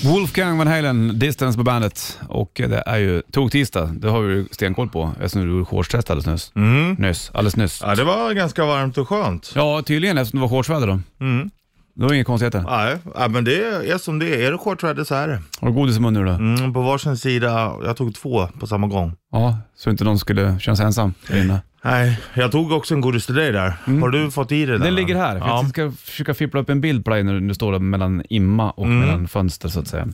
Wolfgang 0.05 0.59
Van 0.59 0.67
Halen, 0.67 1.19
Distance 1.19 1.59
på 1.59 1.65
bandet. 1.65 2.19
Och 2.29 2.51
det 2.55 2.83
är 2.87 2.97
ju 2.97 3.23
tog-tisdag. 3.33 3.87
Det 4.01 4.09
har 4.09 4.21
vi 4.21 4.35
ju 4.35 4.47
stenkoll 4.51 4.89
på 4.89 5.13
eftersom 5.21 5.43
du 5.43 5.49
gjorde 5.49 5.65
shortstest 5.65 6.11
alldeles 6.11 6.27
nyss. 6.27 6.53
Mm. 6.57 6.93
Nyss. 6.99 7.31
Alldeles 7.35 7.57
nyss. 7.57 7.81
Ja, 7.85 7.95
det 7.95 8.05
var 8.05 8.33
ganska 8.33 8.65
varmt 8.65 8.99
och 8.99 9.09
skönt. 9.09 9.53
Ja, 9.55 9.83
tydligen 9.83 10.19
eftersom 10.19 10.41
det 10.41 10.43
var 10.43 10.49
shortsväder 10.49 10.87
då. 10.87 11.01
Mm. 11.21 11.51
Det 11.99 12.05
var 12.05 12.13
inga 12.15 12.25
konstigheter. 12.25 12.65
Nej, 12.69 12.97
ja, 13.15 13.29
men 13.29 13.45
det 13.45 13.65
är 13.65 13.99
som 13.99 14.19
det 14.19 14.27
är. 14.35 14.39
Är 14.47 14.53
det 14.53 14.59
shortsväder 14.59 15.05
så 15.05 15.15
är 15.15 15.29
det. 15.29 15.39
Har 15.61 15.69
du 15.69 15.75
godis 15.75 15.97
i 15.97 16.01
munnen 16.01 16.25
nu 16.25 16.31
då? 16.31 16.37
Mm, 16.37 16.73
på 16.73 16.81
varsin 16.83 17.17
sida, 17.17 17.73
jag 17.85 17.97
tog 17.97 18.15
två 18.15 18.47
på 18.61 18.67
samma 18.67 18.87
gång. 18.87 19.13
Ja, 19.33 19.59
så 19.77 19.91
inte 19.91 20.05
någon 20.05 20.19
skulle 20.19 20.59
känna 20.61 20.77
sig 20.77 20.87
ensam 20.87 21.15
inne. 21.33 21.61
Nej, 21.85 22.21
jag 22.35 22.53
tog 22.53 22.73
också 22.73 22.95
en 22.95 23.01
godis 23.01 23.27
till 23.27 23.35
dig 23.35 23.53
där. 23.53 23.75
Har 24.01 24.09
du 24.09 24.31
fått 24.31 24.53
i 24.53 24.61
det 24.61 24.67
där? 24.67 24.75
Mm. 24.75 24.85
Den 24.87 24.95
ligger 24.95 25.17
här. 25.17 25.37
Ja. 25.37 25.47
Jag 25.49 25.69
ska 25.69 25.93
försöka 25.93 26.35
fippla 26.35 26.61
upp 26.61 26.71
en 26.71 26.81
bild 26.81 27.05
på 27.05 27.11
dig 27.11 27.23
när 27.23 27.41
du 27.41 27.55
står 27.55 27.73
där 27.73 27.79
mellan 27.79 28.23
imma 28.31 28.71
och 28.71 28.85
Mm. 28.87 28.99
mellan 29.01 29.29
fönster 29.29 29.69
så 29.69 29.81
att 29.81 29.89
säga. 29.89 30.09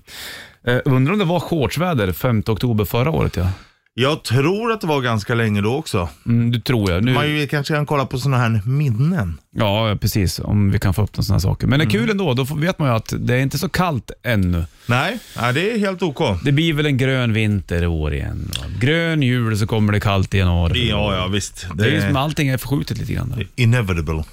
Eh, 0.67 0.79
undrar 0.85 1.13
om 1.13 1.19
det 1.19 1.25
var 1.25 1.41
shortsväder 1.41 2.13
5 2.13 2.43
oktober 2.49 2.85
förra 2.85 3.11
året 3.11 3.37
ja? 3.37 3.47
Jag 3.95 4.23
tror 4.25 4.73
att 4.73 4.81
det 4.81 4.87
var 4.87 5.01
ganska 5.01 5.35
länge 5.35 5.61
då 5.61 5.75
också. 5.75 6.09
Mm, 6.27 6.51
du 6.53 6.61
tror 6.61 6.91
jag. 6.91 7.05
Nu, 7.05 7.13
Man 7.15 7.31
ju 7.31 7.47
kanske 7.47 7.75
kan 7.75 7.87
kolla 7.87 8.07
på 8.07 8.19
sådana 8.19 8.39
här 8.43 8.61
minnen. 8.65 9.39
Ja, 9.57 9.97
precis. 10.01 10.39
Om 10.39 10.71
vi 10.71 10.79
kan 10.79 10.95
få 10.95 11.03
upp 11.03 11.17
sådana 11.17 11.41
saker. 11.41 11.67
Men 11.67 11.79
det 11.79 11.83
är 11.83 11.87
Mm. 11.87 12.01
kul 12.01 12.11
ändå. 12.11 12.35
Då 12.35 12.45
vet 12.45 12.79
man 12.79 12.89
ju 12.89 12.95
att 12.95 13.15
det 13.19 13.35
är 13.35 13.39
inte 13.39 13.59
så 13.59 13.69
kallt 13.69 14.11
ännu. 14.23 14.65
Nej, 14.87 15.19
nej 15.37 15.53
det 15.55 15.73
är 15.75 15.79
helt 15.79 16.03
OK. 16.03 16.19
Det 16.45 16.53
blir 16.53 16.73
väl 16.73 16.87
en 16.87 16.97
grön 16.97 17.33
vinter 17.33 17.83
i 17.83 17.87
år 17.87 18.15
igen. 18.15 18.51
va? 18.61 18.65
Grön 18.81 19.23
jul 19.23 19.59
så 19.59 19.67
kommer 19.67 19.93
det 19.93 20.01
kallt 20.01 20.35
i 20.35 20.39
januari. 20.39 20.89
Ja, 20.91 21.15
ja 21.17 21.27
visst. 21.27 21.67
Det 21.75 21.85
är 21.85 21.91
ju 21.91 22.01
som 22.01 22.17
allting 22.17 22.49
är 22.49 22.59
förskjutet 22.59 22.99
lite 22.99 23.13
grann. 23.13 23.31
där. 23.37 23.47
Inevitable. 23.57 24.25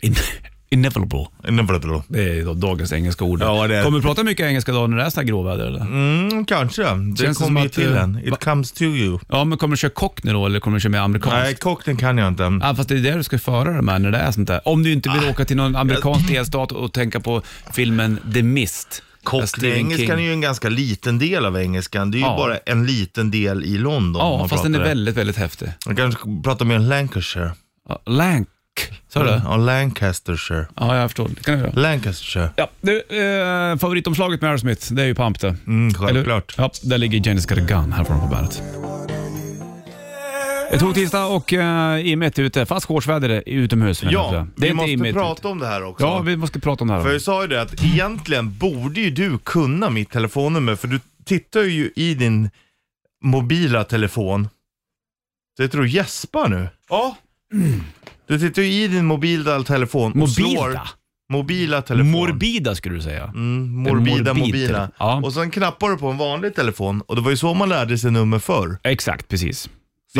In, 0.00 0.14
inevitable. 0.70 1.26
Inevitable. 1.48 2.02
Det 2.08 2.38
är 2.38 2.44
då 2.44 2.54
dagens 2.54 2.92
engelska 2.92 3.24
ord. 3.24 3.40
Ja, 3.42 3.66
det 3.66 3.76
är- 3.76 3.84
Kommer 3.84 3.98
du 3.98 4.02
prata 4.02 4.22
mycket 4.24 4.46
engelska 4.46 4.72
då 4.72 4.86
när 4.86 4.96
det 4.96 5.02
är 5.02 5.10
så 5.10 5.20
här 5.20 5.26
gråväder 5.26 5.66
eller? 5.66 5.80
Mm, 5.80 6.44
kanske. 6.44 6.82
Det 6.82 7.22
Känns 7.22 7.38
kommer 7.38 7.62
ju 7.62 7.68
till 7.68 7.92
eh, 7.96 8.02
en. 8.02 8.12
va- 8.14 8.20
It 8.24 8.44
comes 8.44 8.72
to 8.72 8.82
you. 8.82 9.18
Ja, 9.28 9.44
men 9.44 9.58
kommer 9.58 9.72
du 9.72 9.76
köra 9.76 9.90
cockney 9.90 10.32
då 10.32 10.46
eller 10.46 10.60
kommer 10.60 10.76
du 10.76 10.80
köra 10.80 10.90
med 10.90 11.02
amerikanskt? 11.02 11.36
Nej, 11.44 11.54
cocktail 11.54 11.96
kan 11.96 12.18
jag 12.18 12.28
inte. 12.28 12.42
Ja, 12.62 12.74
fast 12.74 12.88
det 12.88 12.94
är 12.94 12.98
det 13.00 13.12
du 13.14 13.22
ska 13.22 13.38
föra 13.38 13.72
dig 13.72 13.82
med 13.82 14.00
när 14.02 14.10
det 14.10 14.18
är 14.18 14.30
sånt 14.32 14.48
där. 14.48 14.60
Om 14.68 14.82
du 14.82 14.92
inte 14.92 15.08
vill 15.10 15.30
åka 15.30 15.44
till 15.44 15.56
någon 15.56 15.76
amerikansk 15.76 16.28
delstat 16.28 16.72
och 16.72 16.92
tänka 16.92 17.20
på 17.20 17.42
filmen 17.72 18.18
The 18.34 18.42
Mist. 18.42 19.02
där 19.22 19.30
Cockney, 19.30 19.46
Stephen 19.46 19.78
engelskan 19.78 20.06
King- 20.16 20.24
är 20.24 20.28
ju 20.28 20.32
en 20.32 20.40
ganska 20.40 20.68
liten 20.68 21.18
del 21.18 21.44
av 21.46 21.56
engelskan. 21.58 22.10
Det 22.10 22.16
är 22.16 22.20
ju 22.20 22.24
Ja. 22.26 22.36
bara 22.36 22.56
en 22.58 22.86
liten 22.86 23.30
del 23.30 23.64
i 23.64 23.78
London. 23.78 24.22
om 24.22 24.40
Ja, 24.40 24.48
fast 24.48 24.62
den 24.62 24.74
är 24.74 24.78
väldigt, 24.78 25.16
väldigt 25.16 25.36
häftig. 25.36 25.68
Man 25.86 25.96
kanske 25.96 26.20
pratar 26.44 26.64
mer 26.64 26.78
Lancashire. 26.78 27.50
Ja, 27.88 28.02
Lank, 28.06 28.48
sa 29.08 29.22
du 29.22 29.26
det? 29.30 29.42
Ja, 29.44 29.56
Lancastershire. 29.56 30.66
Ja, 30.76 30.96
jag 30.96 31.10
förstår. 31.10 31.28
Det 31.28 31.42
kan 31.42 31.54
du 31.54 31.60
göra. 31.60 31.72
Lancashire. 31.72 32.50
Ja, 32.56 32.70
du, 32.80 32.98
eh, 33.00 33.76
favoritomslaget 33.76 34.40
med 34.40 34.50
Aerosmith, 34.50 34.92
det 34.92 35.02
är 35.02 35.06
ju 35.06 35.14
Pump 35.14 35.40
det. 35.40 35.56
Mm, 35.66 35.94
självklart. 35.94 36.54
Eller? 36.58 36.64
Ja, 36.64 36.70
där 36.82 36.98
ligger 36.98 37.18
Jenny's 37.18 37.48
Got 37.48 37.58
a 37.58 37.64
Gun 37.68 37.92
här 37.92 38.04
från 38.04 38.20
på 38.20 38.26
bandet. 38.26 38.62
Det 40.70 40.78
tog 40.78 40.94
tisdag 40.94 41.26
och 41.26 41.52
uh, 41.52 42.16
mitt 42.16 42.38
ute, 42.38 42.66
fast 42.66 42.86
shortsväder 42.86 43.42
utomhus. 43.46 44.02
jag. 44.02 44.12
Ja, 44.12 44.30
det 44.30 44.36
är 44.36 44.60
vi 44.60 44.66
inte 44.68 44.74
måste 44.76 44.90
i 44.90 44.96
mitt 44.96 45.14
prata 45.14 45.40
ute. 45.40 45.48
om 45.48 45.58
det 45.58 45.66
här 45.66 45.84
också. 45.84 46.06
Ja, 46.06 46.20
vi 46.20 46.36
måste 46.36 46.60
prata 46.60 46.84
om 46.84 46.88
det 46.88 46.94
här. 46.94 47.02
För 47.02 47.12
jag 47.12 47.22
sa 47.22 47.42
ju 47.42 47.48
det 47.48 47.62
att 47.62 47.84
egentligen 47.84 48.58
borde 48.58 49.00
ju 49.00 49.10
du 49.10 49.38
kunna 49.38 49.90
mitt 49.90 50.10
telefonnummer, 50.10 50.76
för 50.76 50.88
du 50.88 51.00
tittar 51.24 51.62
ju 51.62 51.92
i 51.96 52.14
din 52.14 52.50
mobila 53.24 53.84
telefon. 53.84 54.48
Sitter 55.56 55.78
du 55.78 55.84
och 55.84 55.88
gäspar 55.88 56.48
nu? 56.48 56.68
Ja. 56.88 57.16
Du 58.28 58.38
tittar 58.38 58.62
ju 58.62 58.68
i 58.84 58.88
din 58.88 59.06
mobila 59.06 59.62
telefon 59.62 60.22
och 60.22 60.30
slår... 60.30 60.48
Mobila? 60.48 60.88
Mobila 61.32 61.82
telefon. 61.82 62.10
Morbida 62.10 62.74
skulle 62.74 62.94
du 62.94 63.02
säga. 63.02 63.24
Mm, 63.24 63.70
morbida 63.82 64.34
morbid 64.34 64.36
mobila. 64.54 64.66
telefon. 64.68 64.90
Ja. 64.98 65.20
Och 65.24 65.32
sen 65.32 65.50
knappar 65.50 65.90
du 65.90 65.96
på 65.96 66.08
en 66.08 66.16
vanlig 66.16 66.54
telefon 66.54 67.00
och 67.00 67.16
det 67.16 67.22
var 67.22 67.30
ju 67.30 67.36
så 67.36 67.54
man 67.54 67.68
lärde 67.68 67.98
sig 67.98 68.10
nummer 68.10 68.38
förr. 68.38 68.78
Exakt, 68.82 69.28
precis. 69.28 69.62
Så 69.62 69.70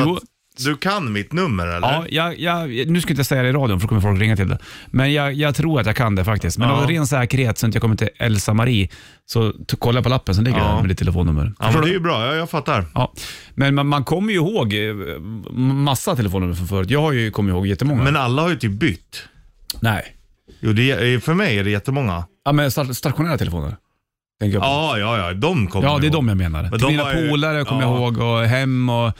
Jo, 0.00 0.16
att, 0.16 0.22
du 0.56 0.76
kan 0.76 1.12
mitt 1.12 1.32
nummer 1.32 1.66
eller? 1.66 1.88
Ja, 1.88 2.04
jag, 2.08 2.38
jag, 2.40 2.68
nu 2.90 3.00
ska 3.00 3.10
jag 3.10 3.14
inte 3.14 3.24
säga 3.24 3.42
det 3.42 3.48
i 3.48 3.52
radion 3.52 3.80
för 3.80 3.84
då 3.84 3.88
kommer 3.88 4.00
folk 4.02 4.20
ringa 4.20 4.36
till 4.36 4.48
det. 4.48 4.58
Men 4.86 5.12
jag, 5.12 5.32
jag 5.34 5.54
tror 5.54 5.80
att 5.80 5.86
jag 5.86 5.96
kan 5.96 6.14
det 6.14 6.24
faktiskt. 6.24 6.58
Men 6.58 6.68
Ja. 6.68 6.74
av 6.74 6.86
ren 6.90 7.06
säkerhet 7.06 7.58
så 7.58 7.66
att 7.66 7.74
jag 7.74 7.80
kommer 7.82 7.96
till 7.96 8.08
Elsa 8.18 8.54
Marie, 8.54 8.88
så 9.26 9.52
t- 9.52 9.76
kolla 9.78 10.02
på 10.02 10.08
lappen 10.08 10.34
som 10.34 10.44
ligger 10.44 10.58
Ja. 10.58 10.64
där 10.64 10.80
med 10.80 10.88
ditt 10.88 10.98
telefonnummer. 10.98 11.52
Ja, 11.58 11.70
men 11.72 11.82
det 11.82 11.88
är 11.88 11.92
ju 11.92 12.00
bra, 12.00 12.26
ja, 12.26 12.34
jag 12.34 12.50
fattar. 12.50 12.84
Ja. 12.94 13.12
Men 13.54 13.74
man, 13.74 13.86
man 13.86 14.04
kommer 14.04 14.32
ju 14.32 14.36
ihåg 14.36 14.74
eh, 14.74 15.20
massa 15.60 16.16
telefonnummer 16.16 16.54
från 16.54 16.68
förut. 16.68 16.90
Jag 16.90 17.00
har 17.02 17.12
ju 17.12 17.30
kommit 17.30 17.52
ihåg 17.52 17.66
jättemånga. 17.66 18.02
Men 18.04 18.16
alla 18.16 18.42
har 18.42 18.48
ju 18.50 18.56
typ 18.56 18.72
bytt. 18.72 19.22
Nej. 19.80 20.02
Jo, 20.60 20.72
det 20.72 20.90
är, 20.90 21.18
för 21.20 21.34
mig 21.34 21.58
är 21.58 21.64
det 21.64 21.70
jättemånga. 21.70 22.24
Ja, 22.44 22.52
men 22.52 22.68
sta- 22.70 22.92
stationära 22.94 23.38
telefoner. 23.38 23.76
Tänker 24.40 24.54
jag 24.56 24.62
på. 24.62 24.68
Ja, 24.68 24.98
ja, 24.98 25.18
ja, 25.18 25.32
de 25.34 25.66
kommer 25.66 25.86
Ja, 25.88 25.98
det 25.98 26.06
är 26.06 26.10
ihåg. 26.10 26.12
de 26.14 26.28
jag 26.28 26.36
menar. 26.36 26.68
Till 26.70 26.78
de 26.78 26.86
mina 26.90 27.04
var 27.04 27.14
ju- 27.14 27.28
polare 27.30 27.64
kommer 27.64 27.82
jag 27.82 27.90
ja. 27.90 27.96
ihåg 27.96 28.18
och 28.18 28.40
hem 28.46 28.88
och 28.88 29.12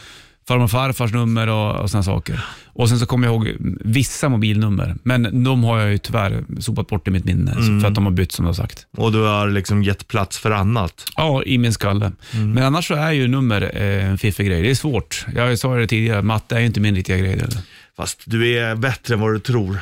farmor 0.49 0.65
och 0.65 0.71
farfars 0.71 1.13
nummer 1.13 1.47
och, 1.49 1.77
och 1.81 1.91
sådana 1.91 2.03
saker. 2.03 2.45
Och 2.67 2.89
sen 2.89 2.99
så 2.99 3.07
kommer 3.07 3.27
jag 3.27 3.35
ihåg 3.35 3.57
vissa 3.81 4.29
mobilnummer, 4.29 4.95
men 5.03 5.45
de 5.45 5.65
har 5.65 5.79
jag 5.79 5.91
ju 5.91 5.99
tyvärr 5.99 6.45
sopat 6.61 6.87
bort 6.87 7.09
i 7.09 7.11
mitt 7.11 7.25
minne 7.25 7.53
Mm. 7.53 7.81
för 7.81 7.89
att 7.89 7.95
de 7.95 8.05
har 8.05 8.13
bytt 8.13 8.33
som 8.33 8.45
du 8.45 8.49
har 8.49 8.55
sagt. 8.55 8.87
Och 8.97 9.13
du 9.13 9.19
har 9.23 9.49
liksom 9.49 9.83
gett 9.83 10.09
plats 10.09 10.39
för 10.39 10.51
annat. 10.51 11.05
Ja, 11.17 11.43
i 11.43 11.59
min 11.59 11.73
skalle. 11.73 12.13
Mm. 12.33 12.53
Men 12.53 12.65
annars 12.65 12.89
så 12.89 12.95
är 12.95 13.13
ju 13.13 13.29
nummer 13.29 13.71
eh, 13.75 14.07
en 14.11 14.19
fiffig 14.19 14.47
grej. 14.47 14.63
Det 14.63 14.71
är 14.71 14.75
svårt. 14.75 15.27
Jag 15.35 15.59
sa 15.59 15.75
det 15.75 15.87
tidigare, 15.87 16.23
matte 16.23 16.57
är 16.57 16.61
ju 16.61 16.67
inte 16.67 16.81
min 16.81 16.95
riktiga 16.95 17.17
grej. 17.17 17.33
Eller? 17.33 17.49
Fast 17.97 18.23
du 18.25 18.59
är 18.59 18.75
bättre 18.75 19.15
än 19.15 19.21
vad 19.21 19.33
du 19.35 19.39
tror. 19.41 19.81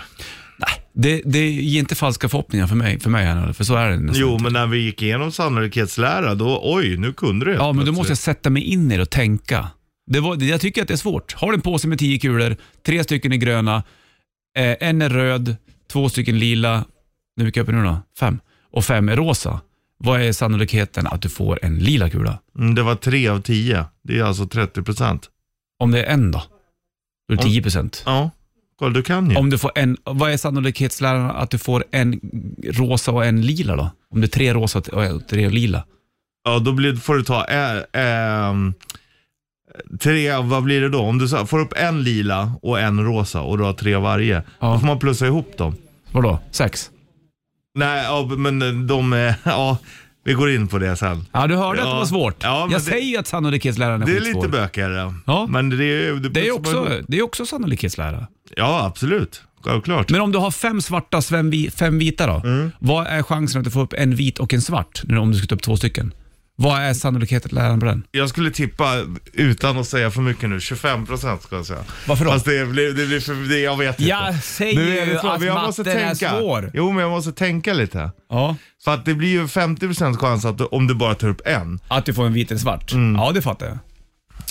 Det, 0.96 1.22
det 1.24 1.50
ger 1.50 1.80
inte 1.80 1.94
falska 1.94 2.28
förhoppningar 2.28 2.66
för 2.66 2.76
mig, 2.76 3.00
för 3.00 3.10
mig 3.10 3.24
här, 3.26 3.52
för 3.52 3.64
så 3.64 3.74
är 3.74 3.90
det 3.90 3.96
nästan. 3.96 4.20
Jo, 4.20 4.38
men 4.38 4.52
när 4.52 4.66
vi 4.66 4.78
gick 4.78 5.02
igenom 5.02 5.32
sannolikhetslära, 5.32 6.34
då, 6.34 6.60
oj, 6.62 6.96
nu 6.96 7.12
kunde 7.12 7.44
du 7.46 7.52
Ja, 7.54 7.72
men 7.72 7.86
då 7.86 7.92
måste 7.92 8.10
jag 8.10 8.18
sätta 8.18 8.50
mig 8.50 8.62
in 8.62 8.92
i 8.92 8.96
det 8.96 9.02
och 9.02 9.10
tänka. 9.10 9.68
Det 10.06 10.20
var, 10.20 10.42
jag 10.42 10.60
tycker 10.60 10.82
att 10.82 10.88
det 10.88 10.94
är 10.94 10.98
svårt. 10.98 11.32
Har 11.34 11.48
du 11.48 11.54
en 11.54 11.60
påse 11.60 11.88
med 11.88 11.98
tio 11.98 12.18
kulor, 12.18 12.56
tre 12.86 13.04
stycken 13.04 13.32
är 13.32 13.36
gröna, 13.36 13.82
eh, 14.58 14.76
en 14.80 15.02
är 15.02 15.08
röd, 15.08 15.56
två 15.92 16.08
stycken 16.08 16.38
lila, 16.38 16.84
nu 17.36 17.44
mycket 17.44 17.62
uppe 17.62 17.72
nu 17.72 17.82
då? 17.84 17.98
Fem. 18.18 18.40
Och 18.70 18.84
fem 18.84 19.08
är 19.08 19.16
rosa. 19.16 19.60
Vad 19.98 20.20
är 20.20 20.32
sannolikheten 20.32 21.06
att 21.06 21.22
du 21.22 21.28
får 21.28 21.58
en 21.62 21.78
lila 21.78 22.10
kula? 22.10 22.38
Mm, 22.58 22.74
det 22.74 22.82
var 22.82 22.94
tre 22.94 23.28
av 23.28 23.40
tio. 23.40 23.84
Det 24.02 24.18
är 24.18 24.24
alltså 24.24 24.46
30 24.46 24.82
procent. 24.82 25.30
Om 25.78 25.90
det 25.90 26.04
är 26.04 26.12
en 26.12 26.30
då? 26.30 26.42
Då 27.28 27.34
är 27.34 27.36
det 27.36 27.42
Om- 27.42 27.48
10 27.50 27.62
procent. 27.62 28.02
Ja, 28.06 28.30
kolla 28.78 28.94
du 28.94 29.02
kan 29.02 29.30
ju. 29.30 29.36
Om 29.36 29.50
du 29.50 29.58
får 29.58 29.72
en, 29.74 29.96
vad 30.04 30.30
är 30.32 30.36
sannolikhetsläran 30.36 31.30
att 31.30 31.50
du 31.50 31.58
får 31.58 31.84
en 31.90 32.20
rosa 32.64 33.12
och 33.12 33.24
en 33.26 33.42
lila 33.42 33.76
då? 33.76 33.90
Om 34.10 34.20
det 34.20 34.26
är 34.26 34.28
tre 34.28 34.54
rosa 34.54 34.78
och 34.78 35.28
tre 35.28 35.48
lila? 35.48 35.84
Ja, 36.44 36.58
då 36.58 36.72
blir, 36.72 36.96
får 36.96 37.14
du 37.14 37.22
ta 37.24 37.44
ä, 37.44 37.86
äm, 37.92 38.74
tre, 40.00 40.36
vad 40.36 40.62
blir 40.62 40.80
det 40.80 40.88
då? 40.88 41.00
Om 41.00 41.18
du 41.18 41.28
får 41.28 41.58
upp 41.60 41.72
en 41.76 42.02
lila 42.02 42.52
och 42.62 42.80
en 42.80 43.04
rosa 43.04 43.40
och 43.40 43.58
du 43.58 43.64
har 43.64 43.72
tre 43.72 43.94
av 43.94 44.02
varje, 44.02 44.42
Ja. 44.60 44.72
då 44.72 44.78
får 44.78 44.86
man 44.86 44.98
plussa 44.98 45.26
ihop 45.26 45.58
dem. 45.58 45.76
Vadå? 46.12 46.38
Sex? 46.50 46.90
Nej, 47.74 48.04
ja, 48.04 48.26
men 48.36 48.86
de, 48.86 49.12
är- 49.12 49.34
ja, 49.44 49.78
vi 50.24 50.32
går 50.32 50.50
in 50.50 50.68
på 50.68 50.78
det 50.78 50.96
sen. 50.96 51.26
Ja, 51.32 51.46
du 51.46 51.56
hörde 51.56 51.80
att 51.80 51.86
det 51.86 51.90
Ja. 51.90 51.96
var 51.98 52.04
svårt. 52.06 52.36
Ja, 52.42 52.60
men 52.64 52.70
jag 52.72 52.80
det- 52.80 52.84
säger 52.84 53.06
ju 53.06 53.16
att 53.16 53.26
sannolikhetsläran 53.26 54.02
är 54.02 54.06
Det 54.06 54.12
är 54.16 54.20
skitsvår. 54.20 54.42
lite 54.42 54.48
bökigare. 54.58 55.14
Ja. 55.26 55.46
Men 55.50 55.70
det 55.70 55.76
är, 55.84 56.12
det, 56.14 56.28
Det 56.28 56.46
är, 56.48 56.50
man 56.52 56.58
också, 56.60 56.88
det 57.08 57.18
är 57.18 57.22
också 57.22 57.46
sannolikhetslära. 57.46 58.26
Ja, 58.56 58.84
absolut. 58.86 59.42
Självklart. 59.64 60.10
Men 60.10 60.20
om 60.20 60.32
du 60.32 60.38
har 60.38 60.50
fem 60.50 60.80
svarta 60.80 61.16
och 61.16 61.24
fem, 61.24 61.50
vi- 61.50 61.70
fem 61.70 61.98
vita 61.98 62.26
då? 62.26 62.48
Mm. 62.48 62.70
Vad 62.78 63.06
är 63.06 63.22
chansen 63.22 63.58
att 63.58 63.64
du 63.64 63.70
får 63.70 63.80
upp 63.80 63.92
en 63.92 64.14
vit 64.16 64.38
och 64.38 64.54
en 64.54 64.62
svart 64.62 65.02
om 65.20 65.32
du 65.32 65.38
ska 65.38 65.46
ta 65.46 65.54
upp 65.54 65.62
två 65.62 65.76
stycken? 65.76 66.12
Vad 66.56 66.80
är 66.82 66.94
sannolikhetsläran 66.94 67.80
på 67.80 67.86
den? 67.86 68.02
Jag 68.10 68.28
skulle 68.28 68.50
tippa, 68.50 68.94
utan 69.32 69.78
att 69.78 69.86
säga 69.88 70.10
för 70.10 70.20
mycket 70.20 70.48
nu, 70.50 70.58
25% 70.58 71.38
ska 71.38 71.56
jag 71.56 71.66
säga. 71.66 71.78
Varför 72.06 72.24
då? 72.24 72.30
Fast 72.30 72.44
det 72.44 72.66
blir, 72.66 72.92
det 72.92 73.06
blir 73.06 73.20
för, 73.20 73.48
det, 73.48 73.58
jag 73.60 73.76
vet 73.76 73.98
inte. 74.00 74.10
Jag 74.10 74.34
säger 74.42 74.74
Nu 74.80 74.98
är 74.98 75.06
det 75.06 75.20
så, 75.20 75.28
att 75.28 75.38
men 75.40 75.48
jag 75.48 75.62
måste 75.66 75.82
matten 75.82 75.98
är 76.02 76.14
tänka. 76.14 76.30
svår. 76.38 76.70
Jo, 76.74 76.92
men 76.92 77.02
jag 77.02 77.10
måste 77.10 77.32
tänka 77.32 77.72
lite. 77.72 78.10
Ja. 78.30 78.56
För 78.84 78.94
att 78.94 79.04
det 79.04 79.14
blir 79.14 79.28
ju 79.28 79.44
50% 79.46 80.16
chans 80.16 80.44
att 80.44 80.58
du, 80.58 80.64
om 80.64 80.86
du 80.86 80.94
bara 80.94 81.14
tar 81.14 81.28
upp 81.28 81.40
en. 81.44 81.80
Att 81.88 82.04
du 82.06 82.14
får 82.14 82.26
en 82.26 82.32
vit 82.32 82.50
eller 82.50 82.60
svart? 82.60 82.92
Mm. 82.92 83.16
Ja, 83.22 83.32
det 83.32 83.42
fattar 83.42 83.66
jag. 83.66 83.78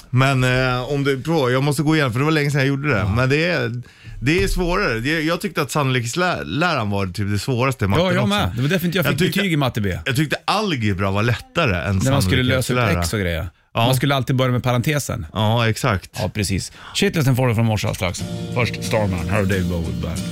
Men 0.09 0.43
eh, 0.43 0.91
om 0.91 1.03
du 1.03 1.21
provar, 1.21 1.49
jag 1.49 1.63
måste 1.63 1.83
gå 1.83 1.95
igenom 1.95 2.11
för 2.11 2.19
det 2.19 2.25
var 2.25 2.31
länge 2.31 2.51
sedan 2.51 2.59
jag 2.59 2.67
gjorde 2.67 2.89
det. 2.89 3.11
Men 3.15 3.29
det 3.29 3.45
är, 3.45 3.81
det 4.25 4.43
är 4.43 4.47
svårare. 4.47 4.99
Det, 4.99 5.21
jag 5.21 5.41
tyckte 5.41 5.61
att 5.61 5.71
sannolikhetsläran 5.71 6.89
var 6.89 7.07
typ 7.07 7.31
det 7.31 7.39
svåraste 7.39 7.85
i 7.85 7.87
matten 7.87 8.05
Ja, 8.05 8.11
jag 8.13 8.23
också. 8.23 8.35
med. 8.35 8.51
Det 8.55 8.61
var 8.61 8.69
därför 8.69 8.85
inte 8.85 8.97
jag 8.97 9.05
Jag 9.05 9.11
fick 9.11 9.19
tyckte- 9.19 9.39
betyg 9.39 9.53
i 9.53 9.57
matte 9.57 9.81
B. 9.81 9.99
Jag 10.05 10.15
tyckte 10.15 10.35
algebra 10.45 11.11
var 11.11 11.23
lättare 11.23 11.89
än 11.89 11.97
När 11.97 12.11
man 12.11 12.21
skulle 12.21 12.43
lösa 12.43 12.57
upp 12.57 12.65
sannolikhetslära. 12.65 13.01
X 13.03 13.13
och 13.13 13.19
grejer. 13.19 13.47
Ja. 13.73 13.85
Man 13.85 13.95
skulle 13.95 14.15
alltid 14.15 14.35
börja 14.35 14.51
med 14.51 14.63
parentesen. 14.63 15.25
Ja, 15.33 15.69
exakt. 15.69 16.09
Ja, 16.19 16.29
precis. 16.33 16.71
Shitlisten 16.95 17.35
får 17.35 17.47
du 17.47 17.55
från 17.55 17.65
morse 17.65 17.95
strax. 17.95 18.23
Först 18.53 18.83
Starman, 18.83 19.29
här 19.29 19.37
har 19.37 19.43
David 19.45 19.69
Bowie 19.69 19.85
på 19.85 19.91
bandet. 20.07 20.23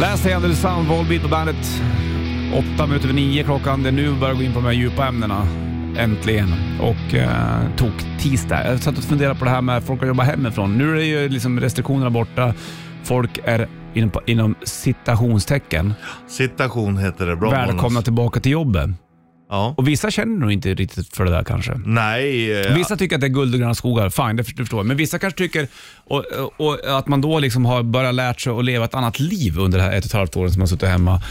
Last 0.00 0.24
Handle 0.30 0.54
Sound, 0.54 0.88
Volbeat 0.88 1.22
på 1.22 1.28
bandet. 1.28 1.56
Åtta 2.54 2.86
minuter 2.86 3.04
över 3.08 3.14
nio 3.14 3.44
klockan. 3.44 3.82
Det 3.82 3.88
är 3.88 3.92
nu 3.92 4.08
vi 4.12 4.20
börjar 4.20 4.34
gå 4.34 4.42
in 4.42 4.52
på 4.52 4.58
de 4.58 4.64
här 4.66 4.72
djupa 4.72 5.06
ämnena. 5.08 5.46
Äntligen. 5.98 6.54
Och 6.80 7.14
eh, 7.14 7.76
tog 7.76 7.92
tisdag. 8.18 8.70
Jag 8.70 8.80
satt 8.80 8.98
och 8.98 9.04
funderade 9.04 9.38
på 9.38 9.44
det 9.44 9.50
här 9.50 9.62
med 9.62 9.76
att 9.76 9.84
folk 9.84 10.00
har 10.00 10.08
jobbat 10.08 10.26
hemifrån. 10.26 10.78
Nu 10.78 10.98
är 11.00 11.04
ju 11.04 11.28
liksom 11.28 11.60
restriktionerna 11.60 12.10
borta. 12.10 12.54
Folk 13.04 13.38
är 13.44 13.68
inom, 13.94 14.10
inom 14.26 14.54
citationstecken 14.62 15.94
Citation 16.28 16.98
heter 16.98 17.26
det. 17.26 17.36
Bra 17.36 17.50
välkomna 17.50 17.88
bonus. 17.88 18.04
tillbaka 18.04 18.40
till 18.40 18.52
jobbet. 18.52 18.90
Ja. 19.50 19.74
Och 19.76 19.88
vissa 19.88 20.10
känner 20.10 20.38
nog 20.38 20.52
inte 20.52 20.74
riktigt 20.74 21.16
för 21.16 21.24
det 21.24 21.30
där 21.30 21.44
kanske. 21.44 21.80
Nej. 21.84 22.60
eh, 22.66 22.74
Vissa 22.74 22.96
tycker 22.96 23.16
att 23.16 23.20
det 23.20 23.26
är 23.26 23.28
guld 23.28 23.54
och 23.54 23.60
gröna 23.60 23.74
skogar, 23.74 24.10
fine, 24.10 24.36
det 24.36 24.44
förstår 24.44 24.78
jag. 24.78 24.86
Men 24.86 24.96
vissa 24.96 25.18
kanske 25.18 25.38
tycker 25.38 25.68
och, 26.04 26.24
och, 26.56 26.78
att 26.98 27.08
man 27.08 27.20
då 27.20 27.38
liksom 27.38 27.64
har 27.64 27.82
börjat 27.82 28.14
lärt 28.14 28.40
sig 28.40 28.52
att 28.52 28.64
leva 28.64 28.84
ett 28.84 28.94
annat 28.94 29.20
liv 29.20 29.58
under 29.58 29.78
det 29.78 29.84
här 29.84 29.92
ett 29.92 30.04
och 30.04 30.10
ett 30.10 30.12
halvt 30.12 30.36
åren 30.36 30.50
som 30.50 30.58
man 30.60 30.68
suttit 30.68 30.88
hemma. 30.88 31.22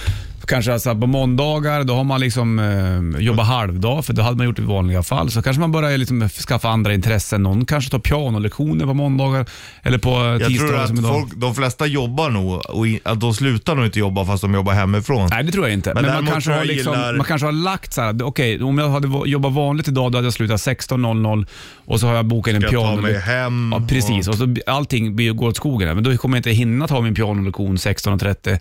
Kanske 0.50 0.74
alltså 0.74 0.96
på 0.96 1.08
måndagar, 1.08 1.84
då 1.84 1.94
har 1.96 2.04
man 2.04 2.20
liksom 2.22 2.60
eh, 2.60 3.22
jobbat 3.22 3.48
halvdag, 3.48 4.06
för 4.06 4.14
det 4.14 4.24
hade 4.24 4.38
man 4.38 4.46
gjort 4.46 4.60
i 4.60 4.62
vanliga 4.62 5.04
fall. 5.04 5.32
Så 5.32 5.42
kanske 5.42 5.60
man 5.60 5.72
börjar 5.72 5.98
liksom 5.98 6.30
skaffa 6.30 6.70
andra 6.70 6.94
intressen. 6.94 7.44
Någon 7.44 7.66
kanske 7.66 7.92
tar 7.92 8.00
pianolektioner 8.00 8.86
på 8.86 8.94
måndagar 8.94 9.46
eller 9.84 9.98
på 9.98 10.10
Jag 10.10 10.40
tror 10.40 10.50
tisdagar 10.50 10.84
att 10.84 10.90
idag. 10.92 11.14
folk, 11.22 11.34
de 11.36 11.56
flesta 11.56 11.86
jobbar 11.86 12.30
nog 12.30 12.66
och 12.70 12.88
i, 12.88 13.00
att 13.04 13.20
de 13.20 13.34
slutar 13.34 13.76
nog 13.76 13.86
inte 13.86 14.00
jobba 14.00 14.26
fast 14.26 14.42
de 14.42 14.54
jobbar 14.54 14.74
hemifrån. 14.74 15.28
Nej, 15.32 15.44
det 15.44 15.52
tror 15.52 15.66
jag 15.66 15.74
inte. 15.74 15.94
Men 15.94 16.04
Men, 16.04 16.06
man, 16.06 16.14
däremot 16.16 16.32
kanske 16.34 16.48
tror 16.48 16.54
har 16.58 16.66
jag 16.66 16.68
liksom, 16.76 16.94
gillar- 16.94 17.14
man 17.14 17.26
kanske 17.26 17.46
har 17.48 17.52
lagt 17.52 17.94
så 17.94 18.02
här, 18.02 18.24
okej, 18.24 18.64
om 18.64 18.78
jag 18.78 18.90
hade 18.90 19.08
va- 19.08 19.26
jobbat 19.26 19.54
vanligt 19.54 19.88
idag, 19.88 20.12
då 20.12 20.18
hade 20.18 20.26
jag 20.26 20.34
slutat 20.34 20.58
16.00 20.62 21.46
och 21.86 22.00
så 22.00 22.08
har 22.08 22.14
jag 22.16 22.26
bokat 22.26 22.50
in 22.50 22.56
en 22.56 22.62
Ska 22.62 22.72
jag 22.74 22.96
ta 22.96 23.02
mig 23.02 23.20
hem. 23.20 23.74
Ja, 23.80 23.86
precis. 23.90 24.28
Och, 24.28 24.36
så, 24.36 24.56
allting 24.68 25.16
blir- 25.16 25.32
går 25.34 25.48
åt 25.48 25.58
skogen. 25.58 25.96
Men 25.96 26.04
då 26.04 26.18
kommer 26.18 26.38
jag 26.38 26.40
inte 26.40 26.52
hinna 26.52 26.88
ta 26.88 27.02
min 27.02 27.16
pianolektion 27.16 27.76
16.30 27.78 28.60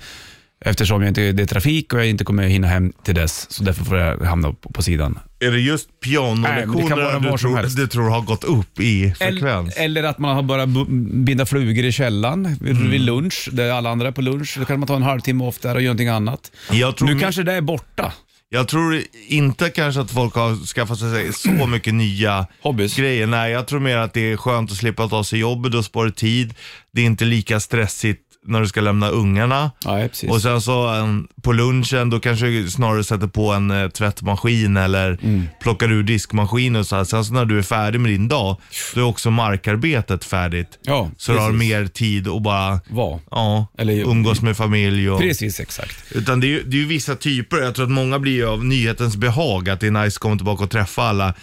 eftersom 0.64 1.02
jag 1.02 1.10
inte, 1.10 1.32
det 1.32 1.42
är 1.42 1.46
trafik 1.46 1.92
och 1.92 2.00
jag 2.00 2.08
inte 2.08 2.24
kommer 2.24 2.42
hinna 2.42 2.66
hem 2.68 2.92
till 3.04 3.14
dess. 3.14 3.46
Så 3.50 3.62
därför 3.64 3.84
får 3.84 3.98
jag 3.98 4.18
hamna 4.18 4.52
på, 4.52 4.72
på 4.72 4.82
sidan. 4.82 5.18
är 5.40 5.50
det 5.50 5.60
just 5.60 5.88
Nej, 6.06 6.20
men 6.20 6.42
det 6.42 6.48
kan 6.48 6.62
pianolektioner 6.72 6.96
vara 7.04 7.18
du, 7.18 7.28
var 7.28 7.36
som 7.36 7.50
tror- 7.50 7.56
helst. 7.56 7.76
du 7.76 7.86
tror 7.86 8.10
har 8.10 8.20
gått 8.20 8.44
upp 8.44 8.80
i 8.80 9.14
frekvens? 9.18 9.76
Eller, 9.76 10.02
att 10.02 10.18
man 10.18 10.36
har 10.36 10.42
bu- 10.66 11.22
binda 11.24 11.46
flugor 11.46 11.84
i 11.84 11.92
källan 11.92 12.56
vid, 12.60 12.76
Mm. 12.76 12.90
vid 12.90 13.00
lunch, 13.00 13.48
där 13.52 13.70
alla 13.70 13.90
andra 13.90 14.08
är 14.08 14.12
på 14.12 14.22
lunch. 14.22 14.56
Då 14.58 14.64
kan 14.64 14.80
man 14.80 14.86
ta 14.86 14.96
en 14.96 15.02
halvtimme 15.02 15.44
oftare 15.44 15.74
och 15.74 15.82
göra 15.82 15.88
någonting 15.92 16.08
annat. 16.08 16.52
Jag 16.72 16.96
tror, 16.96 17.08
Nu 17.08 17.18
kanske 17.18 17.42
det 17.42 17.52
är 17.52 17.60
borta. 17.60 18.12
jag 18.48 18.68
tror 18.68 19.02
inte 19.28 19.70
kanske 19.70 20.00
att 20.00 20.10
folk 20.10 20.34
har 20.34 20.66
skaffat 20.66 20.98
sig 20.98 21.32
så 21.32 21.66
mycket 21.66 21.94
nya 21.94 22.46
Hobbys. 22.62 22.96
grejer. 22.96 23.26
Nej, 23.26 23.52
jag 23.52 23.66
tror 23.66 23.80
mer 23.80 23.96
att 23.96 24.14
det 24.14 24.32
är 24.32 24.36
skönt 24.36 24.70
att 24.70 24.76
slippa 24.76 25.08
ta 25.08 25.24
sig 25.24 25.38
jobbet 25.38 25.74
och 25.74 25.84
spara 25.84 26.10
tid. 26.10 26.54
Det 26.92 27.00
är 27.00 27.04
inte 27.06 27.24
lika 27.24 27.60
stressigt 27.60 28.22
när 28.46 28.60
du 28.60 28.66
ska 28.66 28.80
lämna 28.80 29.08
ungarna. 29.08 29.70
Ja. 29.84 30.08
Och 30.28 30.42
sen 30.42 30.60
så 30.60 30.94
um, 30.94 31.28
på 31.42 31.52
lunchen, 31.52 32.10
då 32.10 32.20
kanske 32.20 32.46
du 32.46 32.70
snarare 32.70 33.04
sätter 33.04 33.26
på 33.26 33.52
en 33.52 33.70
uh, 33.70 33.88
tvättmaskin 33.90 34.76
eller 34.76 35.18
Mm. 35.22 35.44
plockar 35.62 35.92
ur 35.92 36.02
diskmaskinen 36.02 36.80
och 36.80 36.86
så 36.86 36.96
här. 36.96 37.04
Sen 37.04 37.24
så 37.24 37.34
när 37.34 37.44
du 37.44 37.58
är 37.58 37.62
färdig 37.62 38.00
med 38.00 38.10
din 38.10 38.28
dag, 38.28 38.56
då 38.94 39.00
är 39.00 39.04
också 39.04 39.30
markarbetet 39.30 40.24
färdigt. 40.24 40.78
ja, 40.82 41.10
Så 41.16 41.32
du 41.32 41.38
har 41.38 41.52
mer 41.52 41.86
tid 41.86 42.28
att 42.28 42.42
bara 42.42 42.80
Vad? 42.88 43.20
ja, 43.30 43.66
Eller- 43.78 43.94
umgås 44.10 44.42
med 44.42 44.56
familj. 44.56 45.10
Och, 45.10 45.20
Precis, 45.20 45.60
exakt. 45.60 45.96
utan 46.14 46.40
det 46.40 46.46
är, 46.46 46.48
ju, 46.48 46.62
det 46.62 46.76
är 46.76 46.80
ju 46.80 46.86
vissa 46.86 47.14
typer, 47.16 47.56
jag 47.56 47.74
tror 47.74 47.84
att 47.84 47.90
många 47.92 48.18
blir 48.18 48.52
av 48.52 48.64
nyhetens 48.64 49.16
behag, 49.16 49.68
att 49.68 49.80
det 49.80 49.86
är 49.86 49.90
nice 49.90 50.16
att 50.16 50.18
komma 50.18 50.36
tillbaka 50.36 50.64
och 50.64 50.70
träffa 50.70 51.02
alla. 51.02 51.34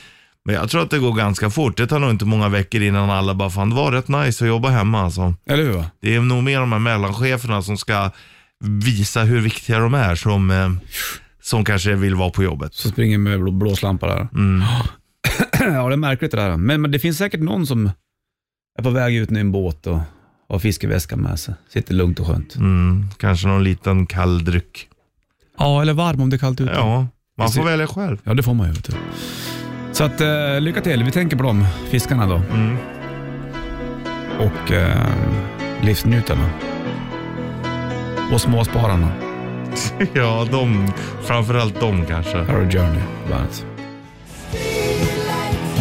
Men 0.46 0.56
jag 0.56 0.70
tror 0.70 0.82
att 0.82 0.90
det 0.90 1.00
går 1.00 1.14
ganska 1.14 1.50
fort. 1.50 1.78
Det 1.78 1.88
tar 1.88 2.00
nog 2.00 2.10
inte 2.10 2.26
många 2.26 2.50
veckor 2.50 2.82
innan 2.82 3.10
alla 3.10 3.34
bara, 3.34 3.50
fan 3.50 3.70
det 3.70 3.76
var 3.76 3.92
rätt 3.92 4.08
nice 4.08 4.44
att 4.44 4.50
jobba 4.50 4.70
hemma 4.70 5.02
alltså. 5.02 5.34
Eller 5.46 5.64
hur? 5.64 5.74
va? 5.74 5.86
Det 6.02 6.16
är 6.16 6.20
nog 6.20 6.44
mer 6.44 6.60
de 6.60 6.72
här 6.72 6.80
mellancheferna 6.80 7.62
som 7.62 7.78
ska 7.78 8.12
visa 8.64 9.24
hur 9.24 9.42
viktiga 9.42 9.80
de 9.80 9.94
är 9.94 10.16
som, 10.16 10.52
eh, 10.52 10.72
som 11.42 11.66
kanske 11.66 11.96
vill 11.96 12.16
vara 12.16 12.30
på 12.30 12.44
jobbet. 12.44 12.74
Så 12.74 12.90
springer 12.90 13.18
med 13.18 13.40
blå, 13.40 13.52
blåslampa 13.52 14.08
där. 14.08 14.28
Mm. 14.34 14.64
ja, 15.60 15.88
det 15.88 15.94
är 15.94 15.98
märkligt 15.98 16.32
det 16.32 16.38
där. 16.38 16.58
Men, 16.58 16.82
men 16.82 16.92
det 16.92 17.00
finns 17.00 17.18
säkert 17.18 17.40
någon 17.40 17.68
som 17.68 17.90
är 18.80 18.84
på 18.84 18.90
väg 18.90 19.16
ut 19.16 19.32
i 19.32 19.40
en 19.40 19.52
båt 19.52 19.88
och 19.88 20.00
har 20.50 20.60
fiskeväskan 20.60 21.20
med 21.20 21.40
sig. 21.40 21.54
Sitter 21.70 21.94
lugnt 21.94 22.20
och 22.20 22.28
skönt. 22.28 22.56
Mm, 22.56 23.06
kanske 23.18 23.48
någon 23.48 23.64
liten 23.64 24.06
kall 24.06 24.46
dryck. 24.46 24.88
Ja, 25.58 25.82
eller 25.82 25.94
varm 25.94 26.22
om 26.22 26.30
det 26.30 26.36
är 26.36 26.38
kallt 26.38 26.62
ute. 26.62 26.72
Ja, 26.72 27.08
man 27.38 27.52
får 27.52 27.64
välja 27.64 27.88
själv. 27.88 28.18
Ja, 28.24 28.34
det 28.34 28.44
får 28.44 28.54
man 28.54 28.68
ju. 28.68 28.74
Vet 28.74 28.84
du. 28.86 28.94
Så 29.96 30.04
att, 30.04 30.22
eh, 30.22 30.62
lycka 30.62 30.82
till. 30.82 31.04
Vi 31.04 31.12
tänker 31.12 31.38
på 31.38 31.44
de 31.44 31.66
fiskarna 31.90 32.28
då. 32.28 32.36
Mm. 32.36 32.78
Och 34.40 34.72
eh, 34.72 35.08
livsnjutarna. 35.82 36.50
Och 38.34 38.42
småspararna. 38.42 39.10
Ja, 40.14 40.48
de, 40.52 40.94
framförallt 41.24 41.80
de 41.80 42.06
kanske. 42.06 42.38
Här 42.38 42.46
har 42.46 42.60
du 42.62 42.78
Journey 42.78 43.02
på 43.24 43.30
bandet. 43.30 43.66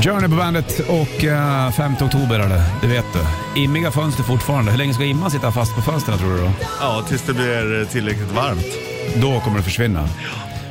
Journey 0.05 0.29
på 0.29 0.37
bandet 0.37 0.81
och 0.89 1.25
eh, 1.25 1.71
5 1.71 1.93
oktober 2.01 2.39
är 2.39 2.49
det, 2.49 2.65
det 2.81 2.87
vet 2.87 3.05
du. 3.13 3.61
Immiga 3.61 3.91
fönster 3.91 4.23
fortfarande. 4.23 4.71
Hur 4.71 4.79
länge 4.79 4.95
ska 4.95 5.05
imman 5.05 5.31
sitta 5.31 5.53
fast 5.53 5.75
på 5.75 5.83
fönstren 5.83 6.19
tror 6.19 6.31
du 6.31 6.39
då? 6.39 6.51
Ja, 6.81 7.03
tills 7.09 7.23
det 7.23 7.35
blir 7.35 7.85
tillräckligt 7.85 8.33
varmt. 8.33 8.67
Då 9.17 9.41
kommer 9.41 9.57
det 9.57 9.63
försvinna. 9.63 10.09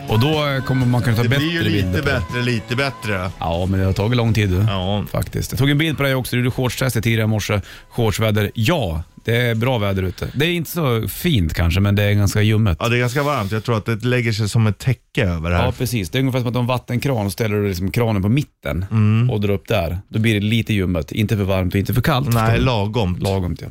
Och 0.08 0.20
då 0.20 0.62
kommer 0.66 0.86
man 0.86 1.02
kunna 1.02 1.16
ta 1.16 1.24
Det 1.24 1.30
bättre 1.30 1.40
blir 1.46 1.52
ju 1.54 1.60
lite 1.64 1.72
bilder 1.84 1.98
det. 1.98 2.04
bättre, 2.04 2.42
lite 2.42 2.76
bättre. 2.76 3.30
Ja, 3.40 3.66
men 3.70 3.80
det 3.80 3.86
har 3.86 3.94
tagit 3.94 4.18
lång 4.18 4.34
tid 4.34 4.50
du. 4.50 4.56
Ja. 4.70 5.06
Faktiskt. 5.12 5.52
Jag 5.52 5.60
tog 5.60 5.70
en 5.70 5.78
bild 5.78 5.98
på 5.98 6.04
dig 6.04 6.16
också. 6.16 6.36
Du 6.36 6.42
gjorde 6.42 6.52
shortstestet 6.52 7.04
tidigare 7.04 7.24
i 7.24 7.28
morse. 7.28 7.62
Shortsväder. 7.90 8.52
Ja, 8.54 9.04
det 9.26 9.36
är 9.38 9.56
bra 9.56 9.78
väder 9.78 10.04
ute. 10.04 10.28
Det 10.36 10.46
är 10.46 10.50
inte 10.52 10.72
så 10.72 11.08
fint 11.08 11.54
kanske, 11.54 11.80
men 11.80 11.96
det 11.96 12.04
är 12.04 12.14
ganska 12.14 12.42
ljummet. 12.42 12.78
Ja, 12.80 12.90
det 12.90 12.98
är 12.98 13.00
ganska 13.00 13.24
varmt. 13.24 13.52
Jag 13.52 13.64
tror 13.64 13.78
att 13.78 13.86
det 13.86 14.04
lägger 14.06 14.32
sig 14.32 14.50
som 14.50 14.68
ett 14.68 14.78
täcke 14.78 15.24
över 15.26 15.50
det 15.50 15.56
här. 15.58 15.66
Ja, 15.66 15.72
precis. 15.78 16.10
Det 16.10 16.18
är 16.18 16.20
ungefär 16.20 16.40
som 16.40 16.48
att 16.48 16.54
du 16.54 16.58
har 16.58 16.64
en 16.64 16.68
vattenkran 16.68 17.26
och 17.26 17.32
ställer 17.32 17.56
du 17.56 17.68
liksom 17.68 17.92
kranen 17.92 18.22
på 18.22 18.30
mitten 18.30 18.86
Mm. 18.92 19.30
och 19.30 19.42
drar 19.42 19.54
upp 19.54 19.68
där. 19.68 19.98
Då 20.10 20.20
blir 20.20 20.34
det 20.34 20.40
lite 20.46 20.74
ljummet. 20.74 21.12
Inte 21.12 21.38
för 21.38 21.44
varmt 21.44 21.74
och 21.74 21.80
inte 21.80 21.94
för 21.94 22.02
kallt. 22.02 22.34
Nej, 22.34 22.60
lagom. 22.60 23.18
Lagomt 23.22 23.62
ja. 23.62 23.68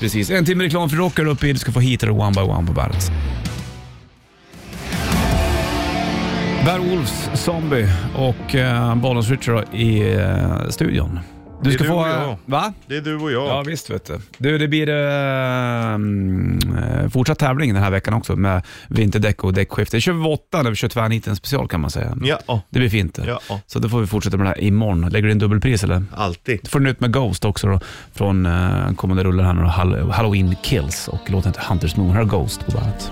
Precis. 0.00 0.30
En 0.30 0.44
timme 0.44 0.64
reklam 0.64 0.90
för 0.90 0.96
rocker 0.96 1.26
uppe 1.26 1.46
i. 1.48 1.52
Du 1.52 1.58
ska 1.58 1.72
få 1.72 1.80
hit 1.80 2.00
det 2.00 2.10
One 2.10 2.30
by 2.34 2.40
One 2.40 2.66
på 2.66 2.72
bandet. 2.72 3.10
Werewolves, 6.66 7.30
Zombie 7.34 7.88
och 8.16 8.54
uh, 8.54 8.94
Bollens 8.94 9.30
Richard 9.30 9.64
i 9.74 10.12
eh, 10.14 10.68
studion. 10.68 11.20
Du 11.62 11.70
Det 11.70 11.74
är 11.74 11.78
ska 11.78 11.84
du 11.84 11.90
få... 11.90 11.96
och 11.96 12.08
eh, 12.08 12.22
jag. 12.22 12.36
va? 12.46 12.72
Det 12.86 12.96
är 12.96 13.00
du 13.00 13.16
och 13.16 13.32
jag. 13.32 13.46
Ja 13.48 13.62
visst 13.66 13.90
vet 13.90 14.04
du. 14.06 14.18
Du, 14.38 14.58
det 14.58 14.68
blir 14.68 14.88
eh, 14.88 15.94
mm, 15.94 17.10
fortsatt 17.10 17.38
tävling 17.38 17.74
den 17.74 17.82
här 17.82 17.90
veckan 17.90 18.14
också 18.14 18.36
med 18.36 18.62
vinterdäck 18.88 19.44
och 19.44 19.52
däckskifte. 19.54 19.96
Det 19.96 20.00
kör 20.00 20.12
vi 20.12 20.24
åtta 20.28 20.62
när 20.62 20.70
vi 20.70 20.76
kör 20.76 20.88
tvärniten 20.88 21.36
special 21.36 21.68
kan 21.68 21.80
man 21.80 21.90
säga. 21.90 22.16
Ja, 22.22 22.38
ja, 22.46 22.60
Det 22.70 22.78
blir 22.78 22.88
fint 22.88 23.14
det. 23.14 23.24
Ja. 23.48 23.60
Så 23.66 23.78
då 23.78 23.88
får 23.88 24.00
vi 24.00 24.06
fortsätta 24.06 24.36
med 24.36 24.46
det 24.46 24.50
här 24.50 24.60
imorgon. 24.60 25.00
Lägger 25.08 25.26
du 25.26 25.32
in 25.32 25.38
dubbelpris 25.38 25.84
eller? 25.84 26.04
alltid. 26.14 26.60
Du 26.62 26.68
får 26.70 26.80
nytt 26.80 27.00
med 27.00 27.12
Ghost 27.12 27.44
också 27.44 27.66
då, 27.66 27.80
från 28.14 28.46
uh, 28.46 28.94
kommande 28.94 29.24
rullen 29.24 29.46
här 29.46 29.52
nu 29.54 29.62
då, 29.62 29.68
Hall- 29.68 30.10
Halloween 30.10 30.56
Kills 30.62 31.08
och 31.08 31.30
låten 31.30 31.52
heter 31.52 31.66
Hunters 31.68 31.96
Moon. 31.96 32.10
Här 32.10 32.16
har 32.18 32.24
Ghost 32.24 32.66
på 32.66 32.72
bandet. 32.72 33.10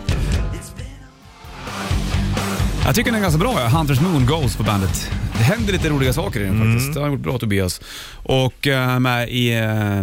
Jag 2.88 2.94
tycker 2.94 3.10
den 3.10 3.18
är 3.18 3.22
ganska 3.22 3.38
bra. 3.38 3.68
Hunters 3.68 4.00
Moon, 4.00 4.26
Ghost 4.26 4.58
på 4.58 4.62
bandet. 4.62 5.10
Det 5.38 5.44
händer 5.44 5.72
lite 5.72 5.88
roliga 5.88 6.12
saker 6.12 6.40
i 6.40 6.44
den 6.44 6.58
faktiskt. 6.58 6.94
Det 6.94 7.00
har 7.00 7.08
gjort 7.08 7.20
bra 7.20 7.38
Tobias. 7.38 7.80
Och 8.22 8.66
eh, 8.66 8.98
med 8.98 9.28
i 9.28 9.54
eh, 9.54 10.02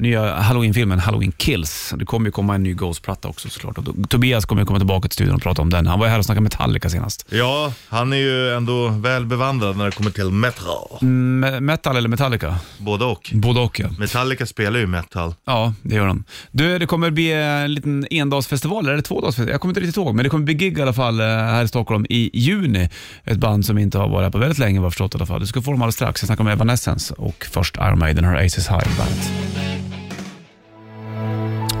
nya 0.00 0.34
Halloween-filmen 0.34 0.98
Halloween 0.98 1.32
Kills. 1.32 1.94
Det 1.96 2.04
kommer 2.04 2.26
ju 2.26 2.32
komma 2.32 2.54
en 2.54 2.62
ny 2.62 2.74
Ghost-platta 2.74 3.28
också 3.28 3.48
såklart. 3.48 3.78
Och 3.78 3.84
då, 3.84 3.92
Tobias 4.08 4.44
kommer 4.44 4.62
ju 4.62 4.66
komma 4.66 4.78
tillbaka 4.78 5.08
till 5.08 5.14
studion 5.14 5.34
och 5.34 5.42
prata 5.42 5.62
om 5.62 5.70
den. 5.70 5.86
Han 5.86 5.98
var 5.98 6.06
ju 6.06 6.10
här 6.10 6.18
och 6.18 6.24
snackade 6.24 6.42
Metallica 6.42 6.90
senast. 6.90 7.26
Ja, 7.30 7.72
han 7.88 8.12
är 8.12 8.16
ju 8.16 8.54
ändå 8.54 8.88
väl 8.88 9.26
bevandrad 9.26 9.76
när 9.76 9.84
det 9.84 9.90
kommer 9.90 10.10
till 10.10 10.30
metal. 10.30 10.98
Mm, 11.02 11.64
metal 11.66 11.96
eller 11.96 12.08
Metallica? 12.08 12.58
Både 12.78 13.04
och. 13.04 13.30
Både 13.34 13.60
och 13.60 13.80
ja. 13.80 13.88
Metallica 13.98 14.46
spelar 14.46 14.80
ju 14.80 14.86
metal. 14.86 15.34
Ja, 15.44 15.74
det 15.82 15.94
gör 15.94 16.06
de. 16.06 16.24
Du, 16.50 16.78
det 16.78 16.86
kommer 16.86 17.10
bli 17.10 17.32
en 17.32 17.74
liten 17.74 18.06
endagsfestival, 18.10 18.88
eller 18.88 19.02
tvådagsfestival? 19.02 19.52
Jag 19.52 19.60
kommer 19.60 19.70
inte 19.70 19.80
riktigt 19.80 19.96
ihåg, 19.96 20.14
men 20.14 20.24
det 20.24 20.30
kommer 20.30 20.44
bli 20.44 20.54
gig 20.54 20.78
i 20.78 20.82
alla 20.82 20.92
fall 20.92 21.20
eh, 21.20 21.26
här 21.26 21.64
i 21.64 21.68
Stockholm 21.68 22.06
i 22.08 22.30
juni. 22.34 22.88
Ett 23.24 23.38
band 23.38 23.66
som 23.66 23.78
inte 23.78 23.98
har 23.98 24.08
varit 24.08 24.24
här 24.24 24.30
på 24.30 24.38
väldigt 24.38 24.58
länge 24.70 24.80
vad 24.80 24.86
jag 24.86 24.92
förstått 24.92 25.14
i 25.14 25.18
alla 25.18 25.26
fall. 25.26 25.40
Du 25.40 25.46
ska 25.46 25.62
få 25.62 25.70
dem 25.70 25.82
alldeles 25.82 25.94
strax. 25.94 26.22
Jag 26.22 26.26
snackar 26.26 26.44
om 26.44 26.48
Evanescence 26.50 27.14
och 27.18 27.46
först 27.50 27.76
Iron 27.76 27.98
Maiden 27.98 28.24
har 28.24 28.34
Aces 28.36 28.68
High 28.68 28.78
på 28.84 29.02
bandet. 29.02 29.30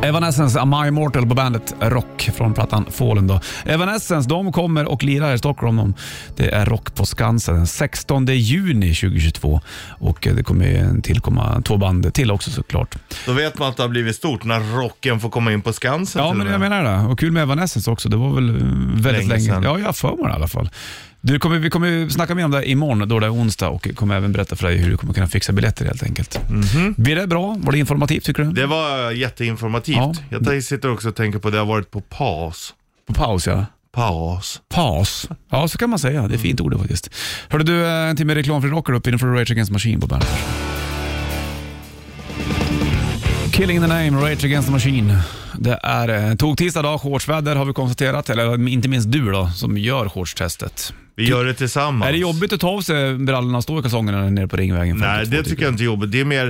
Evanescence, 0.02 0.60
Am 0.60 0.74
I 0.84 0.88
Immortal 0.88 1.26
på 1.28 1.34
bandet 1.34 1.74
Rock 1.80 2.30
från 2.36 2.54
plattan 2.54 2.86
Fallen. 2.90 3.26
Då. 3.26 3.40
Evanescence 3.64 4.28
de 4.28 4.52
kommer 4.52 4.88
och 4.88 5.02
lirar 5.04 5.34
i 5.34 5.38
Stockholm. 5.38 5.76
De- 5.76 5.94
Det 6.36 6.48
är 6.54 6.66
Rock 6.66 6.94
på 6.94 7.06
Skansen 7.06 7.54
den 7.54 7.66
16 7.66 8.26
juni 8.26 8.94
2022 8.94 9.60
och 9.98 10.26
eh, 10.26 10.34
det 10.34 10.42
kommer 10.42 11.00
tillkomma 11.00 11.62
två 11.64 11.76
band 11.76 12.14
till 12.14 12.30
också 12.30 12.50
såklart. 12.50 12.96
Då 13.26 13.32
vet 13.32 13.58
man 13.58 13.68
att 13.68 13.76
det 13.76 13.82
har 13.82 13.88
blivit 13.88 14.16
stort 14.16 14.44
när 14.44 14.60
rocken 14.60 15.20
får 15.20 15.30
komma 15.30 15.52
in 15.52 15.62
på 15.62 15.72
Skansen 15.72 16.22
Ja, 16.24 16.32
men 16.32 16.46
jag 16.46 16.60
menar 16.60 16.82
det. 16.84 17.08
Och 17.12 17.18
kul 17.18 17.32
med 17.32 17.42
Evanescence 17.42 17.90
också. 17.90 18.08
Det 18.08 18.16
var 18.16 18.30
väl 18.34 18.48
eh, 18.48 18.54
väldigt 18.54 19.04
Länge 19.04 19.28
länge, 19.28 19.40
sedan. 19.46 19.62
Ja, 19.62 19.78
jag 19.78 19.86
har 19.86 19.92
för 19.92 20.08
mig 20.16 20.24
det 20.24 20.30
i 20.30 20.34
alla 20.34 20.48
fall. 20.48 20.70
Du, 21.22 21.38
kommer, 21.38 21.58
vi 21.58 21.70
kommer 21.70 22.08
snacka 22.08 22.34
mer 22.34 22.44
om 22.44 22.50
det 22.50 22.70
imorgon, 22.70 23.08
då 23.08 23.18
det 23.18 23.26
är 23.26 23.32
onsdag 23.32 23.68
och 23.68 23.88
kommer 23.94 24.16
även 24.16 24.32
berätta 24.32 24.56
för 24.56 24.66
dig 24.66 24.76
hur 24.76 24.90
du 24.90 24.96
kommer 24.96 25.12
kunna 25.12 25.26
fixa 25.26 25.52
biljetter 25.52 25.84
helt 25.84 26.02
enkelt. 26.02 26.40
Blir 26.96 27.16
det 27.16 27.26
bra? 27.26 27.56
Var 27.58 27.72
det 27.72 27.78
informativt 27.78 28.24
tycker 28.24 28.42
du? 28.42 28.52
Det 28.52 28.66
var 28.66 29.10
jätteinformativt. 29.10 29.96
Ja. 29.96 30.14
Jag 30.28 30.64
sitter 30.64 30.92
också 30.92 31.08
och 31.08 31.16
tänker 31.16 31.38
på 31.38 31.50
det 31.50 31.58
har 31.58 31.66
varit 31.66 31.90
på 31.90 32.00
paus. 32.00 32.74
På 33.06 33.14
paus 33.14 33.46
ja. 33.46 33.66
Paus. 33.92 34.60
Paus. 34.68 35.28
Ja, 35.50 35.68
så 35.68 35.78
kan 35.78 35.90
man 35.90 35.98
säga. 35.98 36.28
Det 36.28 36.34
är 36.34 36.38
fint 36.38 36.60
ord 36.60 36.72
det 36.72 36.78
faktiskt. 36.78 37.10
Hörde 37.48 37.64
du, 37.64 37.86
eh, 37.86 38.10
en 38.10 38.16
timme 38.16 38.34
reklamfri 38.34 38.70
rocker 38.70 38.92
upp 38.92 39.06
inför 39.06 39.26
Rage 39.26 39.50
Against 39.50 39.72
Machine 39.72 40.00
på 40.00 40.06
bandet. 40.06 40.28
Killing 43.52 43.76
in 43.76 43.82
the 43.82 43.88
name, 43.88 44.10
Rage 44.10 44.44
Against 44.44 44.68
the 44.68 44.72
Machine. 44.72 45.18
Det 45.58 45.80
är 45.82 46.30
eh, 46.30 46.34
tog 46.34 46.58
tisdag 46.58 46.82
dag, 46.82 47.00
shortsväder 47.00 47.56
har 47.56 47.64
vi 47.64 47.72
konstaterat, 47.72 48.30
eller 48.30 48.68
inte 48.68 48.88
minst 48.88 49.12
du 49.12 49.30
då, 49.30 49.50
som 49.54 49.78
gör 49.78 50.08
shortstestet. 50.08 50.92
Vi 51.20 51.28
gör 51.28 51.44
det 51.44 51.54
tillsammans. 51.54 52.08
Är 52.08 52.12
det 52.12 52.18
jobbigt 52.18 52.52
att 52.52 52.60
ta 52.60 52.68
av 52.68 52.80
sig 52.80 53.14
brallorna 53.14 53.58
och 53.58 53.62
stå 53.64 53.78
i 53.78 53.82
kalsongerna 53.82 54.30
nere 54.30 54.48
på 54.48 54.56
Ringvägen? 54.56 54.96
Nej, 54.96 55.18
52, 55.24 55.36
det 55.36 55.48
tycker 55.48 55.62
jag 55.62 55.72
inte 55.72 55.82
är 55.82 55.84
jobbigt. 55.84 56.12
Det 56.12 56.20
är 56.20 56.24
mer 56.24 56.48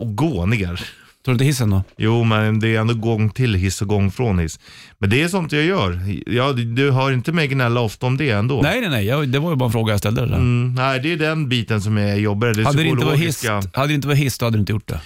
att 0.00 0.16
gå 0.16 0.46
ner. 0.46 0.66
Tror 0.76 0.84
du 1.24 1.32
inte 1.32 1.44
hissen 1.44 1.70
då? 1.70 1.82
Jo, 1.96 2.24
men 2.24 2.60
det 2.60 2.68
är 2.76 2.80
ändå 2.80 2.94
gång 2.94 3.30
till 3.30 3.54
hiss 3.54 3.82
och 3.82 3.88
gång 3.88 4.10
från 4.10 4.38
hiss. 4.38 4.60
Men 4.98 5.10
det 5.10 5.22
är 5.22 5.28
sånt 5.28 5.52
jag 5.52 5.64
gör. 5.64 6.00
Ja, 6.26 6.52
du- 6.52 6.64
du 6.64 6.90
har 6.90 7.12
inte 7.12 7.32
mig 7.32 7.48
gnälla 7.48 7.80
ofta 7.80 8.06
om 8.06 8.16
det 8.16 8.30
ändå. 8.30 8.60
Nej, 8.62 8.80
nej, 8.80 8.90
nej. 8.90 9.06
Jag, 9.06 9.28
det 9.28 9.38
var 9.38 9.50
ju 9.50 9.56
bara 9.56 9.64
en 9.66 9.72
fråga 9.72 9.92
jag 9.92 9.98
ställde. 10.00 10.26
Där. 10.26 10.34
Mm, 10.34 10.74
nej, 10.74 11.00
det 11.00 11.12
är 11.12 11.16
den 11.16 11.48
biten 11.48 11.80
som 11.82 11.98
är 11.98 12.16
jobbigare. 12.16 12.54
Det 12.54 12.64
Hade, 12.64 12.82
det 12.82 12.88
inte 12.88 13.04
varit 13.06 13.20
hiss, 13.20 13.44
hade 13.74 13.88
det 13.88 13.94
inte 13.94 14.08
varit 14.08 14.18
hiss, 14.18 14.38
då 14.38 14.46
hade 14.46 14.56
du 14.56 14.60
inte 14.60 14.72
gjort 14.72 14.88
det. 14.88 15.00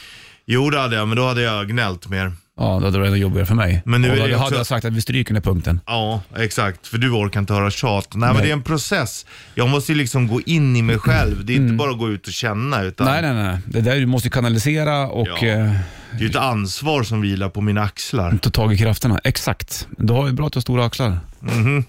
Jo, 0.46 0.70
det 0.70 0.80
hade 0.80 0.96
jag, 0.96 1.08
men 1.08 1.16
då 1.16 1.26
hade 1.26 1.42
jag 1.42 1.68
gnällt 1.68 2.08
mer. 2.08 2.32
Ja, 2.58 2.64
då 2.64 2.72
hade 2.86 2.90
det 2.90 2.98
varit 3.10 3.18
jobbigare 3.22 3.46
för 3.46 3.54
mig. 3.54 3.82
Men 3.84 4.02
nu 4.02 4.08
och 4.10 4.16
är 4.16 4.20
då 4.20 4.26
det 4.26 4.32
hade 4.32 4.44
också- 4.46 4.56
jag 4.56 4.66
sagt 4.66 4.84
att 4.84 4.92
vi 4.92 5.00
stryker 5.00 5.34
den 5.34 5.42
här 5.42 5.52
punkten. 5.52 5.80
Ja, 5.86 6.20
exakt. 6.36 6.86
För 6.86 6.98
du 6.98 7.10
orkar 7.10 7.40
inte 7.40 7.54
höra 7.54 7.70
tjat. 7.70 8.08
Nej, 8.14 8.26
men 8.28 8.34
Nej. 8.36 8.42
det 8.44 8.48
är 8.48 8.52
en 8.52 8.62
process. 8.62 9.26
Jag 9.54 9.68
måste 9.68 9.92
ju 9.92 9.98
liksom 9.98 10.26
gå 10.28 10.40
in 10.40 10.76
i 10.76 10.82
mig 10.82 10.98
själv. 10.98 11.44
Det 11.44 11.52
är 11.52 11.56
inte 11.56 11.72
bara 11.74 11.90
att 11.90 11.98
gå 11.98 12.08
ut 12.10 12.26
och 12.26 12.32
känna, 12.32 12.82
utan 12.82 13.06
Nej, 13.06 13.22
nej, 13.22 13.34
nej. 13.34 13.58
Det 13.66 13.80
där 13.80 13.96
du 13.96 14.06
måste 14.06 14.26
ju 14.26 14.30
kanalisera 14.32 15.08
och 15.08 15.28
Ja. 15.28 15.46
eh, 15.48 15.72
det 16.10 16.16
är 16.18 16.20
ju 16.20 16.26
ett 16.30 16.36
ansvar 16.36 17.02
som 17.02 17.20
vilar 17.20 17.48
på 17.48 17.60
mina 17.60 17.82
axlar. 17.82 18.38
ta 18.42 18.50
tag 18.50 18.72
i 18.72 18.78
krafterna. 18.78 19.20
Exakt. 19.24 19.88
Du 19.98 20.12
har 20.12 20.26
ju 20.26 20.32
bra 20.32 20.46
att 20.46 20.52
du 20.52 20.56
har 20.56 20.62
stora 20.62 20.84
axlar. 20.84 21.18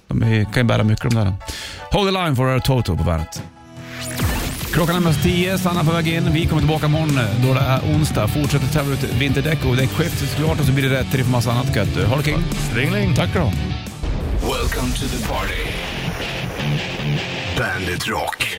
De 0.07 0.24
är, 0.24 0.43
kan 0.43 0.53
ju 0.55 0.63
bära 0.63 0.84
mycket 0.84 1.03
de 1.11 1.15
där. 1.15 1.34
Hold 1.91 2.07
the 2.13 2.24
line 2.24 2.36
for 2.36 2.59
Toto 2.59 2.97
på 2.97 3.03
bandet. 3.03 3.41
Klockan 4.78 4.95
är 4.95 4.99
mest 4.99 5.23
tio, 5.23 5.57
Sanna 5.57 5.84
på 5.84 5.91
väg 5.91 6.07
in. 6.07 6.34
Vi 6.34 6.45
kommer 6.45 6.61
tillbaka 6.61 6.86
imorgon 6.86 7.19
då 7.43 7.53
det 7.53 7.59
är 7.59 7.80
onsdag. 7.95 8.28
Fortsätter 8.28 8.67
tävla 8.67 8.93
ut 8.93 9.03
vinterdäck 9.03 9.65
och 9.65 9.75
däckskifte 9.75 10.28
såklart 10.28 10.59
och 10.59 10.65
så 10.65 10.71
blir 10.71 10.89
det 10.89 10.99
rätt 10.99 11.11
till 11.11 11.23
för 11.23 11.32
massa 11.32 11.51
annat 11.51 11.75
gött. 11.75 12.07
Ha 12.07 12.17
det 12.17 12.23
king. 12.23 12.43
Stringling. 12.71 13.15
Tack 13.15 13.34
då. 13.34 13.51
Welcome 14.41 14.93
to 14.93 15.07
the 15.07 15.28
party. 15.28 15.63
Bandit 17.57 18.07
Rock. 18.07 18.56